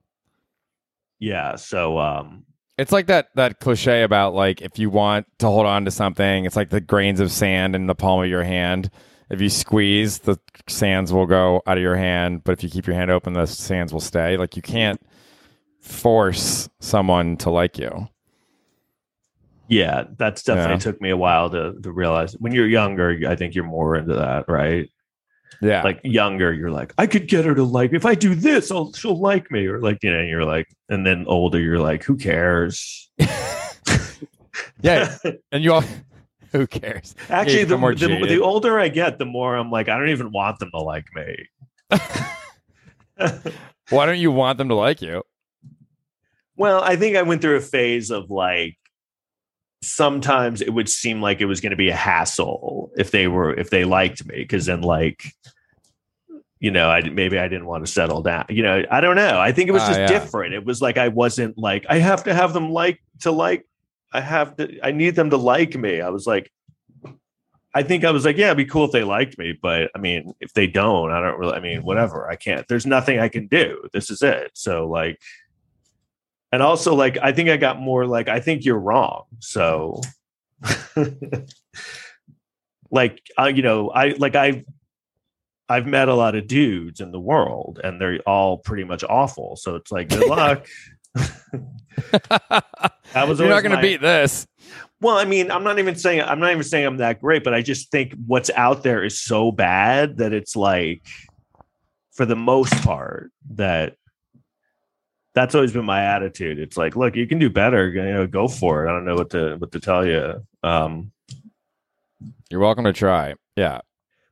Yeah, 1.19 1.55
so 1.55 1.99
um, 1.99 2.45
It's 2.77 2.91
like 2.91 3.07
that 3.07 3.29
that 3.35 3.59
cliche 3.59 4.03
about 4.03 4.33
like 4.33 4.61
if 4.61 4.77
you 4.77 4.89
want 4.89 5.27
to 5.39 5.45
hold 5.45 5.65
on 5.65 5.85
to 5.85 5.91
something, 5.91 6.45
it's 6.45 6.55
like 6.55 6.69
the 6.69 6.81
grains 6.81 7.19
of 7.19 7.31
sand 7.31 7.75
in 7.75 7.87
the 7.87 7.95
palm 7.95 8.21
of 8.21 8.29
your 8.29 8.43
hand. 8.43 8.89
If 9.29 9.41
you 9.41 9.49
squeeze, 9.49 10.19
the 10.19 10.37
sands 10.67 11.11
will 11.11 11.25
go 11.25 11.61
out 11.65 11.77
of 11.77 11.81
your 11.83 11.95
hand, 11.95 12.43
but 12.43 12.51
if 12.53 12.63
you 12.63 12.69
keep 12.69 12.85
your 12.87 12.95
hand 12.95 13.09
open, 13.11 13.33
the 13.33 13.45
sands 13.47 13.91
will 13.91 13.99
stay. 13.99 14.37
Like 14.37 14.55
you 14.55 14.61
can't 14.61 15.01
force 15.81 16.69
someone 16.79 17.37
to 17.37 17.49
like 17.49 17.77
you. 17.77 18.07
Yeah, 19.67 20.03
that's 20.17 20.43
definitely 20.43 20.73
Yeah. 20.73 20.79
took 20.79 21.01
me 21.01 21.09
a 21.09 21.17
while 21.17 21.49
to 21.49 21.73
to 21.81 21.91
realize. 21.91 22.33
When 22.33 22.53
you're 22.53 22.67
younger, 22.67 23.19
I 23.27 23.35
think 23.35 23.55
you're 23.55 23.63
more 23.65 23.95
into 23.95 24.13
that, 24.13 24.47
right? 24.47 24.89
Yeah. 25.61 25.81
Like 25.83 26.01
younger, 26.03 26.53
you're 26.53 26.69
like, 26.71 26.93
I 26.97 27.07
could 27.07 27.27
get 27.27 27.45
her 27.45 27.55
to 27.55 27.63
like 27.63 27.91
me. 27.91 27.97
if 27.97 28.05
I 28.05 28.13
do 28.13 28.35
this, 28.35 28.71
I'll, 28.71 28.91
she'll 28.93 29.19
like 29.19 29.49
me, 29.51 29.65
or 29.65 29.79
like 29.79 30.03
you 30.03 30.11
know, 30.11 30.21
you're 30.21 30.45
like, 30.45 30.67
and 30.89 31.05
then 31.05 31.25
older, 31.27 31.59
you're 31.59 31.79
like, 31.79 32.03
who 32.03 32.15
cares? 32.15 33.09
yeah. 34.81 35.17
And 35.51 35.63
you 35.63 35.73
all 35.73 35.83
who 36.55 36.67
cares? 36.67 37.15
Actually, 37.29 37.65
the, 37.65 37.77
more 37.77 37.93
the 37.95 38.07
the 38.07 38.41
older 38.41 38.79
I 38.79 38.87
get, 38.89 39.19
the 39.19 39.25
more 39.25 39.55
I'm 39.55 39.71
like, 39.71 39.89
I 39.89 39.97
don't 39.97 40.09
even 40.09 40.31
want 40.31 40.59
them 40.59 40.71
to 40.71 40.79
like 40.79 41.05
me. 41.15 41.47
Why 43.89 44.05
don't 44.05 44.19
you 44.19 44.31
want 44.31 44.57
them 44.57 44.69
to 44.69 44.75
like 44.75 45.01
you? 45.01 45.23
Well, 46.57 46.81
I 46.83 46.95
think 46.95 47.15
I 47.17 47.21
went 47.21 47.41
through 47.41 47.57
a 47.57 47.61
phase 47.61 48.11
of 48.11 48.29
like 48.31 48.77
sometimes 49.81 50.61
it 50.61 50.73
would 50.73 50.89
seem 50.89 51.21
like 51.21 51.41
it 51.41 51.45
was 51.45 51.61
going 51.61 51.71
to 51.71 51.75
be 51.77 51.89
a 51.89 51.95
hassle 51.95 52.91
if 52.97 53.11
they 53.11 53.27
were 53.27 53.53
if 53.53 53.69
they 53.69 53.85
liked 53.85 54.25
me 54.25 54.37
because 54.37 54.65
then 54.65 54.81
like 54.81 55.23
you 56.59 56.71
know 56.71 56.89
I 56.89 57.01
maybe 57.07 57.37
I 57.37 57.47
didn't 57.47 57.67
want 57.67 57.85
to 57.85 57.91
settle 57.91 58.21
down. 58.21 58.45
You 58.49 58.63
know, 58.63 58.83
I 58.89 59.01
don't 59.01 59.15
know. 59.15 59.39
I 59.39 59.51
think 59.51 59.69
it 59.69 59.73
was 59.73 59.83
Ah, 59.83 59.87
just 59.87 59.99
yeah. 59.99 60.07
different. 60.07 60.53
It 60.53 60.65
was 60.65 60.81
like 60.81 60.97
I 60.97 61.09
wasn't 61.09 61.57
like 61.57 61.85
I 61.89 61.99
have 61.99 62.23
to 62.23 62.33
have 62.33 62.53
them 62.53 62.71
like 62.71 62.99
to 63.21 63.31
like 63.31 63.67
I 64.15 64.21
have 64.21 64.55
to 64.57 64.79
I 64.83 64.91
need 64.91 65.15
them 65.15 65.29
to 65.29 65.37
like 65.37 65.75
me. 65.75 66.01
I 66.01 66.09
was 66.09 66.25
like 66.25 66.51
I 67.73 67.83
think 67.83 68.05
I 68.05 68.11
was 68.11 68.23
like, 68.23 68.37
yeah, 68.37 68.45
it'd 68.45 68.57
be 68.57 68.65
cool 68.65 68.85
if 68.85 68.91
they 68.91 69.03
liked 69.03 69.37
me, 69.37 69.51
but 69.61 69.91
I 69.93 69.99
mean, 69.99 70.33
if 70.39 70.53
they 70.53 70.65
don't, 70.65 71.11
I 71.11 71.19
don't 71.19 71.37
really 71.37 71.53
I 71.53 71.59
mean, 71.59 71.83
whatever. 71.83 72.29
I 72.29 72.37
can't. 72.37 72.65
There's 72.67 72.85
nothing 72.85 73.19
I 73.19 73.27
can 73.27 73.47
do. 73.47 73.89
This 73.91 74.09
is 74.09 74.21
it. 74.21 74.51
So 74.53 74.87
like 74.87 75.19
and 76.55 76.63
also 76.63 76.95
like 76.95 77.17
i 77.21 77.33
think 77.33 77.49
i 77.49 77.57
got 77.57 77.81
more 77.81 78.07
like 78.07 78.29
i 78.29 78.39
think 78.39 78.63
you're 78.63 78.79
wrong 78.79 79.23
so 79.39 79.99
like 82.91 83.21
i 83.37 83.49
you 83.49 83.61
know 83.61 83.89
i 83.89 84.09
like 84.17 84.35
i've 84.35 84.63
i've 85.67 85.85
met 85.85 86.07
a 86.07 86.15
lot 86.15 86.33
of 86.33 86.47
dudes 86.47 87.01
in 87.01 87.11
the 87.11 87.19
world 87.19 87.81
and 87.83 87.99
they're 87.99 88.19
all 88.25 88.57
pretty 88.57 88.85
much 88.85 89.03
awful 89.03 89.57
so 89.57 89.75
it's 89.75 89.91
like 89.91 90.07
good 90.07 90.29
luck 90.29 90.65
that 91.15 92.93
was 93.27 93.39
You're 93.39 93.49
not 93.49 93.63
going 93.63 93.75
to 93.75 93.81
beat 93.81 94.01
this. 94.01 94.47
well, 95.01 95.17
I 95.17 95.25
mean, 95.25 95.51
I'm 95.51 95.63
not 95.63 95.79
even 95.79 95.95
saying 95.95 96.21
I'm 96.21 96.39
not 96.39 96.51
even 96.51 96.63
saying 96.63 96.85
I'm 96.85 96.97
that 96.97 97.21
great, 97.21 97.43
but 97.43 97.53
I 97.53 97.61
just 97.61 97.91
think 97.91 98.13
what's 98.25 98.49
out 98.51 98.83
there 98.83 99.03
is 99.03 99.19
so 99.19 99.51
bad 99.51 100.17
that 100.17 100.33
it's 100.33 100.55
like, 100.55 101.05
for 102.11 102.25
the 102.25 102.35
most 102.35 102.73
part, 102.83 103.31
that 103.51 103.95
that's 105.33 105.53
always 105.53 105.73
been 105.73 105.85
my 105.85 106.01
attitude. 106.01 106.59
It's 106.59 106.77
like, 106.77 106.95
look, 106.95 107.15
you 107.15 107.27
can 107.27 107.39
do 107.39 107.49
better. 107.49 107.89
You 107.89 108.01
know, 108.01 108.27
go 108.27 108.47
for 108.47 108.85
it. 108.85 108.89
I 108.89 108.93
don't 108.93 109.05
know 109.05 109.15
what 109.15 109.29
to 109.31 109.55
what 109.57 109.71
to 109.73 109.79
tell 109.79 110.05
you. 110.05 110.45
Um, 110.63 111.11
You're 112.49 112.61
welcome 112.61 112.85
to 112.85 112.93
try. 112.93 113.35
Yeah. 113.55 113.81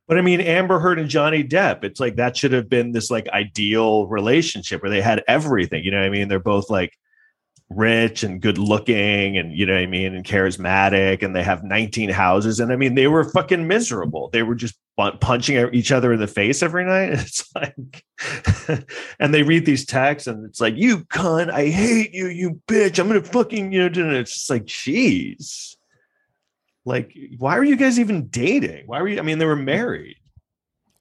But 0.06 0.18
I 0.18 0.20
mean, 0.20 0.40
Amber 0.40 0.78
Heard 0.78 0.98
and 0.98 1.08
Johnny 1.08 1.42
Depp. 1.42 1.84
It's 1.84 2.00
like 2.00 2.16
that 2.16 2.36
should 2.36 2.52
have 2.52 2.68
been 2.68 2.92
this 2.92 3.10
like 3.10 3.28
ideal 3.28 4.06
relationship 4.06 4.82
where 4.82 4.90
they 4.90 5.00
had 5.00 5.24
everything. 5.26 5.82
You 5.84 5.90
know 5.90 5.98
what 5.98 6.06
I 6.06 6.10
mean? 6.10 6.28
They're 6.28 6.40
both 6.40 6.68
like 6.68 6.92
rich 7.70 8.22
and 8.22 8.42
good 8.42 8.58
looking 8.58 9.38
and 9.38 9.56
you 9.56 9.64
know 9.64 9.72
what 9.72 9.82
I 9.82 9.86
mean 9.86 10.14
and 10.14 10.24
charismatic 10.24 11.22
and 11.22 11.34
they 11.34 11.42
have 11.42 11.64
19 11.64 12.10
houses 12.10 12.60
and 12.60 12.70
I 12.70 12.76
mean 12.76 12.94
they 12.94 13.06
were 13.06 13.24
fucking 13.24 13.66
miserable. 13.66 14.28
They 14.32 14.42
were 14.42 14.54
just 14.54 14.74
pun- 14.96 15.18
punching 15.18 15.70
each 15.72 15.90
other 15.90 16.12
in 16.12 16.20
the 16.20 16.26
face 16.26 16.62
every 16.62 16.84
night. 16.84 17.12
It's 17.24 17.50
like 17.54 18.04
and 19.18 19.32
they 19.32 19.42
read 19.42 19.64
these 19.64 19.86
texts 19.86 20.26
and 20.26 20.44
it's 20.44 20.60
like 20.60 20.74
you 20.76 20.98
cunt, 21.06 21.50
I 21.50 21.68
hate 21.68 22.12
you, 22.12 22.26
you 22.28 22.60
bitch. 22.68 22.98
I'm 22.98 23.08
gonna 23.08 23.22
fucking 23.22 23.72
you 23.72 23.88
know. 23.88 24.10
It's 24.10 24.34
just 24.34 24.50
like 24.50 24.66
jeez. 24.66 25.76
Like 26.84 27.16
why 27.38 27.56
are 27.56 27.64
you 27.64 27.76
guys 27.76 27.98
even 27.98 28.28
dating? 28.28 28.86
Why 28.86 29.00
were 29.00 29.08
you 29.08 29.18
I 29.18 29.22
mean 29.22 29.38
they 29.38 29.46
were 29.46 29.56
married. 29.56 30.16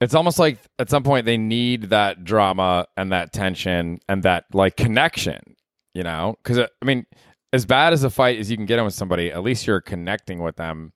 It's 0.01 0.13
almost 0.13 0.37
like 0.37 0.57
at 0.79 0.89
some 0.89 1.03
point 1.03 1.25
they 1.25 1.37
need 1.37 1.83
that 1.83 2.23
drama 2.23 2.87
and 2.97 3.11
that 3.11 3.31
tension 3.31 3.99
and 4.09 4.23
that 4.23 4.45
like 4.53 4.75
connection, 4.75 5.55
you 5.93 6.03
know? 6.03 6.35
Because 6.43 6.59
uh, 6.59 6.67
I 6.81 6.85
mean, 6.85 7.05
as 7.53 7.65
bad 7.65 7.93
as 7.93 8.03
a 8.03 8.09
fight 8.09 8.39
as 8.39 8.51
you 8.51 8.57
can 8.57 8.65
get 8.65 8.79
in 8.79 8.85
with 8.85 8.93
somebody, 8.93 9.31
at 9.31 9.43
least 9.43 9.65
you're 9.65 9.79
connecting 9.79 10.43
with 10.43 10.57
them 10.57 10.91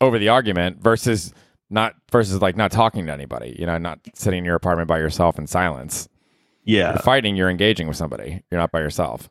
over 0.00 0.18
the 0.18 0.28
argument 0.28 0.80
versus 0.80 1.32
not 1.70 1.94
versus 2.12 2.40
like 2.40 2.56
not 2.56 2.70
talking 2.70 3.06
to 3.06 3.12
anybody. 3.12 3.56
You 3.58 3.66
know, 3.66 3.78
not 3.78 3.98
sitting 4.14 4.38
in 4.38 4.44
your 4.44 4.54
apartment 4.54 4.86
by 4.86 4.98
yourself 4.98 5.38
in 5.38 5.46
silence. 5.46 6.08
Yeah. 6.64 6.92
You're 6.92 7.02
fighting, 7.02 7.36
you're 7.36 7.50
engaging 7.50 7.88
with 7.88 7.96
somebody. 7.96 8.42
You're 8.50 8.60
not 8.60 8.70
by 8.70 8.80
yourself. 8.80 9.28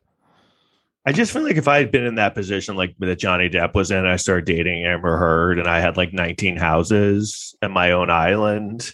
I 1.05 1.11
just 1.11 1.33
feel 1.33 1.43
like 1.43 1.57
if 1.57 1.67
I 1.67 1.77
had 1.79 1.91
been 1.91 2.05
in 2.05 2.15
that 2.15 2.33
position, 2.33 2.75
like 2.77 2.95
that 2.99 3.19
Johnny 3.19 3.49
Depp 3.49 3.73
was 3.75 3.91
in, 3.91 4.05
I 4.05 4.15
started 4.15 4.45
dating 4.45 4.85
Amber 4.85 5.17
Heard, 5.17 5.59
and 5.59 5.67
I 5.67 5.79
had 5.81 5.97
like 5.97 6.13
19 6.13 6.55
houses 6.55 7.55
and 7.61 7.73
my 7.73 7.91
own 7.91 8.09
island, 8.09 8.93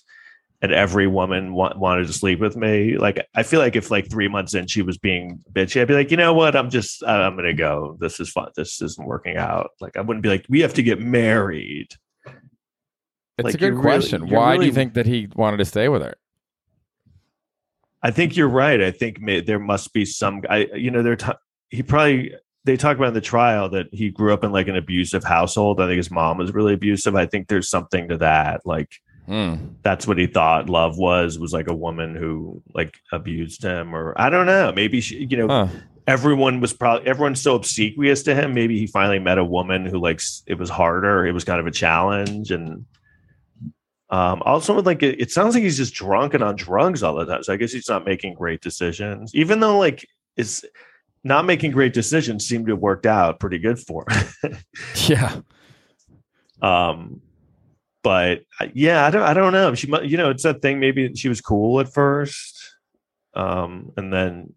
and 0.62 0.72
every 0.72 1.06
woman 1.06 1.54
wa- 1.54 1.74
wanted 1.78 2.08
to 2.08 2.13
sleep 2.13 2.39
with 2.39 2.56
me. 2.58 2.98
Like, 2.98 3.24
I 3.36 3.43
feel 3.43 3.60
like 3.60 3.76
if 3.76 3.91
like 3.91 4.10
three 4.10 4.28
months 4.28 4.56
in 4.56 4.65
she 4.65 4.82
was 4.82 4.98
being 4.98 5.39
bitchy, 5.54 5.82
I'd 5.82 5.88
be 5.88 5.93
like, 5.93 6.10
you 6.10 6.17
know 6.17 6.34
what? 6.34 6.56
I'm 6.56 6.72
just, 6.72 7.04
I'm 7.06 7.36
gonna 7.36 7.54
go. 7.54 7.95
This 8.00 8.19
is 8.19 8.30
fun. 8.32 8.50
This 8.56 8.82
isn't 8.82 9.06
working 9.08 9.38
out. 9.38 9.69
Like, 9.80 9.95
I 9.95 10.02
wouldn't 10.02 10.24
be 10.24 10.30
like, 10.30 10.45
we 10.50 10.62
have 10.62 10.74
to 10.76 10.84
get 10.84 11.00
married. 11.00 11.89
It's 12.26 13.45
Like, 13.45 13.54
a 13.54 13.58
good 13.60 13.69
really- 13.74 13.82
question. 13.84 14.26
you're 14.28 14.39
Why 14.39 14.58
do 14.58 14.65
you 14.65 14.72
think 14.74 14.95
that 14.95 15.06
he 15.06 15.30
wanted 15.36 15.58
to 15.58 15.65
stay 15.65 15.88
with 15.89 16.02
her? 16.02 16.15
I 18.02 18.10
think 18.12 18.36
you're 18.36 18.50
right. 18.50 18.82
I 18.82 18.89
think 18.91 19.22
may, 19.22 19.41
there 19.41 19.60
must 19.60 19.93
be 19.93 20.06
some. 20.06 20.41
I, 20.50 20.67
you 20.74 20.89
know, 20.89 21.04
there 21.04 21.13
are 21.13 21.17
t- 21.17 21.32
he 21.70 21.84
probably 21.84 22.34
they 22.66 22.76
talk 22.78 22.98
about 22.98 23.10
in 23.10 23.14
the 23.14 23.22
trial 23.22 23.70
that 23.70 23.88
he 23.92 24.10
grew 24.10 24.34
up 24.34 24.44
in 24.44 24.52
like 24.52 24.68
an 24.68 24.76
abusive 24.76 25.24
household. 25.24 25.80
I 25.82 25.88
think 25.88 25.98
his 25.98 26.12
mom 26.12 26.38
was 26.38 26.54
really 26.54 26.74
abusive. 26.74 27.16
I 27.16 27.26
think 27.26 27.48
there's 27.48 27.70
something 27.70 28.08
to 28.10 28.18
that. 28.18 28.66
Like 28.66 28.90
Hmm. 29.28 29.56
that's 29.84 30.08
what 30.08 30.18
he 30.18 30.26
thought 30.26 30.70
love 30.70 30.98
was 30.98 31.38
was 31.38 31.54
like 31.54 31.68
a 31.68 31.74
woman 31.76 32.16
who 32.16 32.64
like 32.74 32.96
abused 33.12 33.64
him 33.64 33.96
or 33.96 34.14
I 34.20 34.30
don't 34.32 34.48
know. 34.48 34.72
Maybe 34.76 35.02
she, 35.02 35.26
you 35.30 35.38
know, 35.38 35.48
Huh. 35.48 35.68
everyone 36.08 36.60
was 36.62 36.74
probably 36.74 37.08
everyone's 37.08 37.40
so 37.42 37.54
obsequious 37.56 38.24
to 38.24 38.34
him. 38.34 38.56
Maybe 38.56 38.80
he 38.80 38.88
finally 38.88 39.20
met 39.20 39.38
a 39.38 39.46
woman 39.46 39.86
who 39.86 40.00
like 40.00 40.20
it 40.48 40.56
was 40.58 40.70
harder. 40.70 41.28
It 41.28 41.32
was 41.34 41.44
kind 41.44 41.60
of 41.60 41.68
a 41.68 41.72
challenge 41.72 42.52
and. 42.52 42.86
Um, 44.12 44.42
also, 44.44 44.82
like 44.82 45.04
it, 45.04 45.22
it 45.22 45.32
sounds 45.32 45.54
like 45.54 45.62
he's 45.64 45.78
just 45.78 45.94
drunk 45.94 46.34
and 46.34 46.44
on 46.44 46.56
drugs 46.56 47.04
all 47.04 47.14
the 47.16 47.26
time. 47.26 47.44
So 47.44 47.54
I 47.54 47.58
guess 47.58 47.72
he's 47.72 47.88
not 47.88 48.06
making 48.06 48.34
great 48.34 48.60
decisions, 48.60 49.36
even 49.36 49.60
though 49.60 49.78
like 49.78 50.04
is 50.36 50.66
not 51.24 51.46
making 51.46 51.72
great 51.72 51.94
decisions 51.94 52.48
seem 52.48 52.66
to 52.66 52.72
have 52.72 52.80
worked 52.80 53.06
out 53.06 53.40
pretty 53.40 53.60
good 53.60 53.80
for 53.80 54.06
him. 54.10 54.58
Yeah. 55.08 55.42
um, 56.62 57.22
but 58.04 58.44
uh, 58.60 58.68
yeah, 58.74 59.06
I 59.06 59.10
don't, 59.10 59.24
I 59.24 59.34
don't 59.34 59.54
know. 59.54 59.76
She, 59.76 59.88
you 60.04 60.18
know, 60.18 60.30
it's 60.30 60.44
that 60.44 60.62
thing. 60.62 60.80
Maybe 60.80 61.14
she 61.16 61.30
was 61.30 61.42
cool 61.42 61.80
at 61.80 61.92
first, 61.94 62.76
um, 63.34 63.92
and 63.98 64.14
then 64.14 64.54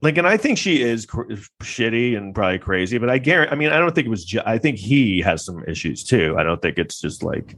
like, 0.00 0.16
and 0.16 0.26
I 0.26 0.36
think 0.36 0.58
she 0.58 0.82
is 0.82 1.06
cr- 1.06 1.32
shitty 1.62 2.16
and 2.16 2.34
probably 2.34 2.58
crazy. 2.58 2.98
But 2.98 3.10
I 3.10 3.18
guarantee, 3.18 3.52
I 3.52 3.56
mean, 3.56 3.70
I 3.70 3.78
don't 3.78 3.94
think 3.94 4.06
it 4.06 4.10
was. 4.10 4.24
Ju- 4.24 4.42
I 4.44 4.58
think 4.58 4.78
he 4.78 5.20
has 5.20 5.44
some 5.44 5.64
issues 5.66 6.04
too. 6.04 6.36
I 6.38 6.42
don't 6.42 6.62
think 6.62 6.78
it's 6.78 7.00
just 7.00 7.22
like 7.22 7.56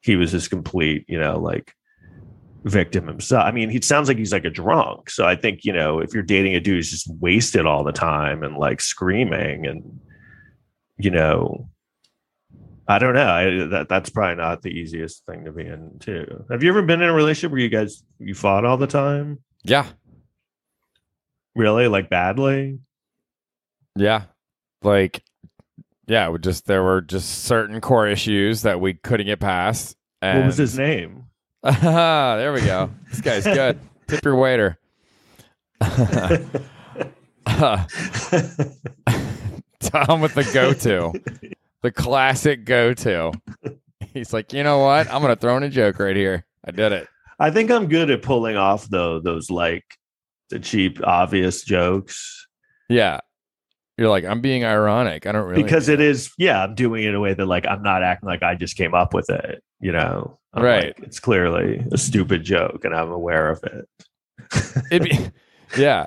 he 0.00 0.16
was 0.16 0.32
this 0.32 0.48
complete, 0.48 1.04
you 1.08 1.18
know, 1.18 1.38
like 1.38 1.74
victim 2.64 3.06
himself. 3.06 3.44
I 3.44 3.50
mean, 3.52 3.70
he 3.70 3.80
sounds 3.80 4.08
like 4.08 4.18
he's 4.18 4.32
like 4.32 4.44
a 4.44 4.50
drunk. 4.50 5.10
So 5.10 5.26
I 5.26 5.36
think 5.36 5.64
you 5.64 5.72
know, 5.72 6.00
if 6.00 6.12
you're 6.12 6.22
dating 6.22 6.54
a 6.54 6.60
dude 6.60 6.76
who's 6.76 6.90
just 6.90 7.10
wasted 7.20 7.66
all 7.66 7.84
the 7.84 7.92
time 7.92 8.42
and 8.42 8.56
like 8.56 8.80
screaming 8.80 9.66
and 9.66 10.00
you 10.96 11.10
know 11.10 11.68
I 12.86 12.98
don't 12.98 13.14
know. 13.14 13.26
I, 13.26 13.66
that 13.68 13.88
that's 13.88 14.10
probably 14.10 14.36
not 14.36 14.62
the 14.62 14.68
easiest 14.68 15.24
thing 15.24 15.44
to 15.46 15.52
be 15.52 15.64
in 15.64 15.98
too. 16.00 16.44
Have 16.50 16.62
you 16.62 16.68
ever 16.68 16.82
been 16.82 17.00
in 17.00 17.08
a 17.08 17.14
relationship 17.14 17.50
where 17.50 17.60
you 17.60 17.70
guys 17.70 18.02
you 18.18 18.34
fought 18.34 18.64
all 18.64 18.76
the 18.76 18.86
time? 18.86 19.38
Yeah. 19.62 19.86
Really, 21.54 21.88
like 21.88 22.10
badly? 22.10 22.80
Yeah. 23.96 24.24
Like, 24.82 25.22
yeah, 26.06 26.28
we 26.28 26.38
just 26.40 26.66
there 26.66 26.82
were 26.82 27.00
just 27.00 27.44
certain 27.44 27.80
core 27.80 28.06
issues 28.06 28.62
that 28.62 28.80
we 28.80 28.94
couldn't 28.94 29.26
get 29.26 29.40
past. 29.40 29.96
And 30.20 30.40
What 30.40 30.46
was 30.46 30.58
his 30.58 30.76
name? 30.76 31.24
there 31.80 32.52
we 32.52 32.60
go. 32.60 32.90
This 33.08 33.22
guy's 33.22 33.44
good. 33.44 33.78
Tip 34.06 34.22
your 34.22 34.36
waiter. 34.36 34.78
Tom 39.80 40.20
with 40.20 40.34
the 40.34 40.50
go-to, 40.52 41.12
the 41.80 41.90
classic 41.90 42.66
go-to. 42.66 43.32
He's 44.12 44.34
like, 44.34 44.52
you 44.52 44.62
know 44.62 44.80
what? 44.80 45.10
I'm 45.10 45.22
gonna 45.22 45.36
throw 45.36 45.56
in 45.56 45.62
a 45.62 45.70
joke 45.70 45.98
right 45.98 46.14
here. 46.16 46.44
I 46.66 46.70
did 46.70 46.92
it. 46.92 47.08
I 47.38 47.50
think 47.50 47.70
I'm 47.70 47.88
good 47.88 48.10
at 48.10 48.20
pulling 48.20 48.56
off 48.56 48.86
though 48.88 49.20
those 49.20 49.50
like 49.50 49.84
the 50.50 50.58
cheap, 50.58 51.00
obvious 51.02 51.62
jokes 51.62 52.46
Yeah. 52.88 53.20
You're 53.96 54.08
like, 54.08 54.24
I'm 54.24 54.40
being 54.40 54.64
ironic. 54.64 55.26
I 55.26 55.32
don't 55.32 55.46
really 55.46 55.62
because 55.62 55.88
it 55.88 56.00
is. 56.00 56.30
Yeah, 56.36 56.64
I'm 56.64 56.74
doing 56.74 57.04
it 57.04 57.10
in 57.10 57.14
a 57.14 57.20
way 57.20 57.32
that 57.32 57.46
like 57.46 57.64
I'm 57.64 57.82
not 57.82 58.02
acting 58.02 58.28
like 58.28 58.42
I 58.42 58.54
just 58.54 58.76
came 58.76 58.92
up 58.92 59.14
with 59.14 59.30
it. 59.30 59.62
You 59.84 59.92
know, 59.92 60.38
I'm 60.54 60.62
Right. 60.62 60.86
like, 60.98 61.00
it's 61.06 61.20
clearly 61.20 61.84
a 61.92 61.98
stupid 61.98 62.42
joke, 62.42 62.86
and 62.86 62.94
I'm 62.94 63.10
aware 63.10 63.50
of 63.50 63.62
it. 63.64 63.86
it'd 64.90 65.02
be 65.10 65.30
yeah. 65.76 66.06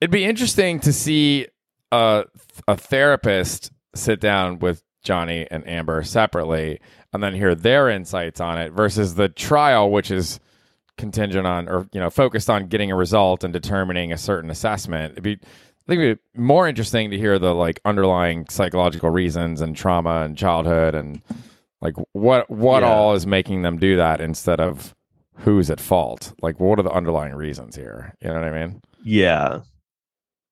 It'd 0.00 0.12
be 0.12 0.24
interesting 0.24 0.78
to 0.80 0.92
see 0.92 1.48
a 1.90 2.24
a 2.68 2.76
therapist 2.76 3.72
sit 3.96 4.20
down 4.20 4.60
with 4.60 4.84
Johnny 5.02 5.48
and 5.50 5.66
Amber 5.66 6.04
separately 6.04 6.78
and 7.12 7.20
then 7.20 7.34
hear 7.34 7.56
their 7.56 7.88
insights 7.88 8.40
on 8.40 8.58
it 8.58 8.72
versus 8.72 9.16
the 9.16 9.28
trial, 9.28 9.90
which 9.90 10.12
is 10.12 10.38
contingent 10.96 11.48
on 11.48 11.68
or 11.68 11.88
you 11.92 11.98
know 11.98 12.10
focused 12.10 12.48
on 12.48 12.68
getting 12.68 12.92
a 12.92 12.96
result 12.96 13.42
and 13.42 13.52
determining 13.52 14.12
a 14.12 14.18
certain 14.18 14.50
assessment. 14.50 15.14
It'd 15.14 15.24
be 15.24 15.32
I 15.32 15.86
think 15.88 16.00
it'd 16.00 16.18
be 16.32 16.40
more 16.40 16.68
interesting 16.68 17.10
to 17.10 17.18
hear 17.18 17.40
the 17.40 17.54
like 17.56 17.80
underlying 17.84 18.46
psychological 18.48 19.10
reasons 19.10 19.60
and 19.60 19.74
trauma 19.74 20.22
and 20.22 20.38
childhood 20.38 20.94
and 20.94 21.22
like 21.80 21.94
what 22.12 22.50
what 22.50 22.82
Yeah. 22.82 22.88
all 22.90 23.14
is 23.14 23.26
making 23.26 23.62
them 23.62 23.78
do 23.78 23.96
that 23.96 24.20
instead 24.20 24.60
of 24.60 24.94
who's 25.36 25.70
at 25.70 25.80
fault. 25.80 26.32
Like 26.42 26.58
what 26.58 26.78
are 26.78 26.82
the 26.82 26.90
underlying 26.90 27.34
reasons 27.34 27.76
here? 27.76 28.14
You 28.20 28.28
know 28.28 28.34
what 28.34 28.44
I 28.44 28.66
mean? 28.66 28.80
Yeah. 29.04 29.60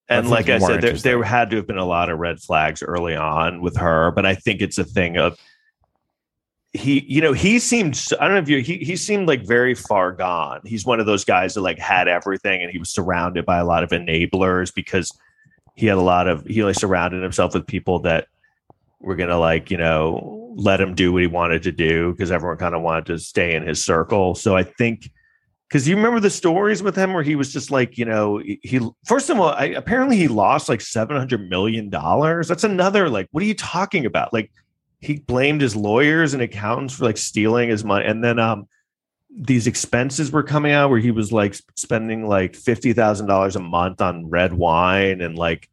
And 0.08 0.30
like 0.30 0.48
I 0.48 0.58
said, 0.58 0.82
there, 0.82 0.92
there 0.92 1.22
had 1.24 1.50
to 1.50 1.56
have 1.56 1.66
been 1.66 1.78
a 1.78 1.84
lot 1.84 2.10
of 2.10 2.20
red 2.20 2.38
flags 2.38 2.80
early 2.80 3.16
on 3.16 3.60
with 3.60 3.76
her, 3.76 4.12
but 4.12 4.24
I 4.24 4.36
think 4.36 4.62
it's 4.62 4.78
a 4.78 4.84
thing 4.84 5.16
of 5.16 5.36
he, 6.72 7.04
you 7.08 7.20
know, 7.20 7.32
he 7.32 7.58
seemed, 7.58 8.00
I 8.20 8.24
don't 8.26 8.34
know 8.34 8.40
if 8.40 8.48
you, 8.48 8.60
he, 8.60 8.76
he 8.76 8.94
seemed 8.96 9.26
like 9.26 9.44
very 9.44 9.74
far 9.74 10.12
gone. 10.12 10.60
He's 10.64 10.84
one 10.86 11.00
of 11.00 11.06
those 11.06 11.24
guys 11.24 11.54
that 11.54 11.62
like 11.62 11.78
had 11.78 12.06
everything 12.06 12.62
and 12.62 12.70
he 12.70 12.78
was 12.78 12.90
surrounded 12.90 13.44
by 13.46 13.58
a 13.58 13.64
lot 13.64 13.82
of 13.82 13.90
enablers 13.90 14.72
because 14.72 15.10
he 15.74 15.86
had 15.86 15.96
a 15.98 16.02
lot 16.02 16.28
of, 16.28 16.46
he 16.46 16.62
like 16.62 16.76
surrounded 16.76 17.22
himself 17.22 17.54
with 17.54 17.66
people 17.66 17.98
that 18.00 18.28
were 19.00 19.16
going 19.16 19.30
to 19.30 19.38
like, 19.38 19.70
you 19.70 19.76
know, 19.78 20.35
let 20.56 20.80
him 20.80 20.94
do 20.94 21.12
what 21.12 21.22
he 21.22 21.28
wanted 21.28 21.62
to 21.62 21.70
do 21.70 22.10
because 22.12 22.32
everyone 22.32 22.56
kind 22.56 22.74
of 22.74 22.82
wanted 22.82 23.06
to 23.06 23.18
stay 23.18 23.54
in 23.54 23.64
his 23.66 23.84
circle. 23.84 24.34
So 24.34 24.56
I 24.56 24.62
think, 24.64 25.10
because 25.68 25.86
you 25.86 25.94
remember 25.96 26.18
the 26.18 26.30
stories 26.30 26.82
with 26.82 26.96
him 26.96 27.12
where 27.12 27.22
he 27.22 27.36
was 27.36 27.52
just 27.52 27.70
like, 27.70 27.98
you 27.98 28.06
know, 28.06 28.38
he- 28.38 28.90
first 29.04 29.30
of 29.30 29.38
all, 29.38 29.50
I, 29.50 29.66
apparently 29.66 30.16
he 30.16 30.28
lost 30.28 30.68
like 30.68 30.80
seven 30.80 31.16
hundred 31.16 31.48
million 31.48 31.90
dollars. 31.90 32.48
That's 32.48 32.64
another 32.64 33.08
like, 33.08 33.28
what 33.30 33.42
are 33.42 33.46
you 33.46 33.54
talking 33.54 34.06
about? 34.06 34.32
Like, 34.32 34.50
he 35.00 35.18
blamed 35.18 35.60
his 35.60 35.76
lawyers 35.76 36.32
and 36.32 36.42
accountants 36.42 36.94
for 36.94 37.04
like 37.04 37.18
stealing 37.18 37.68
his 37.68 37.84
money, 37.84 38.06
and 38.06 38.24
then 38.24 38.38
um, 38.38 38.66
these 39.30 39.66
expenses 39.66 40.32
were 40.32 40.42
coming 40.42 40.72
out 40.72 40.88
where 40.88 40.98
he 40.98 41.10
was 41.10 41.30
like 41.30 41.54
spending 41.76 42.26
like 42.26 42.56
fifty 42.56 42.94
thousand 42.94 43.26
dollars 43.26 43.56
a 43.56 43.60
month 43.60 44.00
on 44.00 44.30
red 44.30 44.54
wine, 44.54 45.20
and 45.20 45.36
like 45.36 45.68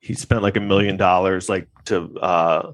he 0.00 0.14
spent 0.14 0.42
like 0.42 0.56
a 0.56 0.60
million 0.60 0.96
dollars 0.96 1.50
like 1.50 1.68
to 1.84 2.18
uh, 2.20 2.72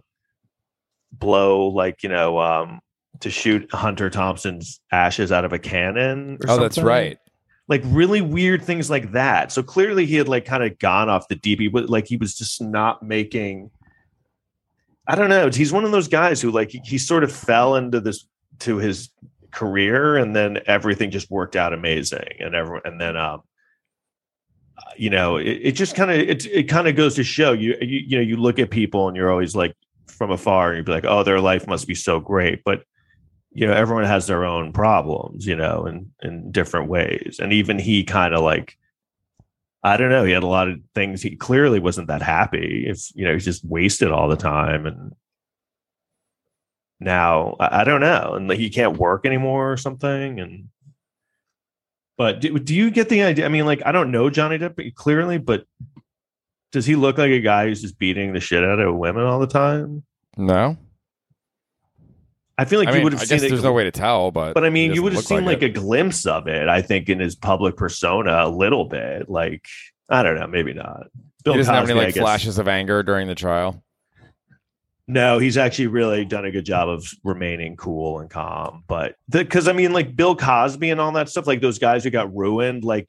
blow 1.13 1.69
like 1.69 2.03
you 2.03 2.09
know 2.09 2.39
um, 2.39 2.81
to 3.21 3.31
shoot 3.31 3.73
Hunter 3.73 4.11
Thompson's 4.11 4.81
ashes 4.93 5.33
out 5.33 5.45
of 5.45 5.53
a 5.53 5.59
cannon. 5.59 6.39
or 6.43 6.51
Oh, 6.51 6.61
that's 6.61 6.77
something 6.77 6.85
right. 6.89 7.19
like 7.69 7.83
really 7.87 8.21
weird 8.21 8.63
things 8.63 8.91
like 8.91 9.13
that. 9.13 9.53
So 9.53 9.63
clearly 9.63 10.07
he 10.07 10.17
had 10.17 10.29
like 10.29 10.45
kind 10.45 10.63
of 10.63 10.79
gone 10.79 11.09
off 11.09 11.29
the 11.29 11.35
deep. 11.35 11.61
He 11.61 11.69
was 11.69 11.89
like 11.89 12.07
he 12.07 12.17
was 12.17 12.35
just 12.35 12.61
not 12.61 13.03
making. 13.03 13.71
I 15.07 15.15
don't 15.15 15.31
know. 15.31 15.49
He's 15.51 15.73
one 15.73 15.85
of 15.85 15.91
those 15.91 16.09
guys 16.09 16.41
who 16.41 16.51
like 16.51 16.71
he, 16.71 16.81
he 16.85 16.99
sort 16.99 17.25
of 17.25 17.33
fell 17.33 17.77
into 17.77 18.01
this 18.01 18.27
to 18.61 18.77
his 18.77 19.11
career, 19.51 20.17
and 20.17 20.37
then 20.37 20.59
everything 20.67 21.11
just 21.11 21.31
worked 21.31 21.57
out 21.57 21.73
amazing, 21.73 22.29
and 22.41 22.55
everyone, 22.55 22.83
and 22.85 23.01
then 23.01 23.17
um, 23.17 23.43
you 24.97 25.11
know, 25.11 25.37
it, 25.37 25.61
it 25.63 25.73
just 25.73 25.95
kind 25.95 26.11
of 26.11 26.19
it 26.19 26.45
it 26.47 26.65
kind 26.65 26.89
of 26.89 26.97
goes 26.97 27.15
to 27.15 27.25
show 27.25 27.53
you, 27.53 27.75
you 27.81 28.01
you 28.07 28.17
know 28.17 28.23
you 28.23 28.37
look 28.37 28.59
at 28.59 28.71
people 28.71 29.09
and 29.09 29.17
you're 29.17 29.31
always 29.31 29.57
like 29.57 29.75
from 30.19 30.31
afar 30.31 30.69
and 30.69 30.77
you'd 30.77 30.87
be 30.87 30.93
like, 30.93 31.07
oh, 31.07 31.23
their 31.23 31.41
life 31.41 31.67
must 31.67 31.87
be 31.87 31.95
so 31.95 32.21
great, 32.21 32.63
but 32.65 32.83
you 33.51 33.67
know 33.67 33.73
everyone 33.73 34.05
has 34.05 34.27
their 34.27 34.45
own 34.45 34.73
problems 34.73 35.47
you 35.47 35.57
know 35.57 35.87
in 35.87 36.11
in 36.23 36.53
different 36.53 36.89
ways 36.89 37.39
and 37.43 37.53
even 37.53 37.79
he 37.79 38.05
kind 38.05 38.35
of 38.35 38.43
like 38.43 38.77
i 39.83 39.97
don't 39.97 40.11
know 40.11 40.23
he 40.23 40.33
had 40.33 40.43
a 40.43 40.47
lot 40.47 40.69
of 40.69 40.79
things 40.95 41.23
he 41.23 41.35
clearly 41.35 41.81
wasn't 41.81 42.07
that 42.07 42.21
happy 42.21 42.85
if 42.87 43.11
you 43.15 43.25
know 43.25 43.33
he's 43.33 43.47
just 43.47 43.65
wasted 43.65 44.13
all 44.13 44.29
the 44.29 44.37
time 44.37 44.85
and 44.85 45.13
now 47.01 47.57
i, 47.59 47.81
I 47.81 47.85
don't 47.85 48.03
know 48.03 48.35
and 48.35 48.49
like, 48.49 48.59
he 48.59 48.69
can't 48.69 48.99
work 48.99 49.25
anymore 49.25 49.73
or 49.73 49.77
something 49.79 50.39
and 50.39 50.69
but 52.19 52.41
do, 52.41 52.59
do 52.59 52.75
you 52.75 52.91
get 52.91 53.09
the 53.09 53.23
idea 53.23 53.47
i 53.47 53.49
mean 53.49 53.65
like 53.65 53.81
i 53.87 53.93
don't 53.93 54.11
know 54.11 54.29
johnny 54.29 54.59
depp 54.59 54.95
clearly 54.95 55.39
but 55.39 55.65
Does 56.71 56.85
he 56.85 56.97
look 56.97 57.17
like 57.17 57.31
a 57.31 57.41
guy 57.41 57.67
who's 57.67 57.81
just 57.81 57.99
beating 57.99 58.35
the 58.35 58.41
shit 58.41 58.63
out 58.63 58.79
of 58.79 58.95
women 58.95 59.25
all 59.25 59.41
the 59.41 59.47
time? 59.47 60.05
No, 60.39 60.79
I 62.59 62.65
feel 62.65 62.81
like 62.81 62.89
I 62.89 62.91
you 62.91 62.97
mean, 62.97 63.05
would 63.05 63.13
have 63.13 63.23
seen 63.23 63.39
it. 63.39 63.49
there's 63.49 63.63
no 63.63 63.73
way 63.73 63.85
to 63.85 63.93
tell, 63.93 64.33
but 64.33 64.53
but 64.55 64.65
I 64.65 64.71
mean, 64.71 64.93
you 64.93 65.05
would 65.05 65.13
have 65.13 65.25
seen 65.25 65.45
like, 65.45 65.63
a 65.63 65.69
glimpse 65.69 66.27
of 66.27 66.49
it. 66.49 66.69
I 66.69 66.83
think 66.83 67.09
in 67.09 67.21
his 67.21 67.37
public 67.37 67.77
persona 67.77 68.45
a 68.45 68.49
little 68.49 68.85
bit. 68.85 69.31
Like 69.31 69.69
I 70.09 70.25
don't 70.25 70.35
know, 70.35 70.49
maybe 70.49 70.75
not. 70.75 71.07
Bill 71.45 71.55
he 71.55 71.59
doesn't 71.59 71.73
have 71.73 71.85
Cosby, 71.85 71.93
any 71.93 72.07
like 72.07 72.17
flashes 72.17 72.59
of 72.59 72.67
anger 72.67 73.05
during 73.05 73.29
the 73.29 73.37
trial. 73.37 73.85
No, 75.07 75.39
he's 75.39 75.57
actually 75.57 75.87
really 75.87 76.25
done 76.25 76.45
a 76.45 76.51
good 76.51 76.67
job 76.67 76.89
of 76.89 77.09
remaining 77.23 77.77
cool 77.77 78.19
and 78.19 78.29
calm. 78.29 78.83
But 78.89 79.15
because 79.31 79.69
I 79.69 79.73
mean, 79.73 79.93
like 79.93 80.17
Bill 80.17 80.35
Cosby 80.35 80.91
and 80.91 81.01
all 81.01 81.13
that 81.13 81.29
stuff, 81.29 81.47
like 81.47 81.61
those 81.61 81.79
guys 81.79 82.03
who 82.03 82.11
got 82.11 82.35
ruined, 82.35 82.83
like 82.83 83.09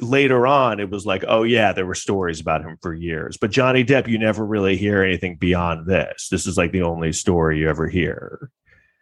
later 0.00 0.46
on, 0.46 0.80
it 0.80 0.90
was 0.90 1.06
like, 1.06 1.24
oh 1.28 1.42
yeah, 1.42 1.72
there 1.72 1.86
were 1.86 1.94
stories 1.94 2.40
about 2.40 2.62
him 2.62 2.76
for 2.82 2.94
years. 2.94 3.36
But 3.36 3.50
Johnny 3.50 3.84
Depp, 3.84 4.08
you 4.08 4.18
never 4.18 4.44
really 4.44 4.76
hear 4.76 5.02
anything 5.02 5.36
beyond 5.36 5.86
this. 5.86 6.28
This 6.30 6.46
is 6.46 6.56
like 6.56 6.72
the 6.72 6.82
only 6.82 7.12
story 7.12 7.58
you 7.58 7.68
ever 7.68 7.86
hear, 7.88 8.50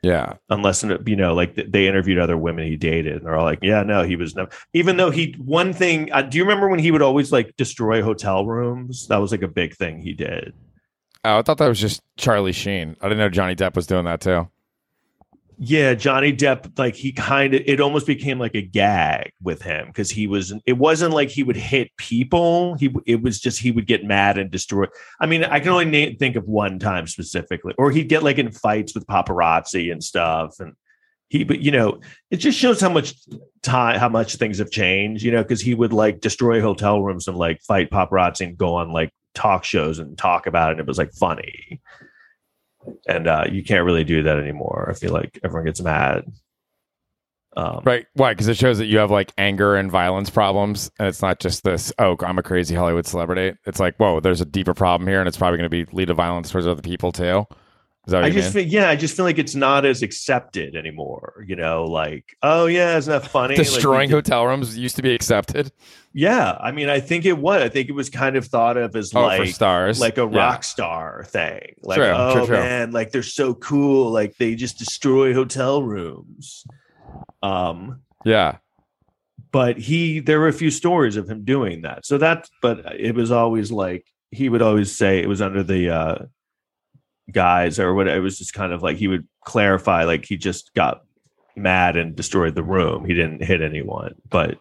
Yeah, 0.03 0.35
unless 0.51 0.83
you 0.83 1.17
know, 1.17 1.35
like 1.35 1.55
they 1.55 1.87
interviewed 1.87 2.19
other 2.19 2.37
women 2.37 2.67
he 2.67 2.77
dated, 2.77 3.17
and 3.17 3.27
they're 3.27 3.37
all 3.37 3.45
like, 3.45 3.61
yeah, 3.63 3.83
no, 3.83 4.03
he 4.03 4.17
was 4.17 4.35
never. 4.35 4.51
Even 4.73 4.97
though 4.97 5.11
he, 5.11 5.35
one 5.39 5.73
thing, 5.73 6.13
uh, 6.13 6.23
do 6.23 6.39
you 6.39 6.45
remember 6.45 6.69
when 6.69 6.79
he 6.79 6.91
would 6.91 7.03
always 7.03 7.33
like 7.33 7.57
destroy 7.57 8.03
hotel 8.03 8.45
rooms? 8.47 9.07
That 9.09 9.19
was 9.19 9.33
like 9.33 9.43
a 9.43 9.49
big 9.49 9.75
thing 9.77 10.01
he 10.01 10.13
did. 10.13 10.53
oh, 11.25 11.39
I 11.39 11.43
thought 11.43 11.59
that 11.59 11.69
was 11.69 11.81
just 11.81 12.03
Charlie 12.17 12.53
Sheen. 12.53 12.97
I 13.01 13.09
didn't 13.09 13.19
know 13.19 13.29
Johnny 13.29 13.55
Depp 13.57 13.75
was 13.75 13.87
doing 13.87 14.05
that 14.05 14.21
too. 14.21 14.49
Yeah, 15.59 15.95
Johnny 15.95 16.35
Depp, 16.35 16.79
like 16.79 16.95
he 16.95 17.13
kind 17.13 17.55
of, 17.55 17.63
it 17.65 17.81
almost 17.81 18.07
became 18.07 18.39
like 18.39 18.55
a 18.55 18.61
gag 18.61 19.33
with 19.43 19.63
him 19.63 19.87
because 19.87 20.11
he 20.11 20.27
was, 20.27 20.53
it 20.67 20.75
wasn't 20.75 21.15
like 21.15 21.31
he 21.31 21.43
would 21.43 21.57
hit 21.57 21.97
people. 21.97 22.75
He, 22.75 22.95
it 23.07 23.23
was 23.23 23.41
just 23.41 23.61
he 23.61 23.71
would 23.71 23.87
get 23.87 24.05
mad 24.05 24.37
and 24.37 24.51
destroy. 24.51 24.85
I 25.19 25.25
mean, 25.25 25.45
I 25.45 25.61
can 25.61 25.71
only 25.71 26.15
think 26.17 26.37
of 26.37 26.45
one 26.45 26.79
time 26.79 27.07
specifically, 27.07 27.75
or 27.79 27.91
he'd 27.91 28.11
get 28.11 28.23
like 28.23 28.37
in 28.37 28.51
fights 28.51 28.95
with 28.95 29.07
paparazzi 29.07 29.91
and 29.91 30.05
stuff. 30.05 30.61
And 30.61 30.75
he, 31.29 31.43
but 31.43 31.61
you 31.61 31.71
know, 31.71 32.01
it 32.31 32.37
just 32.37 32.59
shows 32.59 32.79
how 32.79 32.91
much 32.91 33.15
time, 33.63 33.99
how 33.99 34.11
much 34.11 34.37
things 34.37 34.59
have 34.59 34.71
changed, 34.71 35.25
you 35.25 35.33
know, 35.33 35.43
because 35.43 35.63
he 35.63 35.75
would 35.75 35.93
like 35.95 36.21
destroy 36.21 36.61
hotel 36.61 37.03
rooms 37.03 37.29
and 37.29 37.37
like 37.39 37.63
fight 37.63 37.91
paparazzi 37.91 38.47
and 38.47 38.59
go 38.59 38.75
on 38.75 38.93
like 38.93 39.11
talk 39.35 39.65
shows 39.65 39.99
and 39.99 40.19
talk 40.19 40.47
about 40.47 40.69
it. 40.69 40.73
And 40.73 40.81
it 40.81 40.87
was 40.87 40.99
like 40.99 41.15
funny 41.15 41.81
and 43.07 43.27
uh, 43.27 43.45
you 43.51 43.63
can't 43.63 43.85
really 43.85 44.05
do 44.05 44.23
that 44.23 44.39
anymore. 44.39 44.89
I 44.91 44.95
feel 44.95 45.13
like 45.13 45.39
everyone 45.45 45.67
gets 45.67 45.81
mad. 45.81 46.25
Um, 47.57 47.81
Right? 47.85 48.07
Why? 48.15 48.33
Because 48.33 48.49
it 48.49 48.57
shows 48.57 48.79
that 48.79 48.87
you 48.87 48.99
have 48.99 49.11
like 49.11 49.33
anger 49.39 49.77
and 49.77 49.91
violence 49.91 50.29
problems, 50.29 50.91
and 50.99 51.09
it's 51.09 51.23
not 51.23 51.41
just 51.41 51.65
this. 51.65 51.93
Oh, 51.99 52.17
I'm 52.21 52.39
a 52.39 52.43
crazy 52.43 52.75
Hollywood 52.75 53.07
celebrity. 53.07 53.57
It's 53.67 53.81
like, 53.81 53.97
whoa, 53.97 54.21
there's 54.21 54.41
a 54.43 54.47
deeper 54.47 54.75
problem 54.75 55.09
here, 55.09 55.21
and 55.21 55.29
it's 55.29 55.39
probably 55.39 55.59
going 55.59 55.71
to 55.71 55.85
be 55.85 55.91
lead 55.93 56.09
to 56.09 56.15
violence 56.15 56.51
towards 56.51 56.67
other 56.67 56.83
people 56.83 57.13
too. 57.13 57.47
Is 58.07 58.13
that 58.13 58.19
what 58.19 58.27
I 58.27 58.31
just 58.31 58.55
mean? 58.55 58.65
feel, 58.69 58.73
yeah, 58.73 58.89
I 58.89 58.95
just 58.95 59.17
feel 59.17 59.25
like 59.25 59.39
it's 59.39 59.57
not 59.57 59.85
as 59.85 60.01
accepted 60.03 60.77
anymore. 60.77 61.45
You 61.47 61.57
know, 61.57 61.85
like 61.85 62.37
oh 62.43 62.67
yeah, 62.67 62.97
isn't 62.97 63.11
that 63.13 63.29
funny? 63.29 63.57
Destroying 63.57 64.09
did- 64.09 64.15
hotel 64.15 64.47
rooms 64.47 64.79
used 64.79 64.95
to 64.97 65.03
be 65.03 65.13
accepted. 65.13 65.73
yeah, 66.13 66.57
I 66.61 66.71
mean, 66.71 66.89
I 66.89 67.01
think 67.01 67.25
it 67.25 67.37
was. 67.37 67.63
I 67.63 67.69
think 67.69 67.89
it 67.89 67.93
was 67.97 68.09
kind 68.09 68.37
of 68.37 68.47
thought 68.47 68.77
of 68.77 68.95
as 68.95 69.13
Oh, 69.13 69.23
like 69.23 69.49
stars, 69.51 69.99
like 70.01 70.19
a 70.19 70.29
Yeah. 70.31 70.39
rock 70.39 70.63
star 70.63 71.25
thing. 71.27 71.75
Like 71.83 71.97
True, 71.97 72.07
oh 72.15 72.33
true, 72.35 72.47
true. 72.47 72.57
man, 72.57 72.93
like 72.93 73.11
they're 73.11 73.25
so 73.25 73.55
cool. 73.55 74.11
Like 74.13 74.37
they 74.37 74.55
just 74.55 74.79
destroy 74.79 75.35
hotel 75.35 75.83
rooms. 75.83 76.65
Um, 77.43 78.03
Yeah, 78.25 78.59
but 79.53 79.79
he 79.79 80.21
there 80.21 80.39
were 80.39 80.49
a 80.49 80.53
few 80.53 80.71
stories 80.71 81.17
of 81.17 81.29
him 81.29 81.45
doing 81.45 81.83
that 81.83 82.05
so 82.07 82.19
that 82.19 82.49
but 82.63 82.81
it 83.01 83.15
was 83.15 83.31
always 83.31 83.71
like 83.73 84.05
he 84.31 84.49
would 84.49 84.63
always 84.63 84.95
say 84.95 85.19
it 85.21 85.29
was 85.29 85.41
under 85.41 85.63
the 85.63 85.89
uh 85.91 86.17
guys 87.33 87.79
or 87.81 87.93
what 87.95 88.07
it 88.09 88.21
was 88.21 88.39
just 88.39 88.55
kind 88.55 88.73
of 88.73 88.83
like 88.83 88.97
he 88.97 89.09
would 89.09 89.27
clarify 89.45 90.05
like 90.05 90.25
he 90.25 90.37
just 90.37 90.73
got 90.75 91.03
mad 91.57 91.97
and 91.97 92.15
destroyed 92.15 92.55
the 92.55 92.63
room 92.63 93.05
he 93.05 93.15
didn't 93.15 93.43
hit 93.43 93.61
anyone 93.63 94.15
but 94.29 94.59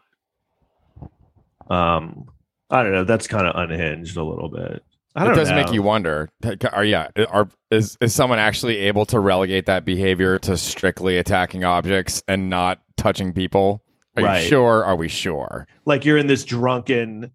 um 1.70 2.26
i 2.70 2.82
don't 2.84 2.92
know 2.92 3.04
that's 3.04 3.28
kind 3.28 3.48
of 3.48 3.56
unhinged 3.56 4.18
a 4.18 4.24
little 4.24 4.50
bit 4.50 4.84
i 5.16 5.30
it 5.30 5.36
does 5.36 5.50
know 5.50 5.56
make 5.56 5.72
you 5.72 5.82
wonder. 5.82 6.30
Are 6.74 6.84
yeah? 6.84 7.08
Are 7.30 7.48
is 7.72 7.98
is 8.02 8.14
someone 8.14 8.38
actually 8.38 8.78
able 8.80 9.06
to 9.06 9.20
relegate 9.20 9.66
that 9.68 9.86
behavior 9.86 10.38
to 10.40 10.58
strictly 10.58 11.18
attacking 11.18 11.64
objects 11.64 12.22
and 12.28 12.50
not 12.50 12.82
touching 12.98 13.32
people? 13.32 13.82
Are 14.18 14.24
Right. 14.24 14.42
you 14.44 14.50
sure? 14.50 14.84
Are 14.84 14.96
we 14.98 15.08
sure? 15.08 15.68
like 15.86 16.04
you're 16.04 16.18
in 16.18 16.28
this 16.28 16.44
drunken 16.44 17.32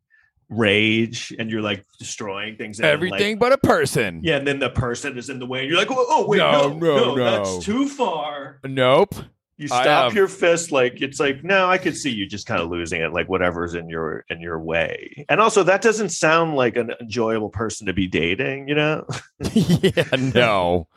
rage 0.50 1.32
and 1.38 1.50
you're 1.50 1.62
like 1.62 1.86
destroying 1.98 2.56
things 2.56 2.78
and 2.78 2.84
then, 2.84 3.00
like, 3.00 3.12
Everything 3.12 3.38
but 3.38 3.52
a 3.52 3.58
person. 3.58 4.20
Yeah, 4.22 4.36
and 4.36 4.46
then 4.46 4.58
the 4.58 4.70
person 4.70 5.16
is 5.16 5.30
in 5.30 5.38
the 5.38 5.46
way, 5.46 5.60
and 5.60 5.68
you're 5.68 5.78
like, 5.78 5.90
oh, 5.90 6.06
oh 6.08 6.26
wait, 6.26 6.38
No, 6.38 6.68
no, 6.68 6.78
no, 6.78 6.96
no, 6.96 7.14
no. 7.14 7.24
that's 7.24 7.64
too 7.64 7.88
far. 7.88 8.60
Nope. 8.64 9.14
You 9.56 9.68
stop 9.68 10.14
your 10.14 10.26
fist, 10.26 10.72
like 10.72 11.02
it's 11.02 11.20
like, 11.20 11.44
no, 11.44 11.68
I 11.68 11.76
could 11.76 11.94
see 11.94 12.08
you 12.10 12.26
just 12.26 12.46
kind 12.46 12.62
of 12.62 12.70
losing 12.70 13.02
it, 13.02 13.12
like 13.12 13.28
whatever's 13.28 13.74
in 13.74 13.90
your 13.90 14.24
in 14.30 14.40
your 14.40 14.58
way. 14.58 15.26
And 15.28 15.38
also, 15.38 15.62
that 15.64 15.82
doesn't 15.82 16.08
sound 16.08 16.56
like 16.56 16.76
an 16.76 16.92
enjoyable 16.98 17.50
person 17.50 17.86
to 17.86 17.92
be 17.92 18.06
dating, 18.06 18.68
you 18.68 18.74
know? 18.74 19.06
yeah, 19.52 20.04
no. 20.16 20.88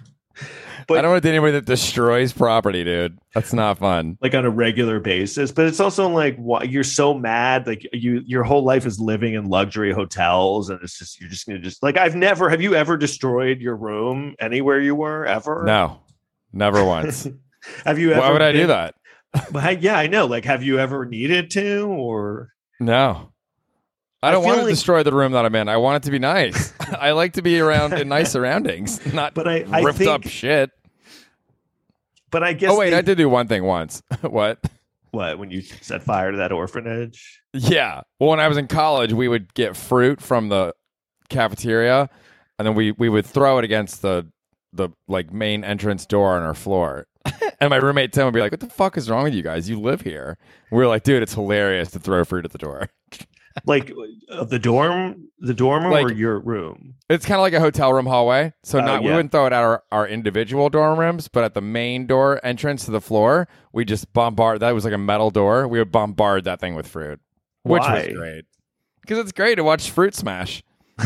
But- 0.88 1.00
I 1.00 1.02
don't 1.02 1.12
want 1.12 1.26
anybody 1.26 1.54
that 1.54 1.66
destroys 1.66 2.34
property, 2.34 2.84
dude. 2.84 3.18
That's 3.34 3.54
not 3.54 3.80
fun. 3.80 4.18
like 4.22 4.34
on 4.36 4.46
a 4.46 4.50
regular 4.50 5.00
basis. 5.00 5.52
But 5.52 5.66
it's 5.66 5.80
also 5.80 6.08
like, 6.10 6.36
why 6.38 6.64
you're 6.64 6.84
so 6.84 7.14
mad, 7.14 7.66
like 7.68 7.88
you, 7.94 8.22
your 8.26 8.44
whole 8.44 8.64
life 8.64 8.86
is 8.86 9.00
living 9.00 9.34
in 9.34 9.46
luxury 9.46 9.92
hotels, 9.92 10.70
and 10.70 10.80
it's 10.84 10.98
just 11.00 11.20
you're 11.20 11.30
just 11.30 11.48
gonna 11.48 11.60
just 11.60 11.82
like 11.84 11.98
I've 11.98 12.16
never. 12.16 12.50
Have 12.50 12.62
you 12.62 12.76
ever 12.76 12.96
destroyed 12.98 13.60
your 13.60 13.76
room 13.76 14.36
anywhere 14.40 14.80
you 14.80 14.96
were 14.96 15.26
ever? 15.26 15.64
No, 15.66 16.00
never 16.54 16.84
once. 16.86 17.28
Have 17.86 17.98
you 18.00 18.12
ever? 18.12 18.22
Why 18.22 18.32
would 18.32 18.42
I 18.42 18.52
do 18.52 18.68
that? 18.68 18.96
But 19.52 19.82
yeah, 19.82 19.98
I 19.98 20.06
know. 20.06 20.28
Like, 20.28 20.46
have 20.46 20.62
you 20.62 20.78
ever 20.78 21.06
needed 21.06 21.50
to, 21.52 21.88
or 21.88 22.50
No. 22.80 23.33
I 24.24 24.30
I 24.30 24.32
don't 24.32 24.42
feel 24.42 24.48
want 24.50 24.60
to 24.60 24.66
like- 24.66 24.72
destroy 24.74 25.04
the 25.04 25.14
room 25.14 25.34
that 25.34 25.46
I'm 25.46 25.54
in. 25.56 25.68
I 25.70 25.78
want 25.78 26.04
it 26.04 26.06
to 26.08 26.12
be 26.12 26.20
nice. 26.20 26.74
I 27.00 27.12
like 27.12 27.34
to 27.34 27.42
be 27.42 27.60
around 27.60 27.94
in 27.94 28.08
nice 28.10 28.32
surroundings, 28.32 29.00
not 29.14 29.34
But 29.34 29.48
I- 29.48 29.66
I 29.72 29.82
ripped 29.82 30.02
up 30.02 30.24
shit. 30.28 30.72
but 32.32 32.44
I 32.44 32.54
guess. 32.54 32.72
Oh 32.72 32.78
wait, 32.80 32.92
they- 32.92 32.98
I 32.98 33.02
did 33.02 33.18
do 33.18 33.30
one 33.30 33.48
thing 33.48 33.64
once. 33.64 34.02
what? 34.22 34.60
What 35.12 35.38
when 35.38 35.52
you 35.52 35.62
set 35.62 36.02
fire 36.02 36.32
to 36.32 36.38
that 36.38 36.52
orphanage? 36.52 37.42
Yeah. 37.54 38.02
Well, 38.20 38.32
when 38.32 38.40
I 38.40 38.48
was 38.48 38.58
in 38.58 38.68
college, 38.68 39.14
we 39.14 39.28
would 39.28 39.54
get 39.54 39.76
fruit 39.78 40.20
from 40.22 40.50
the 40.50 40.74
cafeteria, 41.30 42.10
and 42.58 42.68
then 42.68 42.74
we 42.76 42.92
we 42.94 43.10
would 43.10 43.26
throw 43.26 43.60
it 43.60 43.66
against 43.66 44.02
the 44.02 44.28
the 44.72 44.90
like 45.08 45.32
main 45.32 45.64
entrance 45.64 46.06
door 46.08 46.36
on 46.36 46.42
our 46.44 46.56
floor. 46.56 47.06
and 47.60 47.70
my 47.70 47.76
roommate 47.78 48.12
Tim 48.12 48.26
would 48.26 48.34
be 48.34 48.40
like, 48.42 48.52
"What 48.52 48.60
the 48.60 48.68
fuck 48.70 48.98
is 48.98 49.08
wrong 49.10 49.24
with 49.26 49.34
you 49.36 49.44
guys? 49.44 49.70
You 49.70 49.80
live 49.80 50.02
here." 50.02 50.38
We 50.72 50.78
were 50.80 50.88
like, 50.88 51.04
"Dude, 51.04 51.22
it's 51.22 51.36
hilarious 51.36 51.92
to 51.92 52.00
throw 52.00 52.24
fruit 52.26 52.46
at 52.46 52.52
the 52.52 52.58
door." 52.58 52.90
Like 53.66 53.92
uh, 54.30 54.44
the 54.46 54.58
dorm, 54.60 55.28
the 55.40 55.54
dorm 55.54 55.84
room 55.84 55.92
Like- 55.94 56.06
or 56.06 56.14
your 56.14 56.40
room? 56.40 56.96
It's 57.10 57.26
kind 57.26 57.38
of 57.38 57.42
like 57.44 57.54
a 57.54 57.60
hotel 57.60 57.94
room 57.94 58.08
hallway. 58.08 58.54
So 58.64 58.80
Oh, 58.80 58.86
not 58.86 59.04
we 59.04 59.10
wouldn't 59.12 59.32
throw 59.32 59.46
it 59.46 59.54
at 59.54 59.62
our, 59.62 59.84
our 59.92 60.08
individual 60.08 60.70
dorm 60.70 61.00
rooms, 61.00 61.28
but 61.28 61.44
at 61.44 61.54
the 61.54 61.62
main 61.62 62.08
door 62.08 62.40
entrance 62.44 62.86
to 62.86 62.92
the 62.92 63.02
floor, 63.02 63.48
we 63.72 63.86
just 63.86 64.12
bombard. 64.14 64.62
That 64.62 64.72
was 64.72 64.84
like 64.86 64.94
a 64.94 64.98
metal 64.98 65.30
door. 65.30 65.68
We 65.68 65.78
would 65.78 65.92
bombard 65.92 66.46
that 66.46 66.60
thing 66.60 66.74
with 66.74 66.88
fruit, 66.88 67.20
which 67.64 67.82
Why? 67.82 68.08
was 68.08 68.14
great 68.18 68.46
because 69.02 69.20
it's 69.20 69.32
great 69.32 69.56
to 69.56 69.64
watch 69.64 69.92
fruit 69.92 70.16
smash. 70.16 70.64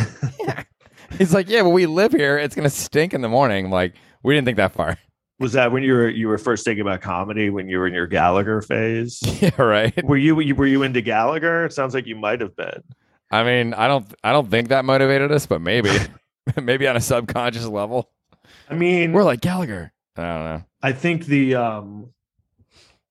He's 1.18 1.34
like, 1.34 1.50
yeah, 1.50 1.64
but 1.64 1.70
we 1.70 1.86
live 1.86 2.12
here. 2.12 2.38
It's 2.38 2.56
gonna 2.56 2.70
stink 2.70 3.14
in 3.14 3.22
the 3.22 3.30
morning. 3.30 3.70
Like 3.70 3.96
we 4.24 4.34
didn't 4.36 4.46
think 4.46 4.58
that 4.58 4.72
far. 4.74 4.98
Was 5.40 5.54
that 5.54 5.72
when 5.72 5.84
you 5.84 5.94
were 5.94 6.10
you 6.10 6.28
were 6.28 6.38
first 6.38 6.66
thinking 6.66 6.82
about 6.82 7.02
comedy 7.02 7.50
when 7.50 7.70
you 7.70 7.78
were 7.78 7.88
in 7.88 7.94
your 7.94 8.08
Gallagher 8.08 8.62
phase? 8.62 9.20
yeah, 9.42 9.62
right. 9.62 10.04
were 10.04 10.18
you 10.18 10.36
were 10.36 10.66
you 10.66 10.84
into 10.84 11.02
Gallagher? 11.02 11.66
It 11.66 11.74
sounds 11.74 11.94
like 11.94 12.08
you 12.08 12.16
might 12.16 12.42
have 12.42 12.56
been. 12.56 12.84
I 13.30 13.44
mean, 13.44 13.74
I 13.74 13.88
don't, 13.88 14.06
I 14.24 14.32
don't 14.32 14.50
think 14.50 14.70
that 14.70 14.86
motivated 14.86 15.32
us, 15.32 15.46
but 15.46 15.62
maybe, 15.62 15.92
maybe 16.62 16.88
on 16.88 16.96
a 16.96 17.02
subconscious 17.02 17.66
level, 17.66 18.10
I 18.70 18.76
mean, 18.76 19.12
we're 19.12 19.24
like 19.24 19.42
Gallagher. 19.42 19.92
I 20.16 20.22
don't 20.22 20.44
know. 20.44 20.64
I 20.82 20.94
think 20.94 21.26
the 21.26 21.56
um 21.56 22.10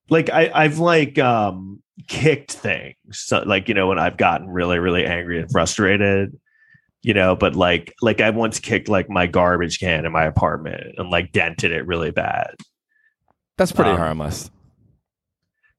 like 0.09 0.31
I 0.31 0.51
I've 0.53 0.79
like 0.79 1.19
um 1.19 1.83
kicked 2.09 2.53
things 2.53 2.95
so, 3.11 3.43
like 3.47 3.69
you 3.69 3.75
know 3.75 3.89
when 3.89 3.99
I've 3.99 4.17
gotten 4.17 4.49
really 4.49 4.79
really 4.79 5.07
angry 5.07 5.41
and 5.41 5.51
frustrated 5.51 6.39
you 7.07 7.15
know 7.15 7.37
but 7.37 7.55
like 7.55 7.95
like 8.03 8.21
I 8.21 8.31
once 8.31 8.59
kicked 8.59 8.89
like 8.89 9.09
my 9.09 9.27
garbage 9.29 9.79
can 9.79 10.05
in 10.05 10.11
my 10.11 10.25
apartment 10.25 10.97
and 10.99 11.09
like 11.09 11.31
dented 11.31 11.71
it 11.71 11.87
really 11.87 12.11
bad. 12.11 12.51
That's 13.57 13.71
pretty 13.71 13.91
Um, 13.93 13.97
harmless. 13.99 14.51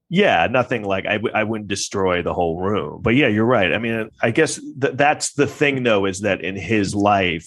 yeah 0.09 0.47
nothing 0.49 0.83
like 0.83 1.05
I 1.05 1.13
w- 1.17 1.33
I 1.35 1.43
wouldn't 1.43 1.67
destroy 1.67 2.21
the 2.21 2.33
whole 2.33 2.61
room 2.61 3.01
but 3.01 3.13
yeah 3.15 3.27
you're 3.27 3.45
right. 3.45 3.73
I 3.73 3.77
mean 3.77 4.09
I 4.21 4.31
guess 4.31 4.55
th- 4.81 4.93
that's 4.95 5.33
the 5.33 5.47
thing 5.47 5.83
though 5.83 6.05
is 6.05 6.21
that 6.21 6.39
in 6.41 6.55
his 6.55 6.95
life 6.95 7.45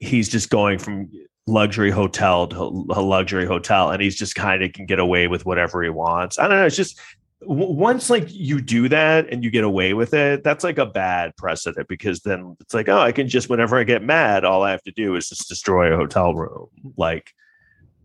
he's 0.00 0.28
just 0.28 0.50
going 0.50 0.78
from 0.80 1.08
luxury 1.46 1.90
hotel 1.92 2.48
to 2.48 2.56
a 2.90 3.02
luxury 3.02 3.46
hotel 3.46 3.90
and 3.90 4.02
he's 4.02 4.16
just 4.16 4.34
kind 4.34 4.62
of 4.64 4.72
can 4.72 4.86
get 4.86 4.98
away 4.98 5.28
with 5.28 5.46
whatever 5.46 5.82
he 5.82 5.90
wants. 5.90 6.38
I 6.40 6.48
don't 6.48 6.58
know 6.58 6.66
it's 6.66 6.76
just 6.76 6.98
once 7.42 8.10
like 8.10 8.26
you 8.28 8.60
do 8.60 8.88
that 8.88 9.28
and 9.30 9.42
you 9.42 9.50
get 9.50 9.64
away 9.64 9.94
with 9.94 10.12
it, 10.14 10.44
that's 10.44 10.62
like 10.64 10.78
a 10.78 10.86
bad 10.86 11.34
precedent 11.36 11.88
because 11.88 12.20
then 12.20 12.56
it's 12.60 12.74
like, 12.74 12.88
oh, 12.88 12.98
I 13.00 13.12
can 13.12 13.28
just 13.28 13.48
whenever 13.48 13.78
I 13.78 13.84
get 13.84 14.02
mad, 14.02 14.44
all 14.44 14.62
I 14.62 14.70
have 14.72 14.82
to 14.82 14.92
do 14.92 15.16
is 15.16 15.28
just 15.28 15.48
destroy 15.48 15.92
a 15.92 15.96
hotel 15.96 16.34
room. 16.34 16.68
Like 16.96 17.32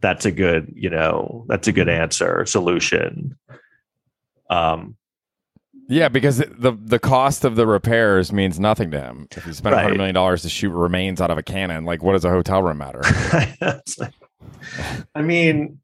that's 0.01 0.25
a 0.25 0.31
good, 0.31 0.71
you 0.75 0.89
know, 0.89 1.45
that's 1.47 1.67
a 1.67 1.71
good 1.73 1.89
answer 1.89 2.45
solution. 2.45 3.37
Um, 4.49 4.95
Yeah, 5.89 6.09
because 6.09 6.37
the 6.37 6.77
the 6.81 6.99
cost 6.99 7.43
of 7.45 7.55
the 7.55 7.67
repairs 7.67 8.31
means 8.31 8.59
nothing 8.59 8.89
to 8.91 9.01
him. 9.01 9.27
If 9.35 9.45
you 9.45 9.53
spend 9.53 9.73
Right. 9.75 9.83
hundred 9.83 9.97
million 9.97 10.15
dollars 10.15 10.43
to 10.43 10.49
shoot 10.49 10.71
remains 10.71 11.19
out 11.21 11.29
of 11.31 11.37
a 11.37 11.43
cannon, 11.43 11.83
like 11.85 12.01
what 12.03 12.13
does 12.13 12.25
a 12.25 12.29
hotel 12.29 12.63
room 12.63 12.77
matter? 12.77 13.01
Like- 13.99 14.13
I 15.13 15.21
mean, 15.21 15.79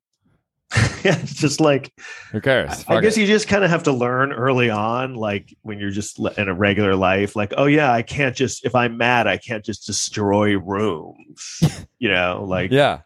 yeah, 1.03 1.17
it's 1.19 1.33
just 1.33 1.59
like 1.59 1.93
Who 2.31 2.39
cares? 2.41 2.71
I 2.71 2.75
Fuck 2.75 3.01
guess 3.03 3.17
it. 3.17 3.21
you 3.21 3.27
just 3.27 3.47
kind 3.47 3.63
of 3.63 3.69
have 3.69 3.83
to 3.83 3.91
learn 3.91 4.31
early 4.31 4.69
on, 4.69 5.15
like 5.15 5.55
when 5.63 5.79
you're 5.79 5.91
just 5.91 6.19
in 6.37 6.47
a 6.47 6.53
regular 6.53 6.95
life, 6.95 7.35
like, 7.35 7.53
oh 7.57 7.65
yeah, 7.65 7.91
I 7.91 8.01
can't 8.01 8.35
just 8.35 8.65
if 8.65 8.73
I'm 8.75 8.97
mad, 8.97 9.27
I 9.27 9.37
can't 9.37 9.65
just 9.65 9.85
destroy 9.85 10.57
rooms. 10.57 11.85
you 11.99 12.09
know, 12.09 12.45
like 12.47 12.71
yeah. 12.71 13.01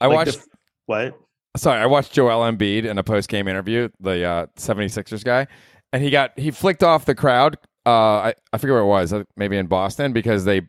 I 0.00 0.06
like 0.06 0.16
watched. 0.16 0.40
the- 0.40 0.46
what? 0.86 1.18
sorry, 1.56 1.80
I 1.80 1.86
watched 1.86 2.12
Joel 2.12 2.50
Embiid 2.50 2.84
in 2.84 2.98
a 2.98 3.02
post 3.04 3.28
game 3.28 3.48
interview, 3.48 3.88
the 4.00 4.24
uh, 4.24 4.46
76ers 4.56 5.24
guy, 5.24 5.46
and 5.92 6.02
he 6.02 6.10
got 6.10 6.38
he 6.38 6.50
flicked 6.50 6.82
off 6.82 7.04
the 7.04 7.14
crowd. 7.14 7.56
Uh, 7.86 7.90
I 8.30 8.34
I 8.52 8.58
forget 8.58 8.74
where 8.74 8.82
it 8.82 8.86
was, 8.86 9.12
uh, 9.12 9.24
maybe 9.36 9.56
in 9.56 9.66
Boston, 9.66 10.12
because 10.12 10.44
they 10.44 10.62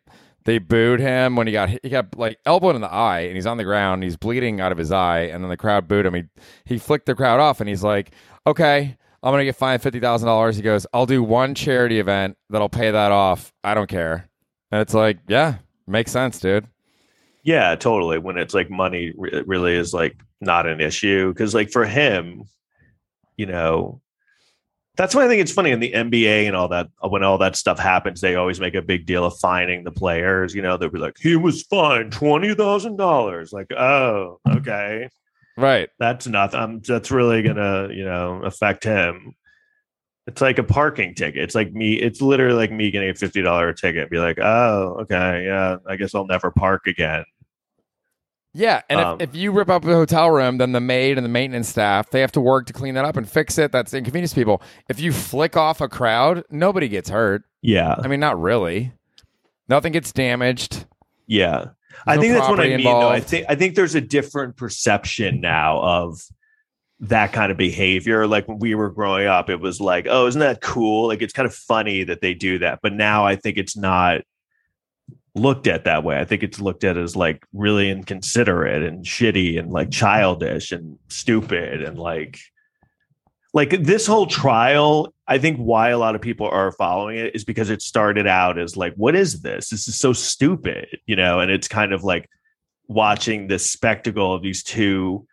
they 0.46 0.60
booed 0.60 1.00
him 1.00 1.36
when 1.36 1.48
he 1.48 1.54
got 1.54 1.70
he 1.70 1.90
got 1.90 2.18
like 2.18 2.40
elbowed 2.46 2.76
in 2.76 2.82
the 2.82 2.92
eye, 2.92 3.22
and 3.22 3.36
he's 3.36 3.46
on 3.48 3.58
the 3.58 3.64
ground, 3.64 4.04
he's 4.04 4.16
bleeding 4.18 4.62
out 4.62 4.72
of 4.72 4.78
his 4.78 4.92
eye, 4.92 5.22
and 5.22 5.44
then 5.44 5.50
the 5.50 5.58
crowd 5.58 5.88
booed 5.88 6.06
him. 6.06 6.14
He 6.14 6.24
he 6.66 6.78
flicked 6.78 7.08
the 7.08 7.16
crowd 7.16 7.40
off, 7.40 7.60
and 7.60 7.70
he's 7.70 7.84
like, 7.84 8.12
okay. 8.48 8.98
I'm 9.24 9.34
gonna 9.34 9.44
get 9.44 9.56
fined 9.56 9.82
fifty 9.82 10.00
thousand 10.00 10.28
dollars. 10.28 10.56
He 10.56 10.62
goes, 10.62 10.86
"I'll 10.94 11.08
do 11.08 11.24
one 11.24 11.56
charity 11.56 12.00
event 12.00 12.38
that'll 12.52 12.70
pay 12.70 12.92
that 12.92 13.12
off. 13.12 13.52
I 13.64 13.74
don't 13.74 13.90
care." 13.90 14.30
And 14.72 14.82
it's 14.82 14.94
like, 14.94 15.18
yeah, 15.28 15.56
makes 15.88 16.12
sense, 16.12 16.40
dude. 16.40 16.68
Yeah, 17.42 17.74
totally. 17.76 18.20
When 18.20 18.38
it's 18.38 18.54
like 18.54 18.70
money 18.70 19.14
re- 19.18 19.44
really 19.48 19.74
is 19.74 19.96
like 19.96 20.16
not 20.42 20.68
an 20.68 20.80
issue 20.80 21.34
because 21.34 21.56
like 21.56 21.72
for 21.72 21.86
him, 21.86 22.44
you 23.36 23.48
know, 23.48 24.00
that's 24.98 25.14
why 25.16 25.26
I 25.26 25.28
think 25.28 25.42
it's 25.42 25.52
funny 25.52 25.72
in 25.72 25.80
the 25.80 25.92
NBA 25.92 26.48
and 26.48 26.56
all 26.56 26.68
that. 26.70 26.88
When 27.02 27.24
all 27.24 27.38
that 27.40 27.56
stuff 27.56 27.80
happens, 27.80 28.22
they 28.22 28.36
always 28.36 28.60
make 28.60 28.76
a 28.76 28.82
big 28.82 29.06
deal 29.06 29.26
of 29.26 29.38
fining 29.40 29.84
the 29.84 29.92
players. 29.92 30.54
You 30.56 30.62
know, 30.62 30.78
they'll 30.78 30.90
be 30.90 31.00
like, 31.00 31.18
"He 31.20 31.36
was 31.36 31.64
fined 31.64 32.12
twenty 32.12 32.54
thousand 32.54 32.98
dollars." 32.98 33.52
Like, 33.54 33.72
oh, 33.74 34.40
okay, 34.48 35.10
Right. 35.58 35.90
that's 36.00 36.28
nothing. 36.28 36.60
Um, 36.60 36.80
that's 36.86 37.12
really 37.12 37.42
gonna, 37.42 37.90
you 37.94 38.06
know, 38.06 38.42
affect 38.44 38.84
him. 38.84 39.36
It's 40.28 40.42
like 40.42 40.58
a 40.58 40.64
parking 40.64 41.14
ticket. 41.14 41.44
It's 41.44 41.54
like 41.56 41.72
me. 41.74 41.94
It's 41.94 42.22
literally 42.22 42.56
like 42.58 42.72
me 42.72 42.90
getting 42.90 43.10
a 43.10 43.16
fifty 43.16 43.42
dollar 43.42 43.74
ticket. 43.74 44.10
Be 44.10 44.18
like, 44.18 44.40
oh, 44.40 44.98
okay, 45.02 45.46
yeah, 45.46 45.78
I 45.88 45.98
guess 45.98 46.16
I'll 46.16 46.26
never 46.26 46.52
park 46.52 46.88
again. 46.88 47.26
Yeah, 48.58 48.82
and 48.90 49.00
Um, 49.02 49.20
if, 49.20 49.30
if 49.30 49.36
you 49.36 49.52
rip 49.52 49.70
up 49.70 49.84
a 49.84 49.88
hotel 49.94 50.32
room, 50.32 50.60
then 50.60 50.72
the 50.72 50.80
maid 50.80 51.18
and 51.18 51.26
the 51.26 51.30
maintenance 51.30 51.68
staff 51.68 52.10
they 52.10 52.22
have 52.22 52.32
to 52.32 52.42
work 52.42 52.68
to 52.68 52.74
clean 52.74 52.96
that 52.96 53.04
up 53.04 53.18
and 53.18 53.30
fix 53.30 53.58
it. 53.58 53.74
That's 53.74 53.94
inconvenience 53.94 54.32
to 54.32 54.36
people. 54.36 54.62
If 54.88 55.00
you 55.00 55.12
flick 55.12 55.58
off 55.58 55.82
a 55.82 55.90
crowd, 55.90 56.44
nobody 56.50 56.88
gets 56.88 57.10
hurt. 57.10 57.44
Yeah, 57.62 57.96
I 57.98 58.08
mean, 58.08 58.22
not 58.22 58.40
really. 58.40 58.94
Nothing 59.68 59.92
gets 59.92 60.14
damaged. 60.14 60.86
Yeah. 61.28 61.70
I 62.08 62.18
think 62.18 62.34
that's 62.34 62.48
what 62.48 62.60
I 62.60 62.70
mean. 62.78 62.84
Though. 62.84 63.10
I 63.10 63.20
think 63.20 63.46
I 63.50 63.56
think 63.56 63.76
there's 63.76 63.96
a 63.96 64.02
different 64.02 64.56
perception 64.56 65.42
now 65.42 65.80
of 65.80 66.22
that 67.02 67.34
kind 67.34 67.52
of 67.52 67.58
behavior. 67.58 68.26
Like 68.26 68.48
when 68.48 68.60
we 68.60 68.74
were 68.76 68.90
growing 68.90 69.28
up, 69.28 69.50
it 69.50 69.60
was 69.60 69.82
like, 69.82 70.08
oh, 70.10 70.28
isn't 70.28 70.40
that 70.40 70.62
cool? 70.62 71.08
Like 71.08 71.22
it's 71.22 71.34
kind 71.34 71.46
of 71.46 71.54
funny 71.54 72.04
that 72.04 72.22
they 72.22 72.34
do 72.34 72.60
that. 72.60 72.80
But 72.82 72.94
now 72.94 73.26
I 73.26 73.36
think 73.36 73.58
it's 73.58 73.76
not 73.76 74.22
looked 75.36 75.68
at 75.68 75.84
that 75.84 76.04
way. 76.04 76.18
I 76.20 76.26
think 76.26 76.44
it's 76.44 76.60
looked 76.60 76.84
at 76.84 76.98
as 76.98 77.16
like 77.16 77.46
really 77.54 77.90
inconsiderate 77.90 78.84
and 78.84 79.06
shitty 79.06 79.60
and 79.60 79.72
like 79.72 79.90
mm-hmm. 79.90 80.00
childish 80.00 80.72
and 80.72 80.98
stupid 81.10 81.82
and 81.82 82.00
like 82.00 82.40
like 83.56 83.70
this 83.84 84.06
whole 84.06 84.28
trial 84.28 85.14
i 85.28 85.38
think 85.38 85.58
why 85.58 85.90
a 85.90 85.98
lot 85.98 86.14
of 86.14 86.22
people 86.22 86.48
are 86.48 86.74
following 86.74 87.18
it 87.18 87.34
is 87.34 87.46
because 87.46 87.70
it 87.70 87.82
started 87.82 88.28
out 88.28 88.60
as 88.60 88.76
like 88.76 88.94
what 88.96 89.16
is 89.16 89.42
this 89.42 89.70
this 89.70 89.88
is 89.88 89.98
so 89.98 90.12
stupid 90.14 91.00
you 91.08 91.16
know 91.16 91.40
and 91.40 91.50
it's 91.50 91.68
kind 91.68 91.94
of 91.94 92.04
like 92.04 92.30
watching 92.88 93.48
this 93.48 93.68
spectacle 93.72 94.34
of 94.34 94.44
these 94.44 94.62
two 94.62 95.26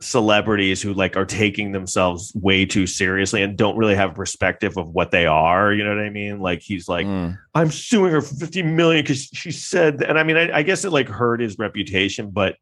celebrities 0.00 0.82
who 0.82 0.92
like 0.92 1.16
are 1.16 1.24
taking 1.24 1.72
themselves 1.72 2.30
way 2.34 2.66
too 2.66 2.86
seriously 2.86 3.42
and 3.42 3.56
don't 3.56 3.78
really 3.78 3.94
have 3.94 4.10
a 4.10 4.14
perspective 4.14 4.76
of 4.76 4.90
what 4.90 5.10
they 5.10 5.24
are 5.24 5.72
you 5.72 5.82
know 5.82 5.88
what 5.88 6.04
i 6.04 6.10
mean 6.10 6.38
like 6.38 6.60
he's 6.60 6.86
like 6.86 7.06
Mm. 7.06 7.38
I'm 7.54 7.70
suing 7.70 8.12
her 8.12 8.20
for 8.20 8.34
50 8.34 8.62
million 8.62 9.02
because 9.02 9.30
she 9.32 9.50
said, 9.50 10.02
and 10.02 10.18
I 10.18 10.22
mean, 10.24 10.36
I, 10.36 10.58
I 10.58 10.62
guess 10.62 10.84
it 10.84 10.90
like 10.90 11.08
hurt 11.08 11.40
his 11.40 11.58
reputation, 11.58 12.30
but 12.30 12.56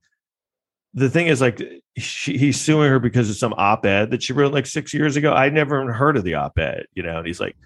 the 0.92 1.10
thing 1.10 1.26
is, 1.26 1.40
like, 1.40 1.60
she, 1.96 2.38
he's 2.38 2.60
suing 2.60 2.88
her 2.88 3.00
because 3.00 3.28
of 3.28 3.36
some 3.36 3.54
op-ed 3.56 4.12
that 4.12 4.22
she 4.22 4.32
wrote 4.32 4.52
like 4.52 4.66
six 4.66 4.94
years 4.94 5.16
ago. 5.16 5.32
I 5.32 5.48
never 5.48 5.82
even 5.82 5.92
heard 5.92 6.16
of 6.16 6.22
the 6.22 6.34
op-ed, 6.34 6.86
you 6.94 7.02
know. 7.02 7.18
And 7.18 7.26
he's 7.26 7.40
like, 7.40 7.56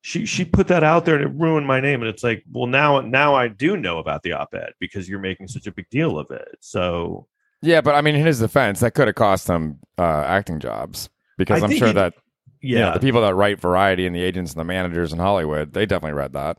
she 0.00 0.24
she 0.24 0.44
put 0.44 0.68
that 0.68 0.84
out 0.84 1.04
there 1.04 1.16
and 1.16 1.24
it 1.24 1.40
ruined 1.40 1.66
my 1.66 1.80
name. 1.80 2.00
And 2.00 2.08
it's 2.08 2.22
like, 2.22 2.44
well, 2.52 2.66
now 2.68 3.00
now 3.00 3.34
I 3.34 3.48
do 3.48 3.76
know 3.76 3.98
about 3.98 4.22
the 4.22 4.32
op-ed 4.34 4.74
because 4.78 5.08
you're 5.08 5.18
making 5.18 5.48
such 5.48 5.66
a 5.66 5.72
big 5.72 5.90
deal 5.90 6.16
of 6.16 6.30
it. 6.30 6.56
So 6.60 7.26
Yeah, 7.62 7.80
but 7.80 7.94
I 7.94 8.00
mean, 8.02 8.14
in 8.14 8.24
his 8.24 8.38
defense, 8.38 8.80
that 8.80 8.94
could 8.94 9.08
have 9.08 9.16
cost 9.16 9.48
him 9.48 9.78
uh, 9.98 10.24
acting 10.26 10.60
jobs 10.60 11.08
because 11.36 11.62
I 11.62 11.66
I'm 11.66 11.72
sure 11.72 11.88
he- 11.88 11.94
that 11.94 12.14
you 12.60 12.74
know, 12.76 12.86
yeah, 12.86 12.92
the 12.94 13.00
people 13.00 13.20
that 13.22 13.34
write 13.34 13.60
Variety 13.60 14.06
and 14.06 14.14
the 14.14 14.22
agents 14.22 14.52
and 14.52 14.60
the 14.60 14.64
managers 14.64 15.12
in 15.12 15.18
Hollywood, 15.18 15.72
they 15.72 15.86
definitely 15.86 16.14
read 16.14 16.32
that. 16.32 16.58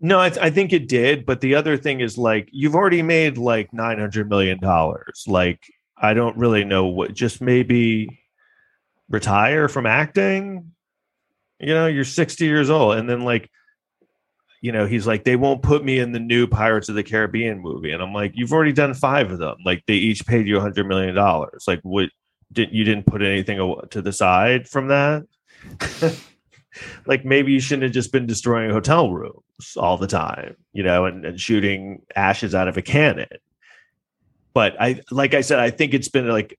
No, 0.00 0.20
I, 0.20 0.28
th- 0.28 0.44
I 0.44 0.50
think 0.50 0.72
it 0.72 0.88
did. 0.88 1.24
But 1.24 1.40
the 1.40 1.54
other 1.54 1.76
thing 1.76 2.00
is 2.00 2.18
like 2.18 2.48
you've 2.52 2.74
already 2.74 3.02
made 3.02 3.38
like 3.38 3.72
nine 3.72 3.98
hundred 3.98 4.28
million 4.28 4.58
dollars. 4.60 5.24
Like 5.26 5.60
I 5.96 6.14
don't 6.14 6.36
really 6.36 6.64
know 6.64 6.86
what. 6.86 7.14
Just 7.14 7.40
maybe 7.40 8.20
retire 9.08 9.68
from 9.68 9.86
acting. 9.86 10.72
You 11.60 11.74
know, 11.74 11.86
you're 11.86 12.04
sixty 12.04 12.44
years 12.44 12.68
old, 12.68 12.96
and 12.96 13.08
then 13.08 13.22
like, 13.22 13.48
you 14.60 14.72
know, 14.72 14.86
he's 14.86 15.06
like, 15.06 15.24
they 15.24 15.36
won't 15.36 15.62
put 15.62 15.84
me 15.84 15.98
in 15.98 16.12
the 16.12 16.20
new 16.20 16.46
Pirates 16.46 16.88
of 16.88 16.94
the 16.94 17.02
Caribbean 17.02 17.60
movie, 17.60 17.92
and 17.92 18.02
I'm 18.02 18.12
like, 18.12 18.32
you've 18.34 18.52
already 18.52 18.72
done 18.72 18.94
five 18.94 19.30
of 19.30 19.38
them. 19.38 19.56
Like 19.64 19.84
they 19.86 19.94
each 19.94 20.26
paid 20.26 20.46
you 20.46 20.58
a 20.58 20.60
hundred 20.60 20.86
million 20.86 21.14
dollars. 21.14 21.64
Like 21.66 21.80
what? 21.82 22.10
Did 22.52 22.72
you 22.72 22.84
didn't 22.84 23.06
put 23.06 23.22
anything 23.22 23.58
to 23.90 24.02
the 24.02 24.12
side 24.12 24.68
from 24.68 24.88
that? 24.88 25.24
like 27.06 27.24
maybe 27.24 27.52
you 27.52 27.60
shouldn't 27.60 27.84
have 27.84 27.92
just 27.92 28.12
been 28.12 28.26
destroying 28.26 28.70
hotel 28.70 29.10
rooms 29.10 29.76
all 29.76 29.96
the 29.96 30.06
time, 30.06 30.56
you 30.72 30.82
know, 30.82 31.06
and, 31.06 31.24
and 31.24 31.40
shooting 31.40 32.02
ashes 32.14 32.54
out 32.54 32.68
of 32.68 32.76
a 32.76 32.82
cannon. 32.82 33.28
But 34.54 34.80
I, 34.80 35.00
like 35.10 35.34
I 35.34 35.40
said, 35.40 35.58
I 35.58 35.70
think 35.70 35.92
it's 35.92 36.08
been 36.08 36.28
like 36.28 36.58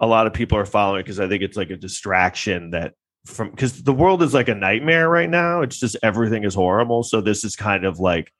a 0.00 0.06
lot 0.06 0.26
of 0.26 0.32
people 0.32 0.58
are 0.58 0.66
following 0.66 1.02
because 1.02 1.20
I 1.20 1.28
think 1.28 1.42
it's 1.42 1.56
like 1.56 1.70
a 1.70 1.76
distraction 1.76 2.70
that 2.70 2.94
from 3.24 3.50
because 3.50 3.82
the 3.82 3.92
world 3.92 4.22
is 4.22 4.34
like 4.34 4.48
a 4.48 4.54
nightmare 4.54 5.08
right 5.08 5.30
now. 5.30 5.62
It's 5.62 5.78
just 5.78 5.96
everything 6.02 6.44
is 6.44 6.54
horrible. 6.54 7.02
So 7.02 7.20
this 7.20 7.44
is 7.44 7.56
kind 7.56 7.84
of 7.84 7.98
like 7.98 8.32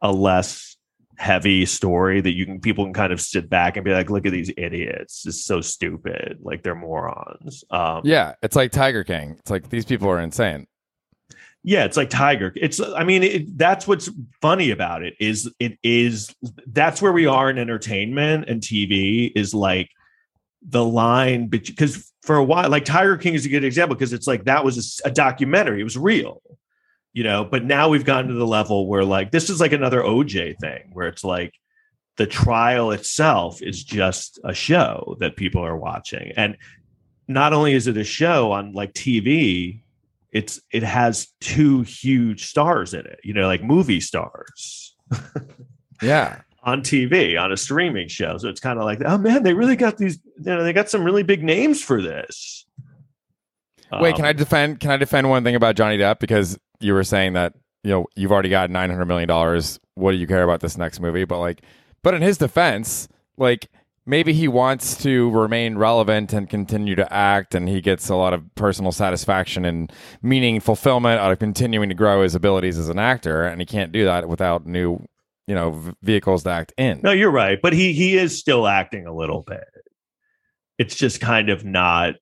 a 0.00 0.12
less 0.12 0.76
heavy 1.16 1.64
story 1.66 2.20
that 2.20 2.32
you 2.32 2.44
can 2.44 2.60
people 2.60 2.84
can 2.84 2.92
kind 2.92 3.12
of 3.12 3.20
sit 3.20 3.48
back 3.48 3.76
and 3.76 3.84
be 3.84 3.92
like, 3.92 4.10
look 4.10 4.26
at 4.26 4.32
these 4.32 4.50
idiots. 4.56 5.24
It's 5.26 5.44
so 5.44 5.60
stupid. 5.60 6.38
Like 6.42 6.62
they're 6.62 6.74
morons. 6.74 7.64
Um, 7.70 8.02
Yeah, 8.04 8.34
it's 8.42 8.56
like 8.56 8.72
Tiger 8.72 9.04
King. 9.04 9.36
It's 9.38 9.50
like 9.50 9.70
these 9.70 9.84
people 9.84 10.08
are 10.10 10.20
insane. 10.20 10.66
Yeah, 11.64 11.84
it's 11.84 11.96
like 11.96 12.10
Tiger. 12.10 12.52
It's 12.56 12.80
I 12.80 13.04
mean, 13.04 13.22
it, 13.22 13.56
that's 13.56 13.86
what's 13.86 14.10
funny 14.40 14.72
about 14.72 15.02
it 15.04 15.14
is 15.20 15.50
it 15.60 15.78
is 15.82 16.34
that's 16.66 17.00
where 17.00 17.12
we 17.12 17.26
are 17.26 17.48
in 17.48 17.58
entertainment 17.58 18.48
and 18.48 18.60
TV 18.60 19.30
is 19.36 19.54
like 19.54 19.88
the 20.60 20.84
line 20.84 21.46
because 21.46 22.11
for 22.22 22.36
a 22.36 22.44
while 22.44 22.70
like 22.70 22.84
Tiger 22.84 23.16
King 23.16 23.34
is 23.34 23.46
a 23.46 23.48
good 23.48 23.64
example 23.64 23.96
because 23.96 24.12
it's 24.12 24.26
like 24.26 24.44
that 24.44 24.64
was 24.64 25.00
a 25.04 25.10
documentary. 25.10 25.80
It 25.80 25.84
was 25.84 25.98
real. 25.98 26.42
You 27.12 27.24
know, 27.24 27.44
but 27.44 27.64
now 27.64 27.90
we've 27.90 28.06
gotten 28.06 28.28
to 28.28 28.34
the 28.34 28.46
level 28.46 28.86
where 28.86 29.04
like 29.04 29.30
this 29.30 29.50
is 29.50 29.60
like 29.60 29.72
another 29.72 30.00
OJ 30.00 30.56
thing 30.58 30.90
where 30.92 31.08
it's 31.08 31.24
like 31.24 31.52
the 32.16 32.26
trial 32.26 32.90
itself 32.90 33.60
is 33.60 33.84
just 33.84 34.38
a 34.44 34.54
show 34.54 35.16
that 35.20 35.36
people 35.36 35.62
are 35.62 35.76
watching. 35.76 36.32
And 36.36 36.56
not 37.28 37.52
only 37.52 37.74
is 37.74 37.86
it 37.86 37.98
a 37.98 38.04
show 38.04 38.52
on 38.52 38.72
like 38.72 38.94
TV, 38.94 39.82
it's 40.30 40.60
it 40.70 40.82
has 40.82 41.28
two 41.40 41.82
huge 41.82 42.46
stars 42.46 42.94
in 42.94 43.00
it, 43.00 43.20
you 43.22 43.34
know, 43.34 43.46
like 43.46 43.62
movie 43.62 44.00
stars 44.00 44.96
Yeah. 46.02 46.40
On 46.62 46.82
TV 46.82 47.40
on 47.40 47.50
a 47.52 47.56
streaming 47.56 48.08
show. 48.08 48.38
So 48.38 48.48
it's 48.48 48.60
kind 48.60 48.78
of 48.78 48.84
like, 48.84 49.00
oh 49.04 49.18
man, 49.18 49.42
they 49.42 49.54
really 49.54 49.76
got 49.76 49.98
these, 49.98 50.18
you 50.38 50.44
know, 50.44 50.62
they 50.62 50.72
got 50.72 50.88
some 50.88 51.04
really 51.04 51.22
big 51.22 51.42
names 51.42 51.82
for 51.82 52.00
this. 52.00 52.66
Wait, 54.00 54.14
can 54.14 54.24
Um, 54.24 54.28
I 54.28 54.32
defend? 54.32 54.80
Can 54.80 54.90
I 54.90 54.96
defend 54.96 55.28
one 55.28 55.44
thing 55.44 55.54
about 55.54 55.76
Johnny 55.76 55.98
Depp 55.98 56.18
because 56.18 56.58
you 56.80 56.94
were 56.94 57.04
saying 57.04 57.34
that 57.34 57.54
you 57.84 57.90
know 57.90 58.06
you've 58.16 58.32
already 58.32 58.48
got 58.48 58.70
nine 58.70 58.90
hundred 58.90 59.06
million 59.06 59.28
dollars. 59.28 59.78
What 59.94 60.12
do 60.12 60.16
you 60.18 60.26
care 60.26 60.42
about 60.42 60.60
this 60.60 60.78
next 60.78 61.00
movie? 61.00 61.24
But 61.24 61.40
like, 61.40 61.62
but 62.02 62.14
in 62.14 62.22
his 62.22 62.38
defense, 62.38 63.08
like 63.36 63.68
maybe 64.06 64.32
he 64.32 64.48
wants 64.48 64.96
to 65.02 65.30
remain 65.30 65.76
relevant 65.76 66.32
and 66.32 66.48
continue 66.48 66.94
to 66.96 67.12
act 67.12 67.54
and 67.54 67.68
he 67.68 67.80
gets 67.80 68.08
a 68.08 68.16
lot 68.16 68.32
of 68.32 68.42
personal 68.56 68.90
satisfaction 68.90 69.64
and 69.64 69.92
meaning 70.22 70.58
fulfillment 70.58 71.20
out 71.20 71.30
of 71.30 71.38
continuing 71.38 71.88
to 71.88 71.94
grow 71.94 72.22
his 72.22 72.34
abilities 72.34 72.78
as 72.78 72.88
an 72.88 72.98
actor 72.98 73.44
and 73.44 73.60
he 73.60 73.64
can't 73.64 73.92
do 73.92 74.04
that 74.04 74.28
without 74.28 74.66
new 74.66 75.06
you 75.46 75.54
know 75.54 75.92
vehicles 76.02 76.44
to 76.44 76.50
act 76.50 76.72
in 76.76 77.00
No, 77.02 77.12
you're 77.12 77.30
right, 77.30 77.60
but 77.60 77.72
he 77.72 77.92
he 77.92 78.16
is 78.16 78.38
still 78.38 78.66
acting 78.66 79.06
a 79.06 79.14
little 79.14 79.42
bit. 79.42 79.64
It's 80.78 80.94
just 80.94 81.20
kind 81.20 81.50
of 81.50 81.64
not 81.64 82.14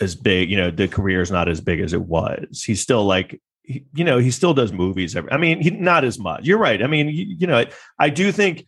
as 0.00 0.14
big. 0.14 0.50
You 0.50 0.56
know, 0.56 0.70
the 0.70 0.88
career 0.88 1.20
is 1.20 1.30
not 1.30 1.48
as 1.48 1.60
big 1.60 1.80
as 1.80 1.92
it 1.92 2.02
was. 2.02 2.62
He's 2.62 2.80
still 2.80 3.04
like, 3.04 3.40
he, 3.62 3.84
you 3.94 4.04
know, 4.04 4.18
he 4.18 4.30
still 4.30 4.54
does 4.54 4.72
movies. 4.72 5.14
Every, 5.14 5.30
I 5.30 5.36
mean, 5.36 5.60
he, 5.60 5.70
not 5.70 6.04
as 6.04 6.18
much. 6.18 6.44
You're 6.44 6.58
right. 6.58 6.82
I 6.82 6.86
mean, 6.86 7.08
you, 7.08 7.36
you 7.38 7.46
know, 7.46 7.58
I, 7.58 7.66
I 7.98 8.10
do 8.10 8.32
think 8.32 8.66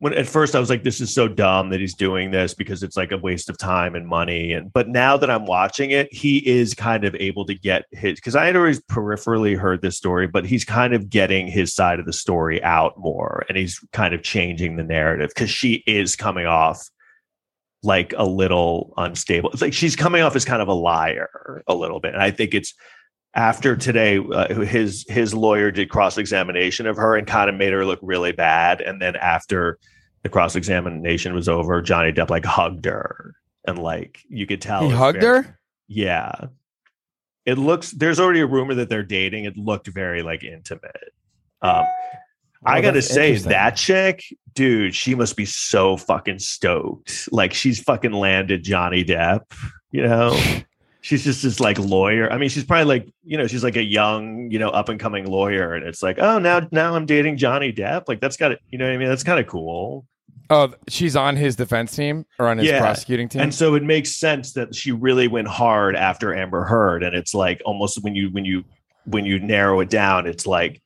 when 0.00 0.14
at 0.14 0.26
first 0.26 0.54
I 0.54 0.60
was 0.60 0.70
like, 0.70 0.82
this 0.82 1.00
is 1.02 1.12
so 1.12 1.28
dumb 1.28 1.68
that 1.68 1.78
he's 1.78 1.94
doing 1.94 2.30
this 2.30 2.54
because 2.54 2.82
it's 2.82 2.96
like 2.96 3.12
a 3.12 3.18
waste 3.18 3.50
of 3.50 3.58
time 3.58 3.94
and 3.94 4.08
money. 4.08 4.54
And 4.54 4.72
but 4.72 4.88
now 4.88 5.18
that 5.18 5.30
I'm 5.30 5.44
watching 5.44 5.90
it, 5.90 6.12
he 6.12 6.38
is 6.38 6.72
kind 6.72 7.04
of 7.04 7.14
able 7.16 7.44
to 7.44 7.54
get 7.54 7.84
his 7.92 8.14
because 8.14 8.34
I 8.34 8.46
had 8.46 8.56
always 8.56 8.80
peripherally 8.80 9.58
heard 9.58 9.82
this 9.82 9.98
story, 9.98 10.26
but 10.26 10.46
he's 10.46 10.64
kind 10.64 10.94
of 10.94 11.10
getting 11.10 11.46
his 11.46 11.74
side 11.74 12.00
of 12.00 12.06
the 12.06 12.14
story 12.14 12.62
out 12.62 12.98
more 12.98 13.44
and 13.48 13.58
he's 13.58 13.78
kind 13.92 14.14
of 14.14 14.22
changing 14.22 14.76
the 14.76 14.82
narrative 14.84 15.30
because 15.34 15.50
she 15.50 15.84
is 15.86 16.16
coming 16.16 16.46
off 16.46 16.88
like 17.82 18.14
a 18.16 18.24
little 18.24 18.94
unstable. 18.96 19.50
It's 19.50 19.62
like 19.62 19.74
she's 19.74 19.96
coming 19.96 20.22
off 20.22 20.34
as 20.34 20.46
kind 20.46 20.62
of 20.62 20.68
a 20.68 20.74
liar 20.74 21.62
a 21.66 21.74
little 21.74 22.00
bit. 22.00 22.14
And 22.14 22.22
I 22.22 22.30
think 22.30 22.54
it's 22.54 22.72
after 23.34 23.76
today, 23.76 24.18
uh, 24.18 24.54
his 24.62 25.04
his 25.08 25.32
lawyer 25.34 25.70
did 25.70 25.88
cross 25.90 26.18
examination 26.18 26.86
of 26.86 26.96
her 26.96 27.16
and 27.16 27.26
kind 27.26 27.48
of 27.48 27.56
made 27.56 27.72
her 27.72 27.84
look 27.84 27.98
really 28.02 28.32
bad. 28.32 28.80
And 28.80 29.00
then 29.00 29.16
after 29.16 29.78
the 30.22 30.28
cross 30.28 30.56
examination 30.56 31.34
was 31.34 31.48
over, 31.48 31.80
Johnny 31.82 32.12
Depp 32.12 32.30
like 32.30 32.44
hugged 32.44 32.84
her 32.86 33.34
and 33.66 33.78
like 33.78 34.18
you 34.28 34.46
could 34.46 34.60
tell 34.60 34.88
he 34.88 34.90
hugged 34.94 35.20
very- 35.20 35.42
her 35.44 35.58
Yeah, 35.88 36.32
it 37.46 37.56
looks. 37.58 37.90
There's 37.92 38.18
already 38.20 38.40
a 38.40 38.46
rumor 38.46 38.74
that 38.74 38.88
they're 38.88 39.02
dating. 39.02 39.44
It 39.44 39.56
looked 39.56 39.86
very 39.88 40.22
like 40.22 40.42
intimate. 40.44 41.12
Um, 41.62 41.84
I 42.64 42.78
Oh, 42.78 42.82
gotta 42.82 43.00
say 43.02 43.36
that 43.36 43.76
chick, 43.76 44.22
dude, 44.54 44.94
she 44.94 45.14
must 45.14 45.36
be 45.36 45.46
so 45.46 45.96
fucking 45.96 46.40
stoked. 46.40 47.28
Like 47.32 47.54
she's 47.54 47.80
fucking 47.80 48.12
landed 48.12 48.62
Johnny 48.64 49.04
Depp, 49.04 49.42
you 49.92 50.02
know. 50.02 50.38
she's 51.00 51.24
just 51.24 51.42
this 51.42 51.60
like 51.60 51.78
lawyer. 51.78 52.30
I 52.32 52.38
mean, 52.38 52.48
she's 52.48 52.64
probably 52.64 52.84
like, 52.84 53.08
you 53.24 53.36
know, 53.38 53.46
she's 53.46 53.64
like 53.64 53.76
a 53.76 53.82
young, 53.82 54.50
you 54.50 54.58
know, 54.58 54.68
up 54.70 54.88
and 54.88 54.98
coming 55.00 55.26
lawyer, 55.26 55.74
and 55.74 55.86
it's 55.86 56.02
like, 56.02 56.18
oh, 56.18 56.38
now 56.38 56.66
now 56.72 56.94
I'm 56.94 57.06
dating 57.06 57.36
Johnny 57.38 57.72
Depp. 57.72 58.04
Like 58.08 58.20
that's 58.20 58.36
got 58.36 58.52
it. 58.52 58.60
You 58.70 58.78
know 58.78 58.86
what 58.86 58.94
I 58.94 58.96
mean? 58.98 59.08
That's 59.08 59.22
kind 59.24 59.40
of 59.40 59.46
cool. 59.46 60.06
oh 60.50 60.74
she's 60.88 61.14
on 61.16 61.36
his 61.36 61.54
defense 61.56 61.94
team 61.94 62.26
or 62.38 62.48
on 62.48 62.58
his 62.58 62.66
Yeah. 62.68 62.80
prosecuting 62.80 63.28
team 63.28 63.40
And 63.42 63.54
so 63.54 63.74
it 63.76 63.82
makes 63.84 64.16
sense 64.16 64.52
that 64.54 64.74
she 64.74 64.90
really 64.90 65.28
went 65.28 65.46
hard 65.48 65.94
after 65.96 66.34
Amber 66.34 66.64
Heard, 66.64 67.02
and 67.02 67.14
it's 67.14 67.34
like 67.34 67.62
almost 67.64 68.02
when 68.02 68.14
you 68.14 68.30
when 68.30 68.44
you 68.44 68.64
when 69.04 69.24
you 69.24 69.38
narrow 69.38 69.80
it 69.80 69.88
down, 69.90 70.26
it's 70.26 70.46
like 70.46 70.82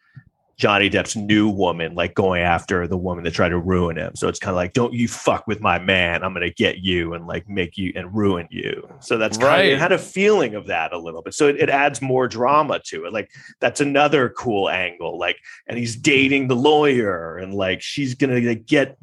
Johnny 0.56 0.88
Depp's 0.88 1.16
new 1.16 1.48
woman, 1.48 1.94
like 1.94 2.14
going 2.14 2.42
after 2.42 2.86
the 2.86 2.96
woman 2.96 3.24
that 3.24 3.32
tried 3.32 3.48
to 3.48 3.58
ruin 3.58 3.96
him. 3.96 4.14
So 4.14 4.28
it's 4.28 4.38
kind 4.38 4.50
of 4.50 4.56
like, 4.56 4.72
don't 4.72 4.92
you 4.92 5.08
fuck 5.08 5.46
with 5.46 5.60
my 5.60 5.78
man? 5.78 6.22
I'm 6.22 6.32
gonna 6.32 6.50
get 6.50 6.78
you 6.78 7.12
and 7.14 7.26
like 7.26 7.48
make 7.48 7.76
you 7.76 7.92
and 7.96 8.14
ruin 8.14 8.46
you. 8.50 8.88
So 9.00 9.18
that's 9.18 9.36
kind 9.36 9.48
of 9.52 9.58
Right. 9.58 9.72
it 9.72 9.78
had 9.78 9.92
a 9.92 9.98
feeling 9.98 10.54
of 10.54 10.66
that 10.68 10.92
a 10.92 10.98
little 10.98 11.22
bit. 11.22 11.34
So 11.34 11.48
it, 11.48 11.56
it 11.56 11.68
adds 11.68 12.00
more 12.00 12.28
drama 12.28 12.80
to 12.86 13.04
it. 13.04 13.12
Like 13.12 13.30
that's 13.60 13.80
another 13.80 14.28
cool 14.30 14.70
angle. 14.70 15.18
Like, 15.18 15.38
and 15.66 15.76
he's 15.76 15.96
dating 15.96 16.48
the 16.48 16.56
lawyer, 16.56 17.36
and 17.36 17.52
like 17.52 17.82
she's 17.82 18.14
gonna 18.14 18.40
like, 18.40 18.66
get 18.66 18.96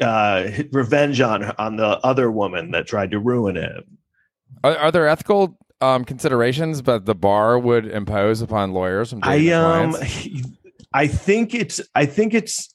uh 0.00 0.48
revenge 0.72 1.20
on 1.20 1.44
on 1.58 1.76
the 1.76 1.98
other 2.04 2.30
woman 2.30 2.70
that 2.70 2.86
tried 2.86 3.10
to 3.10 3.18
ruin 3.18 3.56
him. 3.56 3.82
are, 4.64 4.76
are 4.76 4.90
there 4.92 5.08
ethical 5.08 5.58
um, 5.82 6.06
considerations 6.06 6.82
that 6.82 7.04
the 7.04 7.14
bar 7.14 7.58
would 7.58 7.86
impose 7.86 8.40
upon 8.40 8.72
lawyers 8.72 9.14
I 9.22 9.50
um? 9.50 9.94
I 10.92 11.06
think 11.06 11.54
it's 11.54 11.80
I 11.94 12.06
think 12.06 12.34
it's 12.34 12.72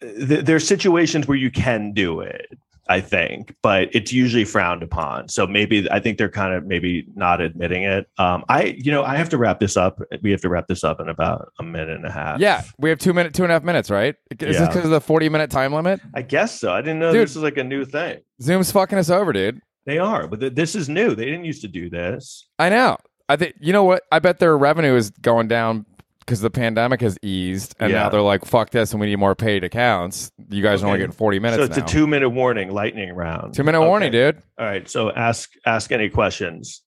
th- 0.00 0.44
there's 0.44 0.66
situations 0.66 1.26
where 1.26 1.36
you 1.38 1.50
can 1.50 1.92
do 1.92 2.20
it. 2.20 2.46
I 2.86 3.00
think, 3.00 3.56
but 3.62 3.88
it's 3.94 4.12
usually 4.12 4.44
frowned 4.44 4.82
upon. 4.82 5.30
So 5.30 5.46
maybe 5.46 5.90
I 5.90 6.00
think 6.00 6.18
they're 6.18 6.28
kind 6.28 6.52
of 6.52 6.66
maybe 6.66 7.06
not 7.16 7.40
admitting 7.40 7.82
it. 7.84 8.06
Um, 8.18 8.44
I 8.50 8.76
you 8.76 8.92
know 8.92 9.02
I 9.02 9.16
have 9.16 9.30
to 9.30 9.38
wrap 9.38 9.58
this 9.58 9.78
up. 9.78 10.02
We 10.20 10.30
have 10.32 10.42
to 10.42 10.50
wrap 10.50 10.66
this 10.66 10.84
up 10.84 11.00
in 11.00 11.08
about 11.08 11.50
a 11.58 11.62
minute 11.62 11.96
and 11.96 12.04
a 12.04 12.10
half. 12.10 12.40
yeah 12.40 12.62
we 12.78 12.90
have 12.90 12.98
two 12.98 13.14
minute 13.14 13.32
two 13.32 13.42
and 13.42 13.50
a 13.50 13.54
half 13.54 13.64
minutes 13.64 13.88
right 13.90 14.16
is 14.38 14.58
this 14.58 14.68
because 14.68 14.84
of 14.84 14.90
the 14.90 15.00
40 15.00 15.30
minute 15.30 15.50
time 15.50 15.72
limit 15.72 15.98
I 16.14 16.20
guess 16.20 16.60
so. 16.60 16.72
I 16.74 16.82
didn't 16.82 16.98
know 16.98 17.10
Dude. 17.10 17.22
this 17.22 17.36
is 17.36 17.42
like 17.42 17.56
a 17.56 17.64
new 17.64 17.86
thing. 17.86 18.20
zoom's 18.42 18.70
fucking 18.70 18.98
us 18.98 19.08
over 19.08 19.32
dude 19.32 19.62
They 19.86 19.96
are, 19.98 20.28
but 20.28 20.40
th- 20.40 20.54
this 20.54 20.74
is 20.74 20.86
new. 20.90 21.14
They 21.14 21.24
didn't 21.24 21.46
used 21.46 21.62
to 21.62 21.68
do 21.68 21.88
this. 21.88 22.46
I 22.58 22.68
know. 22.68 22.98
I 23.30 23.36
think 23.36 23.54
you 23.60 23.72
know 23.72 23.84
what? 23.84 24.02
I 24.12 24.18
bet 24.18 24.40
their 24.40 24.58
revenue 24.58 24.94
is 24.94 25.08
going 25.08 25.48
down 25.48 25.86
because 26.24 26.40
the 26.40 26.50
pandemic 26.50 27.00
has 27.00 27.18
eased, 27.22 27.74
and 27.78 27.90
Yeah. 27.92 28.04
now 28.04 28.08
they're 28.08 28.20
like, 28.22 28.44
"Fuck 28.44 28.70
this," 28.70 28.92
and 28.92 29.00
we 29.00 29.06
need 29.06 29.16
more 29.16 29.34
paid 29.34 29.64
accounts. 29.64 30.30
You 30.50 30.62
guys 30.62 30.82
are 30.82 30.86
only 30.86 30.96
Okay. 30.96 31.02
getting 31.02 31.16
forty 31.16 31.38
minutes 31.38 31.60
so 31.60 31.64
it's 31.64 31.76
now. 31.76 31.84
a 31.84 31.88
two 31.88 32.06
minute 32.06 32.30
warning, 32.30 32.70
lightning 32.70 33.12
round. 33.14 33.54
Two 33.54 33.64
minute 33.64 33.78
Okay. 33.80 33.88
warning, 33.88 34.12
dude. 34.12 34.42
All 34.58 34.66
right. 34.66 34.88
So 34.88 35.10
ask 35.12 35.50
ask 35.66 35.92
any 35.92 36.08
questions. 36.08 36.82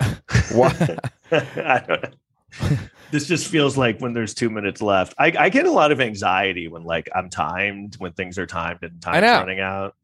What? 0.52 0.74
I 1.32 1.82
don't 1.86 2.02
know. 2.02 2.10
this 3.10 3.26
just 3.26 3.48
feels 3.48 3.76
like 3.76 4.00
when 4.00 4.12
there's 4.12 4.32
two 4.34 4.48
minutes 4.50 4.80
left. 4.80 5.14
I, 5.18 5.32
I 5.38 5.48
get 5.48 5.66
a 5.66 5.70
lot 5.70 5.92
of 5.92 6.00
anxiety 6.00 6.68
when 6.68 6.84
like 6.84 7.08
I'm 7.14 7.28
timed, 7.28 7.96
when 7.98 8.12
things 8.12 8.38
are 8.38 8.46
timed 8.46 8.78
and 8.82 9.00
time's 9.02 9.22
running 9.22 9.60
out. 9.60 9.94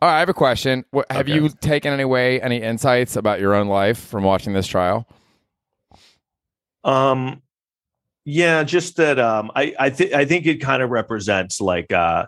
All 0.00 0.08
right, 0.08 0.16
I 0.16 0.20
have 0.20 0.28
a 0.28 0.34
question. 0.34 0.84
What, 0.90 1.10
have 1.10 1.22
Okay. 1.28 1.34
you 1.34 1.48
taken 1.48 1.92
any 1.92 2.04
way 2.04 2.40
any 2.40 2.62
insights 2.62 3.16
about 3.16 3.40
your 3.40 3.54
own 3.54 3.66
life 3.66 3.98
from 3.98 4.22
watching 4.22 4.52
this 4.52 4.66
trial? 4.66 5.06
Um, 6.84 7.42
yeah, 8.28 8.62
just 8.62 8.96
that. 8.96 9.18
Um, 9.18 9.50
I 9.56 9.74
I 9.78 9.88
think 9.88 10.12
I 10.12 10.26
think 10.26 10.44
it 10.44 10.56
kind 10.56 10.82
of 10.82 10.90
represents 10.90 11.62
like 11.62 11.90
uh 11.94 12.26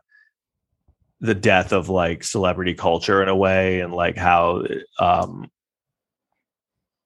the 1.21 1.35
death 1.35 1.75
of 1.75 1.91
like 1.91 2.25
celebrity 2.25 2.73
culture 2.73 3.23
in 3.23 3.29
a 3.29 3.37
way, 3.37 3.81
and 3.81 3.93
like 3.93 4.17
how 4.17 4.65
um 4.99 5.51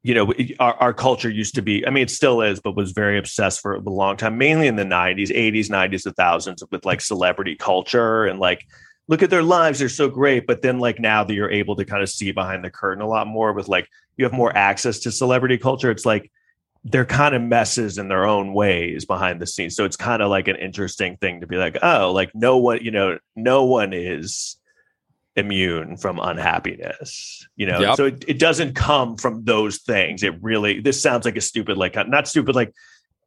you 0.05 0.15
know 0.15 0.33
our, 0.61 0.75
our 0.75 0.95
culture 0.95 1.31
used 1.31 1.55
to 1.55 1.63
be 1.63 1.85
i 1.87 1.91
mean 1.91 2.03
it 2.03 2.11
still 2.11 2.43
is 2.43 2.61
but 2.61 2.77
was 2.77 2.93
very 2.93 3.17
obsessed 3.17 3.63
for 3.63 3.77
a 3.77 3.81
long 3.81 4.19
time 4.19 4.37
mainly 4.37 4.67
in 4.67 4.77
the 4.77 4.85
90s 4.85 5.31
80s 5.31 5.71
90s 5.71 6.03
the 6.03 6.13
thousands 6.13 6.63
with 6.71 6.85
like 6.85 7.01
celebrity 7.01 7.57
culture 7.57 8.27
and 8.27 8.39
like 8.39 8.67
look 9.09 9.23
at 9.23 9.31
their 9.31 9.43
lives 9.43 9.79
they're 9.79 9.89
so 9.89 10.11
great 10.11 10.47
but 10.47 10.61
then 10.61 10.79
like 10.79 11.01
now 11.01 11.25
that 11.25 11.33
you're 11.33 11.51
able 11.51 11.75
to 11.75 11.87
kind 11.87 12.03
of 12.03 12.11
see 12.11 12.33
behind 12.33 12.63
the 12.63 12.71
curtain 12.71 13.03
a 13.03 13.09
lot 13.09 13.27
more 13.27 13.55
with 13.55 13.67
like 13.67 13.89
you 14.19 14.27
have 14.27 14.35
more 14.35 14.55
access 14.55 14.99
to 14.99 15.11
celebrity 15.11 15.57
culture 15.57 15.91
it's 15.91 16.05
like 16.05 16.31
they're 16.85 17.07
kind 17.07 17.35
of 17.35 17.41
messes 17.41 17.97
in 17.97 18.09
their 18.09 18.27
own 18.27 18.53
ways 18.53 19.07
behind 19.07 19.41
the 19.41 19.47
scenes. 19.47 19.75
So 19.75 19.85
it's 19.85 19.97
kind 19.97 20.21
of 20.23 20.29
like 20.29 20.49
an 20.49 20.57
interesting 20.57 21.17
thing 21.17 21.41
to 21.41 21.47
be 21.47 21.57
like 21.57 21.79
oh 21.83 22.13
like 22.13 22.31
no 22.35 22.59
one 22.59 22.85
you 22.85 22.91
know 22.91 23.19
no 23.35 23.65
one 23.65 23.93
is 23.93 24.57
immune 25.37 25.97
from 25.97 26.21
unhappiness 26.21 27.45
you 27.57 27.67
know? 27.67 27.81
Yep. 27.81 27.97
so 27.97 28.05
it, 28.07 28.25
it 28.29 28.39
doesn't 28.39 28.75
come 28.75 29.17
from 29.17 29.45
those 29.45 29.79
things. 29.79 30.23
It 30.23 30.35
really 30.43 30.81
this 30.81 31.01
sounds 31.01 31.25
like 31.25 31.37
a 31.37 31.41
stupid 31.41 31.77
like 31.77 31.97
uh, 31.97 32.05
not 32.05 32.29
stupid 32.29 32.55
like 32.55 32.73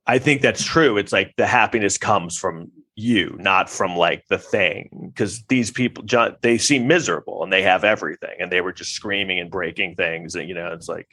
i 0.06 0.20
think 0.20 0.42
that's 0.42 0.64
true. 0.64 0.98
It's 0.98 1.12
like 1.12 1.34
the 1.38 1.48
happiness 1.48 1.98
comes 1.98 2.38
from 2.38 2.72
you 2.96 3.36
not 3.40 3.70
from 3.70 3.96
like 3.96 4.26
the 4.28 4.38
thing. 4.38 5.12
Because 5.14 5.44
these 5.46 5.72
people 5.72 6.04
John, 6.04 6.36
they 6.42 6.58
seem 6.58 6.88
miserable 6.88 7.44
and 7.44 7.52
they 7.52 7.64
have 7.64 7.84
everything 7.84 8.36
and 8.40 8.52
they 8.52 8.62
were 8.62 8.74
just 8.74 8.94
screaming 8.94 9.40
and 9.40 9.50
breaking 9.50 9.96
things 9.96 10.36
and 10.36 10.48
you 10.48 10.54
know 10.56 10.74
it's 10.74 10.88
like 10.88 11.08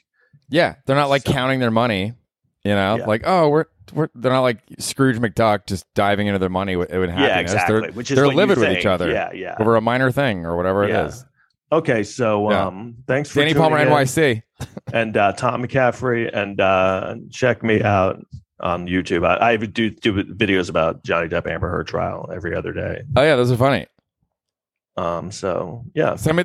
Yeah, 0.51 0.75
they're 0.85 0.97
not 0.97 1.09
like 1.09 1.23
So- 1.23 1.33
counting 1.33 1.61
their 1.61 1.71
money. 1.71 2.13
You 2.65 2.75
know, 2.75 2.97
Yeah. 2.97 3.05
like 3.07 3.23
oh, 3.25 3.49
we're 3.51 3.67
we're 3.93 4.09
they're 4.15 4.33
not 4.33 4.41
like 4.41 4.59
Scrooge 4.79 5.19
McDuck 5.19 5.67
just 5.67 5.85
diving 5.95 6.27
into 6.27 6.39
their 6.39 6.49
money 6.49 6.77
with, 6.77 6.91
with 6.91 7.11
happiness. 7.11 7.29
yeah 7.29 7.39
exactly 7.39 7.81
They're, 7.81 7.93
which 7.93 8.11
is 8.11 8.17
they're 8.17 8.27
livid 8.29 8.57
with 8.59 8.71
each 8.79 8.87
other 8.87 9.11
yeah 9.11 9.31
yeah 9.33 9.57
over 9.61 9.77
a 9.77 9.81
minor 9.83 10.11
thing 10.11 10.47
or 10.47 10.57
whatever 10.57 10.89
Yeah. 10.89 11.05
it 11.05 11.07
is. 11.09 11.25
okay 11.71 12.03
so 12.03 12.51
Yeah. 12.51 12.67
um 12.67 12.97
thanks 13.07 13.29
for 13.31 13.41
Danny 13.41 13.53
Palmer 13.53 13.79
in. 13.79 13.89
NYC. 13.89 14.43
and 14.95 15.17
uh, 15.17 15.33
Tom 15.33 15.63
McCaffrey, 15.63 16.31
and 16.33 16.59
uh, 16.61 17.17
check 17.31 17.63
me 17.63 17.83
out 17.83 18.25
on 18.61 18.87
YouTube. 18.87 19.27
I, 19.27 19.51
I 19.53 19.57
do 19.57 19.91
do 19.91 20.15
videos 20.25 20.71
about 20.71 21.05
Johnny 21.05 21.29
Depp 21.29 21.47
Amber 21.47 21.69
Heard 21.69 21.87
trial 21.87 22.31
every 22.35 22.57
other 22.57 22.73
day. 22.73 23.03
Oh 23.17 23.23
yeah, 23.23 23.37
those 23.37 23.53
are 23.53 23.57
funny. 23.57 23.87
Um, 24.97 25.31
so 25.31 25.85
yeah, 25.95 26.15
Send 26.17 26.37
me 26.37 26.43